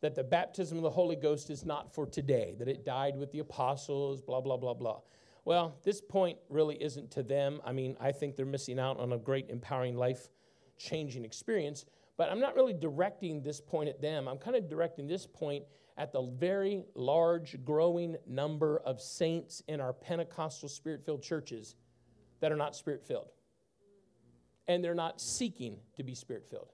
that 0.00 0.14
the 0.14 0.24
baptism 0.24 0.78
of 0.78 0.82
the 0.82 0.90
Holy 0.90 1.16
Ghost 1.16 1.50
is 1.50 1.64
not 1.64 1.94
for 1.94 2.06
today, 2.06 2.54
that 2.58 2.68
it 2.68 2.84
died 2.84 3.16
with 3.16 3.30
the 3.32 3.40
apostles, 3.40 4.20
blah, 4.20 4.40
blah, 4.40 4.56
blah, 4.56 4.74
blah. 4.74 5.00
Well, 5.44 5.78
this 5.82 6.00
point 6.00 6.38
really 6.48 6.82
isn't 6.82 7.10
to 7.12 7.22
them. 7.22 7.60
I 7.64 7.72
mean, 7.72 7.96
I 8.00 8.12
think 8.12 8.36
they're 8.36 8.46
missing 8.46 8.78
out 8.78 8.98
on 8.98 9.12
a 9.12 9.18
great, 9.18 9.50
empowering, 9.50 9.96
life 9.96 10.28
changing 10.78 11.24
experience. 11.24 11.84
But 12.16 12.30
I'm 12.30 12.40
not 12.40 12.54
really 12.54 12.72
directing 12.72 13.42
this 13.42 13.60
point 13.60 13.88
at 13.88 14.00
them. 14.00 14.28
I'm 14.28 14.38
kind 14.38 14.56
of 14.56 14.68
directing 14.68 15.06
this 15.06 15.26
point 15.26 15.64
at 15.96 16.12
the 16.12 16.22
very 16.22 16.82
large, 16.94 17.62
growing 17.64 18.16
number 18.26 18.78
of 18.84 19.00
saints 19.00 19.62
in 19.68 19.80
our 19.80 19.92
Pentecostal 19.92 20.68
spirit 20.68 21.04
filled 21.04 21.22
churches 21.22 21.76
that 22.40 22.52
are 22.52 22.56
not 22.56 22.74
spirit 22.74 23.04
filled. 23.06 23.30
And 24.68 24.84
they're 24.84 24.94
not 24.94 25.20
seeking 25.20 25.76
to 25.96 26.02
be 26.02 26.14
spirit 26.14 26.46
filled. 26.48 26.72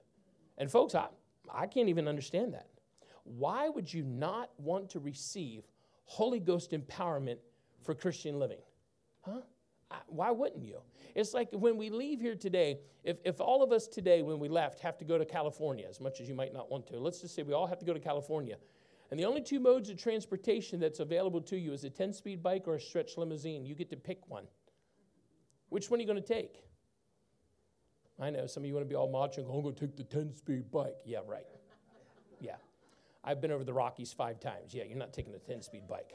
And 0.57 0.71
folks, 0.71 0.95
I, 0.95 1.07
I 1.53 1.67
can't 1.67 1.89
even 1.89 2.07
understand 2.07 2.53
that. 2.53 2.67
Why 3.23 3.69
would 3.69 3.93
you 3.93 4.03
not 4.03 4.51
want 4.57 4.89
to 4.91 4.99
receive 4.99 5.63
Holy 6.05 6.39
Ghost 6.39 6.71
empowerment 6.71 7.37
for 7.83 7.93
Christian 7.93 8.39
living? 8.39 8.59
Huh? 9.21 9.41
Why 10.07 10.31
wouldn't 10.31 10.63
you? 10.63 10.79
It's 11.15 11.33
like 11.33 11.49
when 11.51 11.77
we 11.77 11.89
leave 11.89 12.19
here 12.19 12.35
today, 12.35 12.79
if, 13.03 13.17
if 13.23 13.39
all 13.39 13.63
of 13.63 13.71
us 13.71 13.87
today, 13.87 14.21
when 14.21 14.39
we 14.39 14.49
left, 14.49 14.79
have 14.81 14.97
to 14.97 15.05
go 15.05 15.17
to 15.17 15.25
California, 15.25 15.85
as 15.89 15.99
much 15.99 16.19
as 16.19 16.27
you 16.27 16.35
might 16.35 16.53
not 16.53 16.69
want 16.69 16.87
to, 16.87 16.99
let's 16.99 17.21
just 17.21 17.35
say 17.35 17.43
we 17.43 17.53
all 17.53 17.67
have 17.67 17.79
to 17.79 17.85
go 17.85 17.93
to 17.93 17.99
California. 17.99 18.57
And 19.09 19.19
the 19.19 19.25
only 19.25 19.41
two 19.41 19.59
modes 19.59 19.89
of 19.89 19.97
transportation 19.97 20.79
that's 20.79 20.99
available 20.99 21.41
to 21.41 21.57
you 21.57 21.71
is 21.71 21.85
a 21.85 21.89
10 21.89 22.13
speed 22.13 22.43
bike 22.43 22.63
or 22.67 22.75
a 22.75 22.79
stretch 22.79 23.17
limousine. 23.17 23.65
You 23.65 23.75
get 23.75 23.89
to 23.91 23.95
pick 23.95 24.27
one. 24.27 24.45
Which 25.69 25.89
one 25.89 25.99
are 25.99 26.01
you 26.01 26.07
going 26.07 26.21
to 26.21 26.27
take? 26.27 26.63
I 28.19 28.29
know 28.29 28.47
some 28.47 28.63
of 28.63 28.67
you 28.67 28.73
want 28.73 28.85
to 28.85 28.89
be 28.89 28.95
all 28.95 29.09
macho 29.09 29.41
and 29.41 29.47
go, 29.47 29.53
I'm 29.53 29.61
going 29.61 29.75
to 29.75 29.79
take 29.79 29.95
the 29.95 30.03
10 30.03 30.33
speed 30.35 30.71
bike. 30.71 30.97
Yeah, 31.05 31.19
right. 31.27 31.45
Yeah. 32.41 32.55
I've 33.23 33.41
been 33.41 33.51
over 33.51 33.63
the 33.63 33.73
Rockies 33.73 34.11
five 34.11 34.39
times. 34.39 34.73
Yeah, 34.73 34.83
you're 34.85 34.97
not 34.97 35.13
taking 35.13 35.33
the 35.33 35.39
10 35.39 35.61
speed 35.61 35.87
bike. 35.87 36.13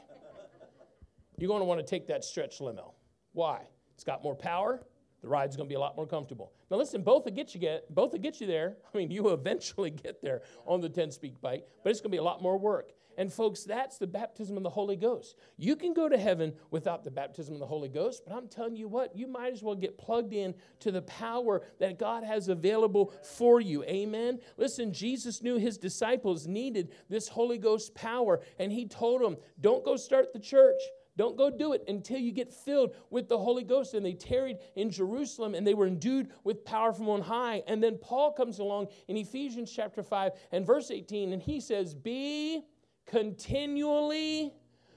You're 1.37 1.47
going 1.47 1.61
to 1.61 1.65
want 1.65 1.79
to 1.79 1.85
take 1.85 2.07
that 2.07 2.23
stretch 2.25 2.59
limo. 2.59 2.93
Why? 3.33 3.61
It's 3.95 4.03
got 4.03 4.23
more 4.23 4.35
power. 4.35 4.81
The 5.21 5.29
ride's 5.29 5.55
going 5.55 5.67
to 5.67 5.69
be 5.69 5.75
a 5.75 5.79
lot 5.79 5.95
more 5.95 6.05
comfortable. 6.05 6.51
Now, 6.69 6.77
listen, 6.77 7.01
both 7.01 7.23
will 7.23 7.31
get 7.31 7.53
you 7.53 7.61
get 7.61 7.93
both 7.93 8.11
will 8.11 8.19
get 8.19 8.41
you 8.41 8.47
there. 8.47 8.75
I 8.93 8.97
mean, 8.97 9.09
you 9.09 9.23
will 9.23 9.33
eventually 9.33 9.89
get 9.89 10.21
there 10.21 10.41
on 10.65 10.81
the 10.81 10.89
10 10.89 11.11
speed 11.11 11.39
bike, 11.41 11.65
but 11.83 11.91
it's 11.91 12.01
going 12.01 12.11
to 12.11 12.15
be 12.15 12.17
a 12.17 12.23
lot 12.23 12.41
more 12.41 12.57
work. 12.57 12.91
And 13.17 13.31
folks, 13.31 13.63
that's 13.63 13.97
the 13.97 14.07
baptism 14.07 14.57
of 14.57 14.63
the 14.63 14.69
Holy 14.69 14.95
Ghost. 14.95 15.37
You 15.57 15.75
can 15.75 15.93
go 15.93 16.09
to 16.09 16.17
heaven 16.17 16.53
without 16.71 17.03
the 17.03 17.11
baptism 17.11 17.53
of 17.53 17.59
the 17.59 17.67
Holy 17.67 17.89
Ghost, 17.89 18.23
but 18.25 18.35
I'm 18.35 18.47
telling 18.47 18.75
you 18.75 18.87
what, 18.87 19.15
you 19.15 19.27
might 19.27 19.53
as 19.53 19.63
well 19.63 19.75
get 19.75 19.97
plugged 19.97 20.33
in 20.33 20.53
to 20.79 20.91
the 20.91 21.01
power 21.03 21.61
that 21.79 21.99
God 21.99 22.23
has 22.23 22.47
available 22.47 23.13
for 23.37 23.61
you. 23.61 23.83
Amen. 23.83 24.39
Listen, 24.57 24.93
Jesus 24.93 25.41
knew 25.41 25.57
his 25.57 25.77
disciples 25.77 26.47
needed 26.47 26.91
this 27.09 27.27
Holy 27.27 27.57
Ghost 27.57 27.93
power, 27.95 28.41
and 28.59 28.71
he 28.71 28.87
told 28.87 29.21
them, 29.21 29.37
"Don't 29.59 29.83
go 29.83 29.95
start 29.95 30.33
the 30.33 30.39
church." 30.39 30.81
Don't 31.15 31.37
go 31.37 31.49
do 31.49 31.73
it 31.73 31.83
until 31.87 32.17
you 32.17 32.31
get 32.31 32.51
filled 32.51 32.95
with 33.09 33.27
the 33.27 33.37
Holy 33.37 33.63
Ghost. 33.63 33.93
And 33.93 34.05
they 34.05 34.13
tarried 34.13 34.57
in 34.75 34.89
Jerusalem 34.89 35.53
and 35.53 35.65
they 35.65 35.73
were 35.73 35.85
endued 35.85 36.31
with 36.43 36.65
power 36.65 36.91
from 36.91 37.09
on 37.09 37.21
high. 37.21 37.63
And 37.67 37.83
then 37.83 37.97
Paul 37.99 38.33
comes 38.33 38.59
along 38.59 38.87
in 39.07 39.17
Ephesians 39.17 39.71
chapter 39.71 40.01
5 40.01 40.31
and 40.51 40.65
verse 40.65 40.89
18, 40.89 41.33
and 41.33 41.41
he 41.41 41.59
says, 41.59 41.93
Be 41.93 42.63
continually 43.05 44.53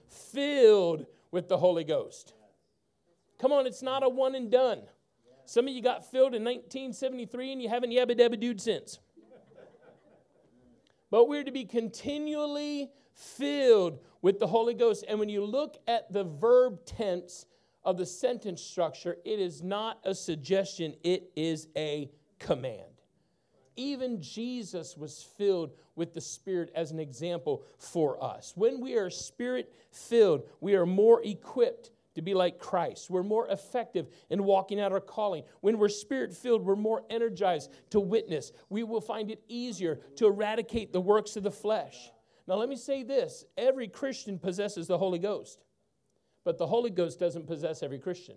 filled 0.08 1.06
with 1.30 1.48
the 1.48 1.58
Holy 1.58 1.84
Ghost. 1.84 2.34
Come 3.38 3.52
on, 3.52 3.66
it's 3.66 3.82
not 3.82 4.02
a 4.02 4.08
one 4.08 4.34
and 4.34 4.50
done. 4.50 4.82
Some 5.44 5.68
of 5.68 5.74
you 5.74 5.82
got 5.82 6.10
filled 6.10 6.34
in 6.34 6.42
1973 6.42 7.52
and 7.52 7.62
you 7.62 7.68
haven't 7.68 7.90
yabba 7.90 8.18
dabba 8.18 8.38
dude 8.38 8.60
since. 8.60 8.98
But 11.10 11.28
we're 11.28 11.44
to 11.44 11.52
be 11.52 11.64
continually 11.64 12.90
filled 13.14 14.00
with 14.22 14.40
the 14.40 14.46
Holy 14.46 14.74
Ghost. 14.74 15.04
And 15.08 15.20
when 15.20 15.28
you 15.28 15.44
look 15.44 15.76
at 15.86 16.12
the 16.12 16.24
verb 16.24 16.84
tense 16.84 17.46
of 17.84 17.96
the 17.96 18.06
sentence 18.06 18.60
structure, 18.60 19.16
it 19.24 19.38
is 19.38 19.62
not 19.62 20.00
a 20.04 20.14
suggestion, 20.14 20.94
it 21.04 21.30
is 21.36 21.68
a 21.76 22.10
command. 22.40 22.95
Even 23.76 24.20
Jesus 24.20 24.96
was 24.96 25.22
filled 25.36 25.72
with 25.94 26.14
the 26.14 26.20
Spirit 26.20 26.70
as 26.74 26.90
an 26.90 26.98
example 26.98 27.62
for 27.78 28.22
us. 28.22 28.52
When 28.56 28.80
we 28.80 28.94
are 28.96 29.10
Spirit 29.10 29.72
filled, 29.90 30.48
we 30.60 30.74
are 30.74 30.86
more 30.86 31.22
equipped 31.24 31.90
to 32.16 32.22
be 32.22 32.34
like 32.34 32.58
Christ. 32.58 33.10
We're 33.10 33.22
more 33.22 33.46
effective 33.48 34.08
in 34.30 34.42
walking 34.42 34.80
out 34.80 34.90
our 34.90 35.00
calling. 35.00 35.44
When 35.60 35.78
we're 35.78 35.90
spirit 35.90 36.32
filled, 36.32 36.64
we're 36.64 36.74
more 36.74 37.04
energized 37.10 37.70
to 37.90 38.00
witness. 38.00 38.52
We 38.70 38.84
will 38.84 39.02
find 39.02 39.30
it 39.30 39.42
easier 39.48 40.00
to 40.16 40.26
eradicate 40.26 40.94
the 40.94 41.00
works 41.00 41.36
of 41.36 41.42
the 41.42 41.50
flesh. 41.50 42.10
Now, 42.48 42.54
let 42.54 42.70
me 42.70 42.76
say 42.76 43.02
this 43.02 43.44
every 43.58 43.86
Christian 43.86 44.38
possesses 44.38 44.86
the 44.86 44.96
Holy 44.96 45.18
Ghost, 45.18 45.62
but 46.42 46.56
the 46.56 46.66
Holy 46.66 46.90
Ghost 46.90 47.20
doesn't 47.20 47.46
possess 47.46 47.82
every 47.82 47.98
Christian. 47.98 48.36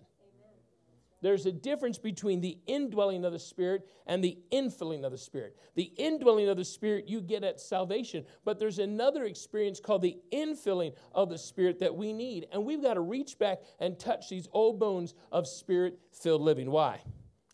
There's 1.21 1.45
a 1.45 1.51
difference 1.51 1.97
between 1.97 2.39
the 2.39 2.57
indwelling 2.65 3.25
of 3.25 3.33
the 3.33 3.39
Spirit 3.39 3.87
and 4.07 4.23
the 4.23 4.37
infilling 4.51 5.03
of 5.03 5.11
the 5.11 5.17
Spirit. 5.17 5.57
The 5.75 5.91
indwelling 5.97 6.47
of 6.47 6.55
the 6.55 6.63
Spirit 6.63 7.09
you 7.09 7.19
get 7.21 7.43
at 7.43 7.59
salvation, 7.59 8.25
but 8.45 8.57
there's 8.57 8.79
another 8.79 9.25
experience 9.25 9.79
called 9.79 10.01
the 10.01 10.17
infilling 10.31 10.93
of 11.13 11.29
the 11.29 11.37
Spirit 11.37 11.79
that 11.79 11.93
we 11.93 12.13
need. 12.13 12.47
And 12.51 12.63
we've 12.63 12.81
got 12.81 12.93
to 12.93 13.01
reach 13.01 13.37
back 13.37 13.59
and 13.79 13.99
touch 13.99 14.29
these 14.29 14.47
old 14.53 14.79
bones 14.79 15.13
of 15.31 15.47
Spirit 15.47 15.99
filled 16.13 16.41
living. 16.41 16.71
Why? 16.71 17.01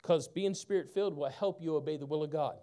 Because 0.01 0.28
being 0.28 0.54
Spirit 0.54 0.88
filled 0.88 1.17
will 1.17 1.30
help 1.30 1.62
you 1.62 1.75
obey 1.75 1.97
the 1.97 2.06
will 2.06 2.23
of 2.23 2.30
God. 2.30 2.58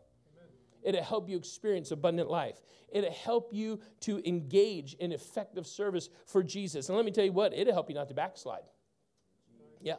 It'll 0.85 1.03
help 1.03 1.29
you 1.29 1.37
experience 1.37 1.91
abundant 1.91 2.29
life. 2.29 2.61
It'll 2.89 3.11
help 3.13 3.51
you 3.53 3.81
to 4.01 4.21
engage 4.29 4.95
in 4.95 5.13
effective 5.13 5.67
service 5.67 6.09
for 6.27 6.43
Jesus. 6.43 6.89
And 6.89 6.97
let 6.97 7.05
me 7.05 7.13
tell 7.13 7.25
you 7.25 7.33
what, 7.33 7.55
it'll 7.55 7.73
help 7.73 7.89
you 7.89 7.95
not 7.95 8.09
to 8.09 8.15
backslide. 8.15 8.65
Yeah. 9.81 9.97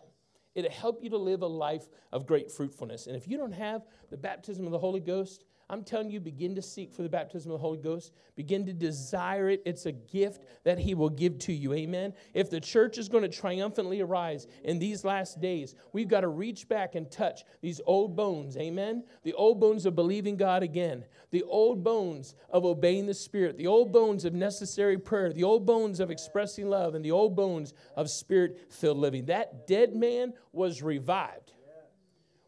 It'll 0.55 0.71
help 0.71 1.03
you 1.03 1.09
to 1.09 1.17
live 1.17 1.41
a 1.41 1.47
life 1.47 1.87
of 2.11 2.25
great 2.25 2.51
fruitfulness. 2.51 3.07
And 3.07 3.15
if 3.15 3.27
you 3.27 3.37
don't 3.37 3.53
have 3.53 3.85
the 4.09 4.17
baptism 4.17 4.65
of 4.65 4.71
the 4.71 4.79
Holy 4.79 4.99
Ghost, 4.99 5.45
I'm 5.73 5.83
telling 5.83 6.11
you, 6.11 6.19
begin 6.19 6.53
to 6.53 6.61
seek 6.61 6.93
for 6.93 7.01
the 7.01 7.09
baptism 7.09 7.51
of 7.51 7.57
the 7.57 7.61
Holy 7.61 7.79
Ghost. 7.79 8.13
Begin 8.35 8.63
to 8.67 8.73
desire 8.73 9.49
it. 9.49 9.63
It's 9.65 9.87
a 9.87 9.91
gift 9.91 10.43
that 10.65 10.77
He 10.77 10.93
will 10.93 11.09
give 11.09 11.39
to 11.39 11.51
you. 11.51 11.73
Amen. 11.73 12.13
If 12.35 12.51
the 12.51 12.61
church 12.61 12.99
is 12.99 13.09
going 13.09 13.23
to 13.23 13.27
triumphantly 13.27 13.99
arise 13.99 14.45
in 14.63 14.77
these 14.77 15.03
last 15.03 15.41
days, 15.41 15.73
we've 15.91 16.07
got 16.07 16.21
to 16.21 16.27
reach 16.27 16.69
back 16.69 16.93
and 16.93 17.09
touch 17.09 17.43
these 17.61 17.81
old 17.87 18.15
bones. 18.15 18.55
Amen. 18.55 19.03
The 19.23 19.33
old 19.33 19.59
bones 19.59 19.87
of 19.87 19.95
believing 19.95 20.37
God 20.37 20.61
again, 20.61 21.05
the 21.31 21.41
old 21.41 21.83
bones 21.83 22.35
of 22.51 22.65
obeying 22.65 23.07
the 23.07 23.15
Spirit, 23.15 23.57
the 23.57 23.65
old 23.65 23.91
bones 23.91 24.25
of 24.25 24.33
necessary 24.35 24.99
prayer, 24.99 25.33
the 25.33 25.43
old 25.43 25.65
bones 25.65 25.99
of 25.99 26.11
expressing 26.11 26.69
love, 26.69 26.93
and 26.93 27.03
the 27.03 27.11
old 27.11 27.35
bones 27.35 27.73
of 27.95 28.11
spirit 28.11 28.71
filled 28.71 28.99
living. 28.99 29.25
That 29.25 29.65
dead 29.65 29.95
man 29.95 30.33
was 30.51 30.83
revived 30.83 31.51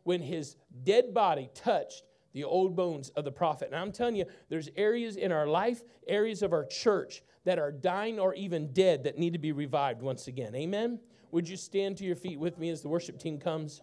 when 0.04 0.22
his 0.22 0.58
dead 0.84 1.12
body 1.12 1.50
touched 1.56 2.04
the 2.36 2.44
old 2.44 2.76
bones 2.76 3.10
of 3.12 3.24
the 3.24 3.32
prophet. 3.32 3.70
And 3.72 3.78
I'm 3.78 3.94
telling 3.94 4.18
you, 4.18 4.26
there's 4.50 4.70
areas 4.76 5.16
in 5.16 5.32
our 5.32 5.48
life, 5.48 5.82
areas 6.06 6.44
of 6.44 6.52
our 6.52 6.66
church 6.66 7.24
that 7.46 7.58
are 7.58 7.72
dying 7.72 8.20
or 8.20 8.36
even 8.36 8.74
dead 8.74 9.06
that 9.06 9.18
need 9.18 9.32
to 9.34 9.40
be 9.40 9.54
revived 9.54 10.02
once 10.02 10.28
again. 10.28 10.54
Amen? 10.54 11.00
Would 11.32 11.48
you 11.48 11.56
stand 11.56 11.96
to 11.98 12.04
your 12.04 12.18
feet 12.18 12.38
with 12.38 12.60
me 12.60 12.70
as 12.70 12.82
the 12.82 12.90
worship 12.90 13.18
team 13.18 13.40
comes? 13.40 13.82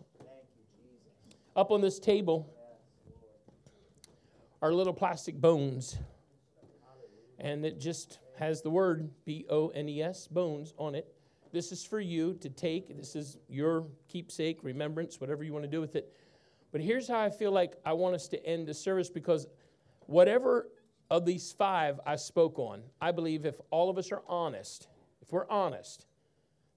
Up 1.56 1.70
on 1.70 1.80
this 1.80 1.98
table 1.98 2.54
are 4.60 4.70
little 4.72 4.92
plastic 4.92 5.40
bones. 5.40 5.98
And 7.38 7.64
it 7.64 7.80
just 7.80 8.18
has 8.38 8.60
the 8.60 8.70
word 8.70 9.10
B 9.24 9.46
O 9.48 9.68
N 9.68 9.88
E 9.88 10.02
S, 10.02 10.28
bones, 10.28 10.74
on 10.76 10.94
it. 10.94 11.14
This 11.52 11.72
is 11.72 11.86
for 11.86 12.00
you 12.00 12.34
to 12.34 12.50
take. 12.50 12.94
This 12.94 13.16
is 13.16 13.38
your 13.48 13.86
keepsake, 14.08 14.58
remembrance, 14.62 15.22
whatever 15.22 15.42
you 15.42 15.54
want 15.54 15.64
to 15.64 15.70
do 15.70 15.80
with 15.80 15.96
it. 15.96 16.14
But 16.72 16.80
here's 16.80 17.06
how 17.06 17.20
I 17.20 17.30
feel 17.30 17.52
like 17.52 17.76
I 17.84 17.92
want 17.92 18.14
us 18.14 18.28
to 18.28 18.44
end 18.44 18.66
the 18.66 18.74
service 18.74 19.10
because 19.10 19.46
whatever 20.06 20.68
of 21.10 21.26
these 21.26 21.52
five 21.52 22.00
I 22.06 22.16
spoke 22.16 22.58
on, 22.58 22.82
I 23.00 23.12
believe 23.12 23.44
if 23.44 23.60
all 23.70 23.90
of 23.90 23.98
us 23.98 24.10
are 24.10 24.22
honest, 24.26 24.88
if 25.20 25.30
we're 25.30 25.48
honest, 25.48 26.06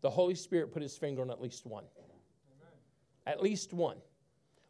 the 0.02 0.10
Holy 0.10 0.36
Spirit 0.36 0.72
put 0.72 0.82
his 0.82 0.98
finger 0.98 1.22
on 1.22 1.32
at 1.32 1.42
least 1.42 1.66
one. 1.66 1.86
Amen. 1.86 2.74
At 3.26 3.42
least 3.42 3.74
one. 3.74 3.98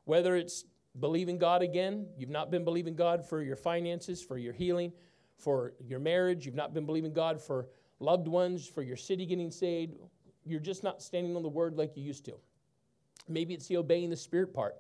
Whether 0.06 0.36
it's 0.36 0.66
believing 1.00 1.40
God 1.40 1.64
again, 1.64 2.08
you've 2.16 2.30
not 2.30 2.52
been 2.52 2.64
believing 2.64 2.96
God 2.96 3.28
for 3.28 3.42
your 3.42 3.56
finances, 3.56 4.22
for 4.22 4.38
your 4.38 4.54
healing, 4.54 4.94
for 5.36 5.74
your 5.84 6.00
marriage, 6.00 6.46
you've 6.46 6.56
not 6.56 6.74
been 6.74 6.86
believing 6.86 7.12
God 7.12 7.42
for 7.42 7.68
loved 8.00 8.28
ones, 8.28 8.68
for 8.68 8.84
your 8.84 8.96
city 8.96 9.26
getting 9.26 9.52
saved, 9.52 9.96
you're 10.46 10.60
just 10.60 10.84
not 10.84 11.02
standing 11.02 11.36
on 11.36 11.42
the 11.42 11.50
word 11.50 11.76
like 11.76 11.98
you 11.98 12.04
used 12.04 12.26
to. 12.26 12.36
Maybe 13.28 13.54
it's 13.54 13.68
the 13.68 13.78
obeying 13.78 14.10
the 14.10 14.16
Spirit 14.16 14.54
part. 14.54 14.76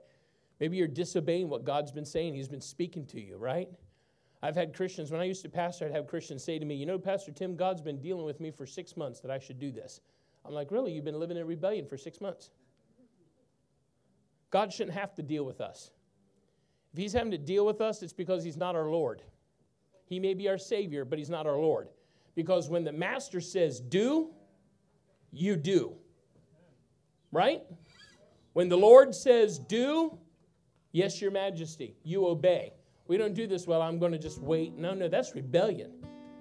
Maybe 0.60 0.78
you're 0.78 0.88
disobeying 0.88 1.50
what 1.50 1.66
God's 1.66 1.92
been 1.92 2.06
saying. 2.06 2.34
He's 2.34 2.48
been 2.48 2.62
speaking 2.62 3.06
to 3.08 3.22
you, 3.22 3.38
right? 3.38 3.70
I've 4.42 4.56
had 4.56 4.74
Christians, 4.74 5.12
when 5.12 5.22
I 5.22 5.26
used 5.26 5.42
to 5.42 5.50
pastor, 5.50 5.86
I'd 5.86 5.92
have 5.92 6.08
Christians 6.08 6.44
say 6.44 6.60
to 6.60 6.66
me, 6.66 6.76
You 6.76 6.86
know, 6.86 7.00
Pastor 7.00 7.32
Tim, 7.32 7.56
God's 7.56 7.82
been 7.82 8.00
dealing 8.00 8.26
with 8.26 8.40
me 8.40 8.52
for 8.52 8.66
six 8.66 8.96
months 8.96 9.20
that 9.22 9.32
I 9.32 9.40
should 9.40 9.60
do 9.60 9.72
this. 9.72 10.02
I'm 10.46 10.54
like, 10.54 10.72
Really? 10.72 10.92
You've 10.92 11.06
been 11.06 11.20
living 11.20 11.38
in 11.38 11.46
rebellion 11.48 11.86
for 11.86 11.98
six 11.98 12.22
months? 12.22 12.52
God 14.52 14.72
shouldn't 14.72 14.96
have 14.96 15.14
to 15.16 15.24
deal 15.24 15.44
with 15.44 15.62
us. 15.62 15.92
If 16.94 17.00
He's 17.00 17.14
having 17.14 17.32
to 17.32 17.38
deal 17.38 17.66
with 17.66 17.82
us, 17.82 18.02
it's 18.04 18.14
because 18.14 18.44
He's 18.44 18.56
not 18.56 18.76
our 18.76 18.90
Lord. 18.90 19.22
He 20.06 20.20
may 20.20 20.34
be 20.34 20.48
our 20.48 20.58
Savior, 20.58 21.04
but 21.04 21.18
He's 21.18 21.30
not 21.30 21.48
our 21.48 21.58
Lord. 21.58 21.90
Because 22.36 22.70
when 22.70 22.84
the 22.84 22.92
Master 22.92 23.42
says 23.42 23.80
do, 23.80 24.30
you 25.32 25.56
do. 25.56 25.94
Right? 27.32 27.64
When 28.54 28.70
the 28.70 28.78
Lord 28.78 29.14
says 29.14 29.60
do, 29.60 30.18
Yes, 30.96 31.22
Your 31.22 31.30
Majesty, 31.30 31.98
you 32.04 32.26
obey. 32.26 32.72
We 33.10 33.18
don't 33.18 33.34
do 33.34 33.48
this, 33.48 33.68
well, 33.68 33.82
I'm 33.82 34.00
going 34.00 34.14
to 34.14 34.18
just 34.18 34.40
wait. 34.40 34.78
No, 34.78 34.94
no, 34.94 35.10
that's 35.10 35.36
rebellion. 35.36 35.92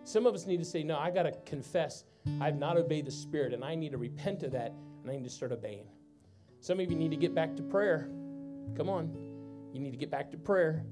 Some 0.05 0.27
of 0.27 0.35
us 0.37 0.47
need 0.47 0.61
to 0.61 0.65
say, 0.65 0.85
no, 0.85 0.97
I 0.97 1.11
got 1.11 1.25
to 1.25 1.33
confess 1.45 2.05
I've 2.41 2.57
not 2.57 2.77
obeyed 2.77 3.07
the 3.07 3.11
Spirit, 3.11 3.53
and 3.53 3.65
I 3.65 3.75
need 3.75 3.91
to 3.91 3.99
repent 3.99 4.45
of 4.45 4.53
that, 4.53 4.73
and 5.03 5.11
I 5.11 5.17
need 5.17 5.25
to 5.25 5.31
start 5.31 5.51
obeying. 5.51 5.89
Some 6.61 6.79
of 6.79 6.89
you 6.89 6.97
need 6.97 7.11
to 7.11 7.17
get 7.17 7.35
back 7.35 7.57
to 7.57 7.65
prayer. 7.65 8.09
Come 8.77 8.89
on. 8.89 9.13
You 9.73 9.81
need 9.81 9.91
to 9.91 9.97
get 9.97 10.13
back 10.13 10.31
to 10.31 10.37
prayer. 10.37 10.85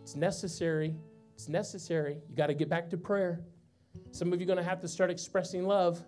It's 0.00 0.14
necessary. 0.14 0.94
It's 1.34 1.48
necessary. 1.48 2.18
You 2.28 2.36
got 2.36 2.46
to 2.46 2.54
get 2.54 2.68
back 2.68 2.88
to 2.90 2.96
prayer. 2.96 3.40
Some 4.12 4.32
of 4.32 4.38
you 4.38 4.44
are 4.44 4.46
going 4.46 4.58
to 4.58 4.70
have 4.70 4.80
to 4.82 4.86
start 4.86 5.10
expressing 5.10 5.66
love. 5.66 6.00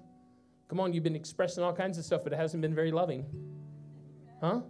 Come 0.69 0.79
on, 0.79 0.93
you've 0.93 1.03
been 1.03 1.17
expressing 1.17 1.65
all 1.65 1.73
kinds 1.73 1.99
of 1.99 2.05
stuff, 2.05 2.23
but 2.23 2.33
it 2.33 2.37
hasn't 2.37 2.63
been 2.63 2.75
very 2.75 2.93
loving. 2.93 3.27
Huh? 4.41 4.61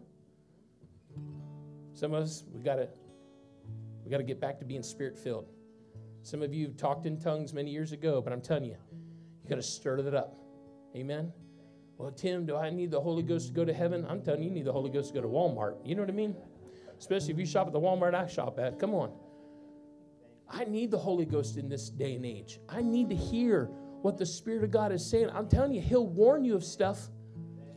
Some 2.01 2.15
of 2.15 2.23
us, 2.23 2.45
we 2.51 2.63
gotta, 2.63 2.89
we 4.03 4.11
gotta 4.11 4.23
get 4.23 4.41
back 4.41 4.59
to 4.61 4.65
being 4.65 4.83
spirit 4.83 5.19
filled. 5.19 5.51
Some 6.23 6.41
of 6.41 6.55
you 6.55 6.69
talked 6.69 7.05
in 7.05 7.21
tongues 7.21 7.53
many 7.53 7.71
years 7.71 7.93
ago, 7.93 8.23
but 8.23 8.33
I'm 8.33 8.41
telling 8.41 8.65
you, 8.65 8.77
you 9.45 9.51
gotta 9.51 9.63
stir 9.63 10.01
that 10.01 10.15
up. 10.15 10.35
Amen. 10.97 11.31
Well, 11.99 12.11
Tim, 12.11 12.47
do 12.47 12.57
I 12.57 12.71
need 12.71 12.91
the 12.91 13.03
Holy 13.03 13.23
Ghost 13.23 13.49
to 13.49 13.53
go 13.53 13.67
to 13.67 13.75
heaven? 13.75 14.07
I'm 14.09 14.23
telling 14.23 14.43
you, 14.43 14.49
you 14.49 14.55
need 14.55 14.65
the 14.65 14.73
Holy 14.73 14.89
Ghost 14.89 15.09
to 15.09 15.15
go 15.17 15.21
to 15.21 15.29
Walmart. 15.29 15.77
You 15.85 15.95
know 15.95 16.01
what 16.01 16.09
I 16.09 16.15
mean? 16.15 16.35
Especially 16.99 17.35
if 17.35 17.39
you 17.39 17.45
shop 17.45 17.67
at 17.67 17.75
the 17.75 17.81
Walmart 17.81 18.15
I 18.15 18.27
shop 18.27 18.59
at. 18.59 18.79
Come 18.79 18.95
on. 18.95 19.13
I 20.49 20.65
need 20.65 20.91
the 20.91 20.99
Holy 20.99 21.27
Ghost 21.27 21.59
in 21.59 21.69
this 21.69 21.91
day 21.91 22.15
and 22.15 22.25
age. 22.25 22.61
I 22.67 22.81
need 22.81 23.11
to 23.11 23.15
hear 23.15 23.67
what 24.01 24.17
the 24.17 24.25
Spirit 24.25 24.65
of 24.65 24.71
God 24.71 24.91
is 24.91 25.05
saying. 25.05 25.29
I'm 25.35 25.51
telling 25.51 25.75
you, 25.75 25.83
He'll 25.83 26.07
warn 26.07 26.47
you 26.47 26.55
of 26.55 26.65
stuff. 26.65 27.11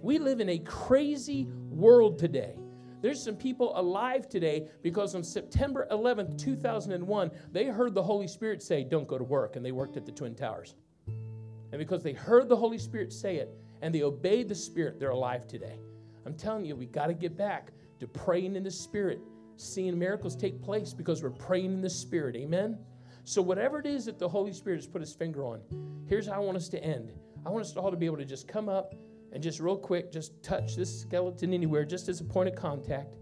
We 0.02 0.18
live 0.18 0.40
in 0.40 0.48
a 0.48 0.60
crazy 0.60 1.50
world 1.70 2.18
today. 2.18 2.56
There's 3.04 3.22
some 3.22 3.36
people 3.36 3.78
alive 3.78 4.30
today 4.30 4.70
because 4.82 5.13
on 5.13 5.26
September 5.26 5.86
11th, 5.92 6.42
2001, 6.42 7.32
they 7.52 7.66
heard 7.66 7.94
the 7.94 8.02
Holy 8.02 8.30
Spirit 8.30 8.63
say, 8.63 8.86
Don't 8.86 9.10
go 9.10 9.18
to 9.18 9.26
work, 9.26 9.58
and 9.58 9.66
they 9.66 9.74
worked 9.74 9.98
at 9.98 10.06
the 10.06 10.12
Twin 10.13 10.34
Towers. 10.34 10.76
And 11.08 11.80
because 11.80 12.02
they 12.02 12.13
heard 12.13 12.48
the 12.48 12.56
Holy 12.56 12.78
Spirit 12.78 13.12
say 13.12 13.36
it 13.36 13.54
and 13.82 13.94
they 13.94 14.04
obeyed 14.04 14.48
the 14.48 14.56
Spirit, 14.56 15.02
they're 15.02 15.10
alive 15.10 15.50
today. 15.50 15.82
I'm 16.26 16.34
telling 16.34 16.63
you, 16.63 16.78
we 16.78 16.86
got 16.86 17.08
to 17.08 17.13
get 17.13 17.36
back 17.36 17.74
to 18.00 18.08
praying 18.08 18.56
in 18.56 18.63
the 18.63 18.72
Spirit, 18.72 19.20
seeing 19.58 20.00
miracles 20.00 20.38
take 20.38 20.62
place 20.62 20.94
because 20.94 21.22
we're 21.22 21.30
praying 21.30 21.74
in 21.74 21.82
the 21.82 21.89
Spirit. 21.89 22.38
Amen? 22.38 22.78
So, 23.26 23.42
whatever 23.42 23.80
it 23.80 23.86
is 23.86 24.06
that 24.06 24.18
the 24.18 24.30
Holy 24.30 24.54
Spirit 24.54 24.78
has 24.78 24.88
put 24.88 25.02
his 25.02 25.13
finger 25.13 25.44
on, 25.44 25.60
here's 26.08 26.28
how 26.28 26.36
I 26.36 26.39
want 26.39 26.56
us 26.56 26.70
to 26.70 26.82
end. 26.82 27.12
I 27.46 27.50
want 27.50 27.66
us 27.66 27.76
all 27.76 27.92
to 27.92 27.98
be 27.98 28.06
able 28.06 28.16
to 28.16 28.26
just 28.26 28.48
come 28.48 28.70
up 28.70 28.96
and 29.34 29.41
just 29.41 29.60
real 29.60 29.76
quick, 29.76 30.12
just 30.12 30.41
touch 30.43 30.76
this 30.76 31.02
skeleton 31.02 31.54
anywhere, 31.54 31.84
just 31.84 32.08
as 32.08 32.22
a 32.22 32.24
point 32.24 32.48
of 32.48 32.56
contact. 32.56 33.15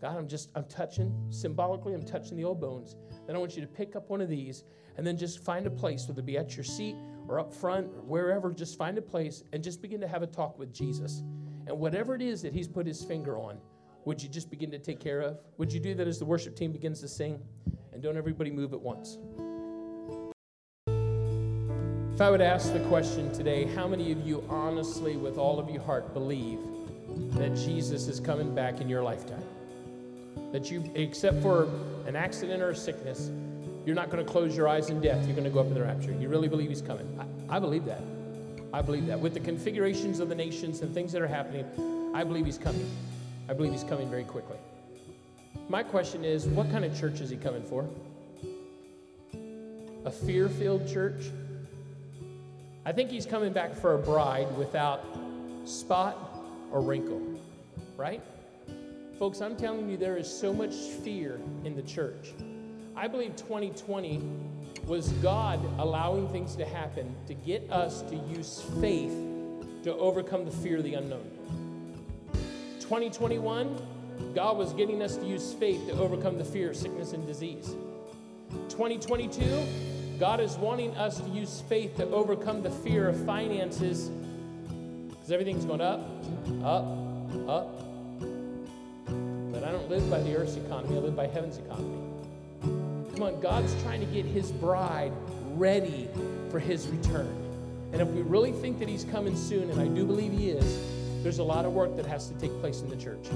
God, 0.00 0.16
I'm 0.16 0.28
just, 0.28 0.50
I'm 0.54 0.64
touching, 0.64 1.12
symbolically, 1.30 1.92
I'm 1.92 2.04
touching 2.04 2.36
the 2.36 2.44
old 2.44 2.60
bones. 2.60 2.94
Then 3.26 3.34
I 3.34 3.38
want 3.38 3.56
you 3.56 3.62
to 3.62 3.66
pick 3.66 3.96
up 3.96 4.08
one 4.08 4.20
of 4.20 4.28
these 4.28 4.62
and 4.96 5.06
then 5.06 5.16
just 5.16 5.42
find 5.44 5.66
a 5.66 5.70
place, 5.70 6.06
whether 6.06 6.20
it 6.20 6.26
be 6.26 6.38
at 6.38 6.56
your 6.56 6.64
seat 6.64 6.94
or 7.28 7.40
up 7.40 7.52
front 7.52 7.86
or 7.88 8.02
wherever, 8.02 8.52
just 8.52 8.78
find 8.78 8.96
a 8.96 9.02
place 9.02 9.42
and 9.52 9.62
just 9.62 9.82
begin 9.82 10.00
to 10.00 10.08
have 10.08 10.22
a 10.22 10.26
talk 10.26 10.58
with 10.58 10.72
Jesus. 10.72 11.22
And 11.66 11.76
whatever 11.78 12.14
it 12.14 12.22
is 12.22 12.42
that 12.42 12.52
He's 12.52 12.68
put 12.68 12.86
His 12.86 13.02
finger 13.02 13.36
on, 13.36 13.58
would 14.04 14.22
you 14.22 14.28
just 14.28 14.50
begin 14.50 14.70
to 14.70 14.78
take 14.78 15.00
care 15.00 15.20
of? 15.20 15.40
Would 15.58 15.72
you 15.72 15.80
do 15.80 15.94
that 15.96 16.06
as 16.06 16.20
the 16.20 16.24
worship 16.24 16.54
team 16.54 16.70
begins 16.70 17.00
to 17.00 17.08
sing? 17.08 17.42
And 17.92 18.00
don't 18.00 18.16
everybody 18.16 18.52
move 18.52 18.72
at 18.72 18.80
once. 18.80 19.18
If 22.16 22.22
I 22.22 22.30
would 22.30 22.40
ask 22.40 22.72
the 22.72 22.80
question 22.88 23.30
today, 23.30 23.66
how 23.74 23.86
many 23.86 24.10
of 24.10 24.26
you 24.26 24.42
honestly, 24.48 25.18
with 25.18 25.36
all 25.36 25.58
of 25.58 25.68
your 25.68 25.82
heart, 25.82 26.14
believe 26.14 26.58
that 27.32 27.54
Jesus 27.54 28.08
is 28.08 28.20
coming 28.20 28.54
back 28.54 28.80
in 28.80 28.88
your 28.88 29.02
lifetime? 29.02 29.44
That 30.50 30.70
you, 30.70 30.90
except 30.94 31.42
for 31.42 31.68
an 32.06 32.16
accident 32.16 32.62
or 32.62 32.70
a 32.70 32.74
sickness, 32.74 33.30
you're 33.84 33.94
not 33.94 34.08
going 34.08 34.24
to 34.24 34.32
close 34.32 34.56
your 34.56 34.66
eyes 34.66 34.88
in 34.88 34.98
death. 34.98 35.26
You're 35.26 35.36
going 35.36 35.44
to 35.44 35.50
go 35.50 35.60
up 35.60 35.66
in 35.66 35.74
the 35.74 35.82
rapture. 35.82 36.10
You 36.12 36.30
really 36.30 36.48
believe 36.48 36.70
he's 36.70 36.80
coming? 36.80 37.06
I, 37.50 37.56
I 37.56 37.58
believe 37.58 37.84
that. 37.84 38.00
I 38.72 38.80
believe 38.80 39.06
that. 39.08 39.20
With 39.20 39.34
the 39.34 39.40
configurations 39.40 40.18
of 40.18 40.30
the 40.30 40.34
nations 40.34 40.80
and 40.80 40.94
things 40.94 41.12
that 41.12 41.20
are 41.20 41.28
happening, 41.28 41.66
I 42.14 42.24
believe 42.24 42.46
he's 42.46 42.56
coming. 42.56 42.90
I 43.46 43.52
believe 43.52 43.72
he's 43.72 43.84
coming 43.84 44.08
very 44.08 44.24
quickly. 44.24 44.56
My 45.68 45.82
question 45.82 46.24
is 46.24 46.46
what 46.46 46.70
kind 46.70 46.82
of 46.82 46.98
church 46.98 47.20
is 47.20 47.28
he 47.28 47.36
coming 47.36 47.62
for? 47.62 47.86
A 50.06 50.10
fear 50.10 50.48
filled 50.48 50.90
church? 50.90 51.20
I 52.86 52.92
think 52.92 53.10
he's 53.10 53.26
coming 53.26 53.52
back 53.52 53.74
for 53.74 53.94
a 53.94 53.98
bride 53.98 54.46
without 54.56 55.04
spot 55.64 56.40
or 56.70 56.80
wrinkle, 56.80 57.20
right? 57.96 58.22
Folks, 59.18 59.40
I'm 59.40 59.56
telling 59.56 59.90
you, 59.90 59.96
there 59.96 60.16
is 60.16 60.32
so 60.32 60.52
much 60.52 60.72
fear 60.72 61.40
in 61.64 61.74
the 61.74 61.82
church. 61.82 62.32
I 62.94 63.08
believe 63.08 63.34
2020 63.34 64.22
was 64.86 65.08
God 65.14 65.58
allowing 65.80 66.28
things 66.28 66.54
to 66.54 66.64
happen 66.64 67.12
to 67.26 67.34
get 67.34 67.68
us 67.72 68.02
to 68.02 68.14
use 68.14 68.62
faith 68.80 69.12
to 69.82 69.92
overcome 69.96 70.44
the 70.44 70.52
fear 70.52 70.76
of 70.76 70.84
the 70.84 70.94
unknown. 70.94 71.28
2021, 72.78 73.84
God 74.32 74.56
was 74.56 74.72
getting 74.74 75.02
us 75.02 75.16
to 75.16 75.26
use 75.26 75.52
faith 75.54 75.88
to 75.88 75.94
overcome 75.94 76.38
the 76.38 76.44
fear 76.44 76.70
of 76.70 76.76
sickness 76.76 77.14
and 77.14 77.26
disease. 77.26 77.74
2022, 78.68 79.95
God 80.18 80.40
is 80.40 80.56
wanting 80.56 80.96
us 80.96 81.20
to 81.20 81.28
use 81.28 81.62
faith 81.68 81.96
to 81.96 82.08
overcome 82.08 82.62
the 82.62 82.70
fear 82.70 83.08
of 83.08 83.24
finances 83.26 84.10
because 85.08 85.30
everything's 85.30 85.64
going 85.64 85.80
up, 85.80 86.00
up, 86.62 86.86
up. 87.48 87.82
But 89.52 89.64
I 89.64 89.72
don't 89.72 89.88
live 89.90 90.08
by 90.08 90.20
the 90.20 90.36
earth's 90.36 90.56
economy, 90.56 90.96
I 90.96 91.00
live 91.00 91.16
by 91.16 91.26
heaven's 91.26 91.58
economy. 91.58 92.02
Come 92.62 93.22
on, 93.22 93.40
God's 93.40 93.74
trying 93.82 94.00
to 94.00 94.06
get 94.06 94.24
his 94.24 94.52
bride 94.52 95.12
ready 95.54 96.08
for 96.50 96.60
his 96.60 96.86
return. 96.88 97.42
And 97.92 98.00
if 98.00 98.08
we 98.08 98.22
really 98.22 98.52
think 98.52 98.78
that 98.78 98.88
he's 98.88 99.04
coming 99.04 99.36
soon, 99.36 99.70
and 99.70 99.80
I 99.80 99.86
do 99.86 100.04
believe 100.04 100.32
he 100.32 100.50
is, 100.50 101.22
there's 101.22 101.38
a 101.38 101.44
lot 101.44 101.64
of 101.64 101.72
work 101.72 101.96
that 101.96 102.06
has 102.06 102.28
to 102.28 102.34
take 102.34 102.52
place 102.60 102.80
in 102.80 102.88
the 102.88 102.96
church, 102.96 103.26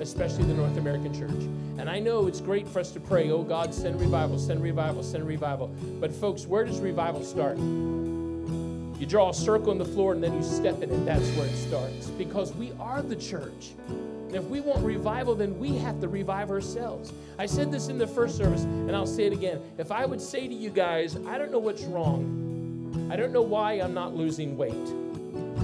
especially 0.00 0.44
the 0.44 0.54
North 0.54 0.76
American 0.76 1.12
church. 1.12 1.30
And 1.78 1.88
I 1.90 1.98
know 1.98 2.26
it's 2.26 2.40
great 2.40 2.66
for 2.68 2.80
us 2.80 2.90
to 2.92 3.00
pray, 3.00 3.30
oh 3.30 3.42
God, 3.42 3.74
send 3.74 4.00
revival, 4.00 4.38
send 4.38 4.62
revival, 4.62 5.02
send 5.02 5.26
revival. 5.26 5.68
But 6.00 6.14
folks, 6.14 6.46
where 6.46 6.64
does 6.64 6.80
revival 6.80 7.24
start? 7.24 7.58
You 7.58 9.06
draw 9.06 9.30
a 9.30 9.34
circle 9.34 9.70
on 9.70 9.78
the 9.78 9.84
floor 9.84 10.14
and 10.14 10.22
then 10.22 10.34
you 10.34 10.42
step 10.42 10.82
in 10.82 10.90
it. 10.90 11.04
That's 11.04 11.28
where 11.36 11.46
it 11.46 11.56
starts. 11.56 12.08
Because 12.10 12.54
we 12.54 12.72
are 12.80 13.02
the 13.02 13.16
church. 13.16 13.72
And 13.88 14.34
if 14.34 14.44
we 14.44 14.60
want 14.60 14.84
revival, 14.84 15.34
then 15.34 15.58
we 15.58 15.76
have 15.78 16.00
to 16.00 16.08
revive 16.08 16.50
ourselves. 16.50 17.12
I 17.38 17.46
said 17.46 17.70
this 17.70 17.88
in 17.88 17.98
the 17.98 18.06
first 18.06 18.36
service, 18.36 18.64
and 18.64 18.96
I'll 18.96 19.06
say 19.06 19.24
it 19.24 19.32
again. 19.32 19.60
If 19.78 19.92
I 19.92 20.06
would 20.06 20.20
say 20.20 20.48
to 20.48 20.54
you 20.54 20.70
guys, 20.70 21.16
I 21.26 21.38
don't 21.38 21.52
know 21.52 21.58
what's 21.58 21.84
wrong, 21.84 23.08
I 23.10 23.16
don't 23.16 23.32
know 23.32 23.42
why 23.42 23.74
I'm 23.74 23.94
not 23.94 24.16
losing 24.16 24.56
weight. 24.56 24.72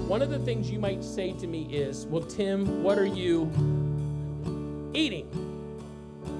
One 0.06 0.20
of 0.22 0.30
the 0.30 0.38
things 0.38 0.70
you 0.70 0.78
might 0.78 1.02
say 1.02 1.32
to 1.32 1.46
me 1.46 1.62
is, 1.74 2.06
Well, 2.06 2.22
Tim, 2.22 2.82
what 2.82 2.98
are 2.98 3.06
you 3.06 3.50
eating? 4.94 5.28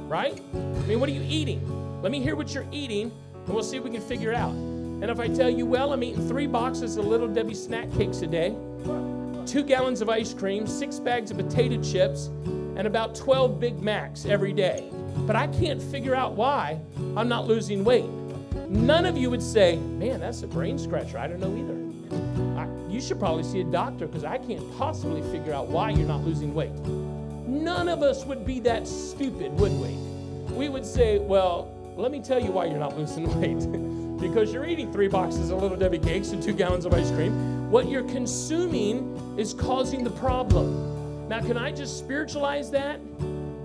Right? 0.08 0.40
I 0.54 0.86
mean, 0.86 1.00
what 1.00 1.08
are 1.08 1.12
you 1.12 1.24
eating? 1.26 2.02
Let 2.02 2.12
me 2.12 2.20
hear 2.20 2.36
what 2.36 2.52
you're 2.54 2.66
eating, 2.72 3.12
and 3.34 3.48
we'll 3.54 3.62
see 3.62 3.76
if 3.76 3.84
we 3.84 3.90
can 3.90 4.00
figure 4.00 4.30
it 4.30 4.36
out. 4.36 4.52
And 4.52 5.04
if 5.04 5.18
I 5.18 5.28
tell 5.28 5.50
you, 5.50 5.66
well, 5.66 5.92
I'm 5.92 6.02
eating 6.02 6.28
three 6.28 6.46
boxes 6.46 6.96
of 6.96 7.06
Little 7.06 7.28
Debbie 7.28 7.54
snack 7.54 7.92
cakes 7.94 8.22
a 8.22 8.26
day, 8.26 8.54
two 9.46 9.62
gallons 9.62 10.00
of 10.00 10.08
ice 10.08 10.32
cream, 10.34 10.66
six 10.66 10.98
bags 10.98 11.30
of 11.30 11.36
potato 11.36 11.82
chips, 11.82 12.26
and 12.76 12.86
about 12.86 13.14
12 13.14 13.58
Big 13.58 13.80
Macs 13.82 14.26
every 14.26 14.52
day. 14.52 14.88
But 15.26 15.36
I 15.36 15.46
can't 15.48 15.82
figure 15.82 16.14
out 16.14 16.34
why 16.34 16.80
I'm 17.16 17.28
not 17.28 17.46
losing 17.46 17.84
weight. 17.84 18.08
None 18.68 19.06
of 19.06 19.16
you 19.16 19.30
would 19.30 19.42
say, 19.42 19.76
man, 19.76 20.20
that's 20.20 20.42
a 20.42 20.46
brain 20.46 20.78
scratcher. 20.78 21.18
I 21.18 21.26
don't 21.26 21.40
know 21.40 21.54
either. 21.56 21.82
You 22.92 23.00
should 23.00 23.18
probably 23.18 23.42
see 23.42 23.62
a 23.62 23.64
doctor 23.64 24.06
because 24.06 24.22
I 24.22 24.36
can't 24.36 24.76
possibly 24.76 25.22
figure 25.32 25.54
out 25.54 25.68
why 25.68 25.90
you're 25.90 26.06
not 26.06 26.20
losing 26.24 26.52
weight. 26.52 26.72
None 27.72 27.88
of 27.88 28.02
us 28.02 28.26
would 28.26 28.44
be 28.44 28.60
that 28.60 28.86
stupid, 28.86 29.50
would 29.58 29.72
we? 29.72 29.94
We 30.54 30.68
would 30.68 30.84
say, 30.84 31.18
well, 31.18 31.74
let 31.96 32.12
me 32.12 32.20
tell 32.20 32.38
you 32.38 32.52
why 32.52 32.66
you're 32.66 32.78
not 32.78 32.98
losing 32.98 33.24
weight 33.40 34.20
because 34.20 34.52
you're 34.52 34.66
eating 34.66 34.92
three 34.92 35.08
boxes 35.08 35.48
of 35.48 35.62
Little 35.62 35.78
Debbie 35.78 35.98
cakes 35.98 36.32
and 36.32 36.42
two 36.42 36.52
gallons 36.52 36.84
of 36.84 36.92
ice 36.92 37.10
cream. 37.10 37.70
What 37.70 37.88
you're 37.88 38.04
consuming 38.04 39.38
is 39.38 39.54
causing 39.54 40.04
the 40.04 40.10
problem. 40.10 41.26
Now, 41.28 41.40
can 41.40 41.56
I 41.56 41.72
just 41.72 41.98
spiritualize 41.98 42.70
that? 42.72 42.98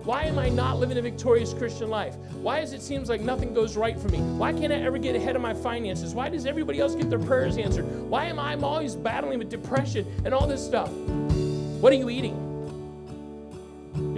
Why 0.06 0.24
am 0.24 0.40
I 0.40 0.48
not 0.48 0.80
living 0.80 0.98
a 0.98 1.02
victorious 1.02 1.54
Christian 1.54 1.90
life? 1.90 2.16
Why 2.42 2.62
does 2.62 2.72
it 2.72 2.82
seem 2.82 3.04
like 3.04 3.20
nothing 3.20 3.54
goes 3.54 3.76
right 3.76 4.00
for 4.00 4.08
me? 4.08 4.20
Why 4.20 4.54
can't 4.54 4.72
I 4.72 4.78
ever 4.78 4.98
get 4.98 5.18
ahead 5.18 5.36
of 5.36 5.42
my 5.42 5.54
finances? 5.54 6.14
Why 6.14 6.30
does 6.30 6.46
everybody 6.46 6.80
else 6.80 6.96
get 6.96 7.10
their 7.10 7.20
prayers 7.20 7.58
answered? 7.58 7.84
Why 8.10 8.24
am 8.24 8.40
I 8.40 8.54
I'm 8.54 8.64
always 8.64 8.96
battling 8.96 9.40
with 9.40 9.50
depression 9.50 10.08
and 10.24 10.34
all 10.34 10.48
this 10.48 10.66
stuff? 10.66 10.90
What 10.90 11.92
are 11.92 11.98
you 11.98 12.10
eating? 12.10 12.47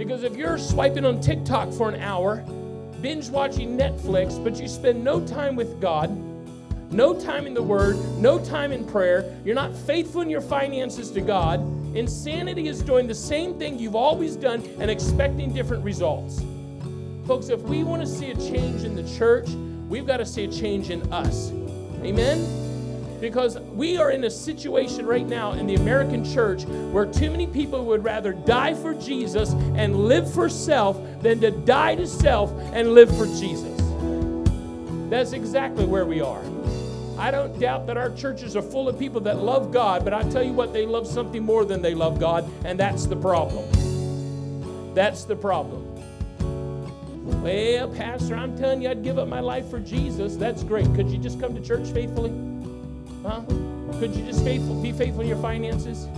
Because 0.00 0.22
if 0.22 0.34
you're 0.34 0.56
swiping 0.56 1.04
on 1.04 1.20
TikTok 1.20 1.74
for 1.74 1.90
an 1.90 2.00
hour, 2.00 2.36
binge 3.02 3.28
watching 3.28 3.76
Netflix, 3.76 4.42
but 4.42 4.58
you 4.58 4.66
spend 4.66 5.04
no 5.04 5.20
time 5.26 5.56
with 5.56 5.78
God, 5.78 6.10
no 6.90 7.12
time 7.12 7.46
in 7.46 7.52
the 7.52 7.62
Word, 7.62 7.98
no 8.16 8.42
time 8.42 8.72
in 8.72 8.86
prayer, 8.86 9.38
you're 9.44 9.54
not 9.54 9.76
faithful 9.76 10.22
in 10.22 10.30
your 10.30 10.40
finances 10.40 11.10
to 11.10 11.20
God, 11.20 11.60
insanity 11.94 12.66
is 12.66 12.80
doing 12.80 13.06
the 13.06 13.14
same 13.14 13.58
thing 13.58 13.78
you've 13.78 13.94
always 13.94 14.36
done 14.36 14.62
and 14.80 14.90
expecting 14.90 15.52
different 15.52 15.84
results. 15.84 16.40
Folks, 17.26 17.50
if 17.50 17.60
we 17.60 17.84
want 17.84 18.00
to 18.00 18.08
see 18.08 18.30
a 18.30 18.36
change 18.36 18.84
in 18.84 18.96
the 18.96 19.06
church, 19.18 19.50
we've 19.90 20.06
got 20.06 20.16
to 20.16 20.24
see 20.24 20.44
a 20.44 20.50
change 20.50 20.88
in 20.88 21.12
us. 21.12 21.50
Amen? 22.02 22.69
Because 23.20 23.58
we 23.58 23.98
are 23.98 24.10
in 24.10 24.24
a 24.24 24.30
situation 24.30 25.04
right 25.04 25.26
now 25.26 25.52
in 25.52 25.66
the 25.66 25.74
American 25.74 26.24
church 26.24 26.64
where 26.64 27.04
too 27.04 27.30
many 27.30 27.46
people 27.46 27.84
would 27.84 28.02
rather 28.02 28.32
die 28.32 28.74
for 28.74 28.94
Jesus 28.94 29.50
and 29.74 29.94
live 29.94 30.32
for 30.32 30.48
self 30.48 30.98
than 31.22 31.40
to 31.40 31.50
die 31.50 31.96
to 31.96 32.06
self 32.06 32.50
and 32.72 32.94
live 32.94 33.14
for 33.16 33.26
Jesus. 33.26 33.78
That's 35.10 35.32
exactly 35.32 35.84
where 35.84 36.06
we 36.06 36.20
are. 36.20 36.42
I 37.18 37.30
don't 37.30 37.58
doubt 37.60 37.86
that 37.88 37.98
our 37.98 38.10
churches 38.14 38.56
are 38.56 38.62
full 38.62 38.88
of 38.88 38.98
people 38.98 39.20
that 39.22 39.40
love 39.40 39.70
God, 39.70 40.04
but 40.04 40.14
I 40.14 40.22
tell 40.30 40.42
you 40.42 40.54
what, 40.54 40.72
they 40.72 40.86
love 40.86 41.06
something 41.06 41.42
more 41.42 41.66
than 41.66 41.82
they 41.82 41.94
love 41.94 42.18
God, 42.18 42.50
and 42.64 42.80
that's 42.80 43.04
the 43.04 43.16
problem. 43.16 43.64
That's 44.94 45.24
the 45.24 45.36
problem. 45.36 45.86
Well, 47.42 47.88
Pastor, 47.90 48.36
I'm 48.36 48.56
telling 48.56 48.80
you, 48.82 48.88
I'd 48.88 49.04
give 49.04 49.18
up 49.18 49.28
my 49.28 49.40
life 49.40 49.68
for 49.68 49.80
Jesus. 49.80 50.36
That's 50.36 50.62
great. 50.62 50.86
Could 50.94 51.10
you 51.10 51.18
just 51.18 51.38
come 51.38 51.54
to 51.54 51.60
church 51.60 51.88
faithfully? 51.90 52.49
Huh? 53.30 53.42
Could 54.00 54.16
you 54.16 54.24
just 54.24 54.42
faithful, 54.42 54.74
be 54.82 54.90
faithful 54.90 55.20
in 55.20 55.28
your 55.28 55.40
finances? 55.40 56.08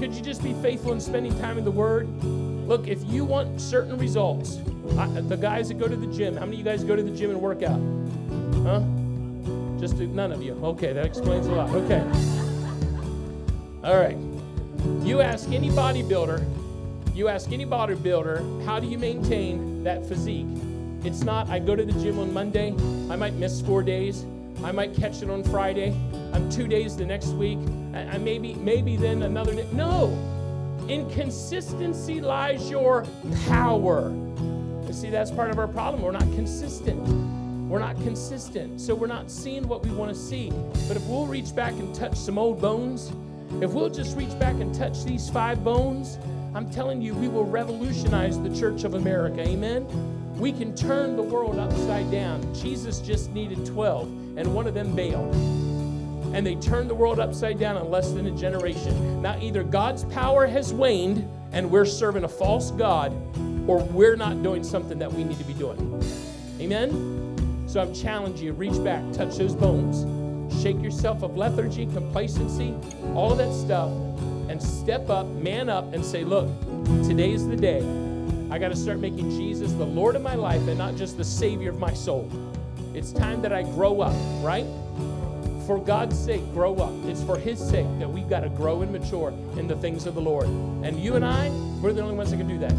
Could 0.00 0.12
you 0.12 0.20
just 0.20 0.42
be 0.42 0.52
faithful 0.54 0.92
in 0.92 1.00
spending 1.00 1.38
time 1.38 1.58
in 1.58 1.64
the 1.64 1.70
Word? 1.70 2.08
Look, 2.24 2.88
if 2.88 3.04
you 3.04 3.24
want 3.24 3.60
certain 3.60 3.96
results, 3.96 4.58
I, 4.98 5.06
the 5.06 5.36
guys 5.36 5.68
that 5.68 5.78
go 5.78 5.86
to 5.86 5.94
the 5.94 6.08
gym, 6.08 6.34
how 6.34 6.44
many 6.44 6.56
of 6.56 6.58
you 6.58 6.64
guys 6.64 6.82
go 6.82 6.96
to 6.96 7.04
the 7.04 7.16
gym 7.16 7.30
and 7.30 7.40
work 7.40 7.62
out? 7.62 7.78
Huh? 8.64 8.80
Just 9.78 9.94
none 9.94 10.32
of 10.32 10.42
you. 10.42 10.54
Okay, 10.54 10.92
that 10.92 11.06
explains 11.06 11.46
a 11.46 11.52
lot. 11.52 11.70
Okay. 11.70 12.02
All 13.84 13.96
right. 13.96 14.18
You 15.06 15.20
ask 15.20 15.48
any 15.52 15.70
bodybuilder, 15.70 16.44
you 17.14 17.28
ask 17.28 17.52
any 17.52 17.64
bodybuilder, 17.64 18.64
how 18.64 18.80
do 18.80 18.88
you 18.88 18.98
maintain 18.98 19.84
that 19.84 20.04
physique? 20.04 20.48
It's 21.04 21.22
not, 21.22 21.48
I 21.48 21.60
go 21.60 21.76
to 21.76 21.84
the 21.84 21.92
gym 21.92 22.18
on 22.18 22.34
Monday, 22.34 22.72
I 23.08 23.14
might 23.14 23.34
miss 23.34 23.60
four 23.60 23.84
days, 23.84 24.24
I 24.64 24.72
might 24.72 24.96
catch 24.96 25.22
it 25.22 25.30
on 25.30 25.44
Friday, 25.44 25.94
I'm 26.32 26.50
two 26.50 26.66
days 26.66 26.96
the 26.96 27.06
next 27.06 27.28
week, 27.28 27.58
I, 27.94 28.18
maybe, 28.18 28.54
maybe 28.54 28.96
then 28.96 29.22
another 29.22 29.54
day. 29.54 29.66
No! 29.72 30.08
In 30.88 31.10
consistency 31.10 32.20
lies 32.20 32.70
your 32.70 33.04
power. 33.46 34.10
You 34.86 34.92
see, 34.92 35.10
that's 35.10 35.30
part 35.30 35.50
of 35.50 35.58
our 35.58 35.66
problem. 35.66 36.02
We're 36.02 36.12
not 36.12 36.30
consistent. 36.34 37.02
We're 37.68 37.80
not 37.80 37.96
consistent, 38.02 38.80
so 38.80 38.94
we're 38.94 39.08
not 39.08 39.28
seeing 39.28 39.66
what 39.66 39.84
we 39.84 39.90
want 39.90 40.14
to 40.14 40.16
see. 40.16 40.50
But 40.86 40.96
if 40.96 41.02
we'll 41.06 41.26
reach 41.26 41.54
back 41.54 41.72
and 41.72 41.92
touch 41.92 42.16
some 42.16 42.38
old 42.38 42.60
bones, 42.60 43.12
if 43.60 43.72
we'll 43.72 43.90
just 43.90 44.16
reach 44.16 44.38
back 44.38 44.54
and 44.54 44.72
touch 44.72 45.02
these 45.04 45.28
five 45.28 45.64
bones, 45.64 46.18
I'm 46.54 46.70
telling 46.70 47.02
you, 47.02 47.14
we 47.14 47.26
will 47.26 47.44
revolutionize 47.44 48.40
the 48.40 48.54
Church 48.54 48.84
of 48.84 48.94
America. 48.94 49.40
Amen? 49.40 49.86
We 50.38 50.52
can 50.52 50.76
turn 50.76 51.16
the 51.16 51.22
world 51.22 51.58
upside 51.58 52.10
down. 52.10 52.54
Jesus 52.54 53.00
just 53.00 53.30
needed 53.32 53.66
12, 53.66 54.38
and 54.38 54.54
one 54.54 54.68
of 54.68 54.74
them 54.74 54.94
bailed. 54.94 55.34
And 56.36 56.46
they 56.46 56.56
turned 56.56 56.90
the 56.90 56.94
world 56.94 57.18
upside 57.18 57.58
down 57.58 57.78
in 57.78 57.90
less 57.90 58.12
than 58.12 58.26
a 58.26 58.30
generation. 58.30 59.22
Now, 59.22 59.38
either 59.40 59.62
God's 59.62 60.04
power 60.04 60.46
has 60.46 60.70
waned 60.70 61.26
and 61.52 61.70
we're 61.70 61.86
serving 61.86 62.24
a 62.24 62.28
false 62.28 62.72
God, 62.72 63.10
or 63.66 63.78
we're 63.78 64.16
not 64.16 64.42
doing 64.42 64.62
something 64.62 64.98
that 64.98 65.10
we 65.10 65.24
need 65.24 65.38
to 65.38 65.44
be 65.44 65.54
doing. 65.54 65.78
Amen? 66.60 67.64
So 67.66 67.80
I'm 67.80 67.94
challenging 67.94 68.44
you 68.44 68.52
reach 68.52 68.84
back, 68.84 69.02
touch 69.14 69.38
those 69.38 69.54
bones, 69.54 70.04
shake 70.62 70.78
yourself 70.82 71.22
of 71.22 71.38
lethargy, 71.38 71.86
complacency, 71.86 72.74
all 73.14 73.32
of 73.32 73.38
that 73.38 73.54
stuff, 73.54 73.90
and 74.50 74.62
step 74.62 75.08
up, 75.08 75.26
man 75.26 75.70
up, 75.70 75.94
and 75.94 76.04
say, 76.04 76.22
Look, 76.22 76.48
today 77.08 77.32
is 77.32 77.48
the 77.48 77.56
day. 77.56 77.80
I 78.50 78.58
got 78.58 78.68
to 78.68 78.76
start 78.76 78.98
making 78.98 79.30
Jesus 79.30 79.72
the 79.72 79.86
Lord 79.86 80.16
of 80.16 80.20
my 80.22 80.34
life 80.34 80.68
and 80.68 80.76
not 80.76 80.96
just 80.96 81.16
the 81.16 81.24
Savior 81.24 81.70
of 81.70 81.78
my 81.78 81.94
soul. 81.94 82.30
It's 82.92 83.10
time 83.10 83.40
that 83.40 83.54
I 83.54 83.62
grow 83.62 84.02
up, 84.02 84.14
right? 84.44 84.66
For 85.66 85.78
God's 85.78 86.18
sake, 86.18 86.42
grow 86.52 86.76
up. 86.76 86.92
It's 87.06 87.22
for 87.22 87.36
His 87.38 87.58
sake 87.58 87.86
that 87.98 88.08
we've 88.08 88.28
got 88.28 88.40
to 88.40 88.48
grow 88.48 88.82
and 88.82 88.92
mature 88.92 89.30
in 89.56 89.66
the 89.66 89.76
things 89.76 90.06
of 90.06 90.14
the 90.14 90.20
Lord. 90.20 90.46
And 90.46 90.98
you 90.98 91.16
and 91.16 91.24
I, 91.24 91.50
we're 91.82 91.92
the 91.92 92.02
only 92.02 92.14
ones 92.14 92.30
that 92.30 92.36
can 92.36 92.48
do 92.48 92.58
that. 92.58 92.74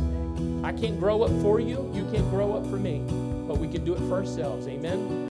I 0.65 0.71
can't 0.71 0.99
grow 0.99 1.23
up 1.23 1.31
for 1.41 1.59
you, 1.59 1.91
you 1.93 2.09
can't 2.11 2.29
grow 2.29 2.53
up 2.53 2.65
for 2.65 2.77
me 2.77 3.01
but 3.47 3.57
we 3.57 3.67
can 3.67 3.85
do 3.85 3.93
it 3.93 3.99
for 3.99 4.15
ourselves. 4.15 4.67
Amen. 4.67 5.29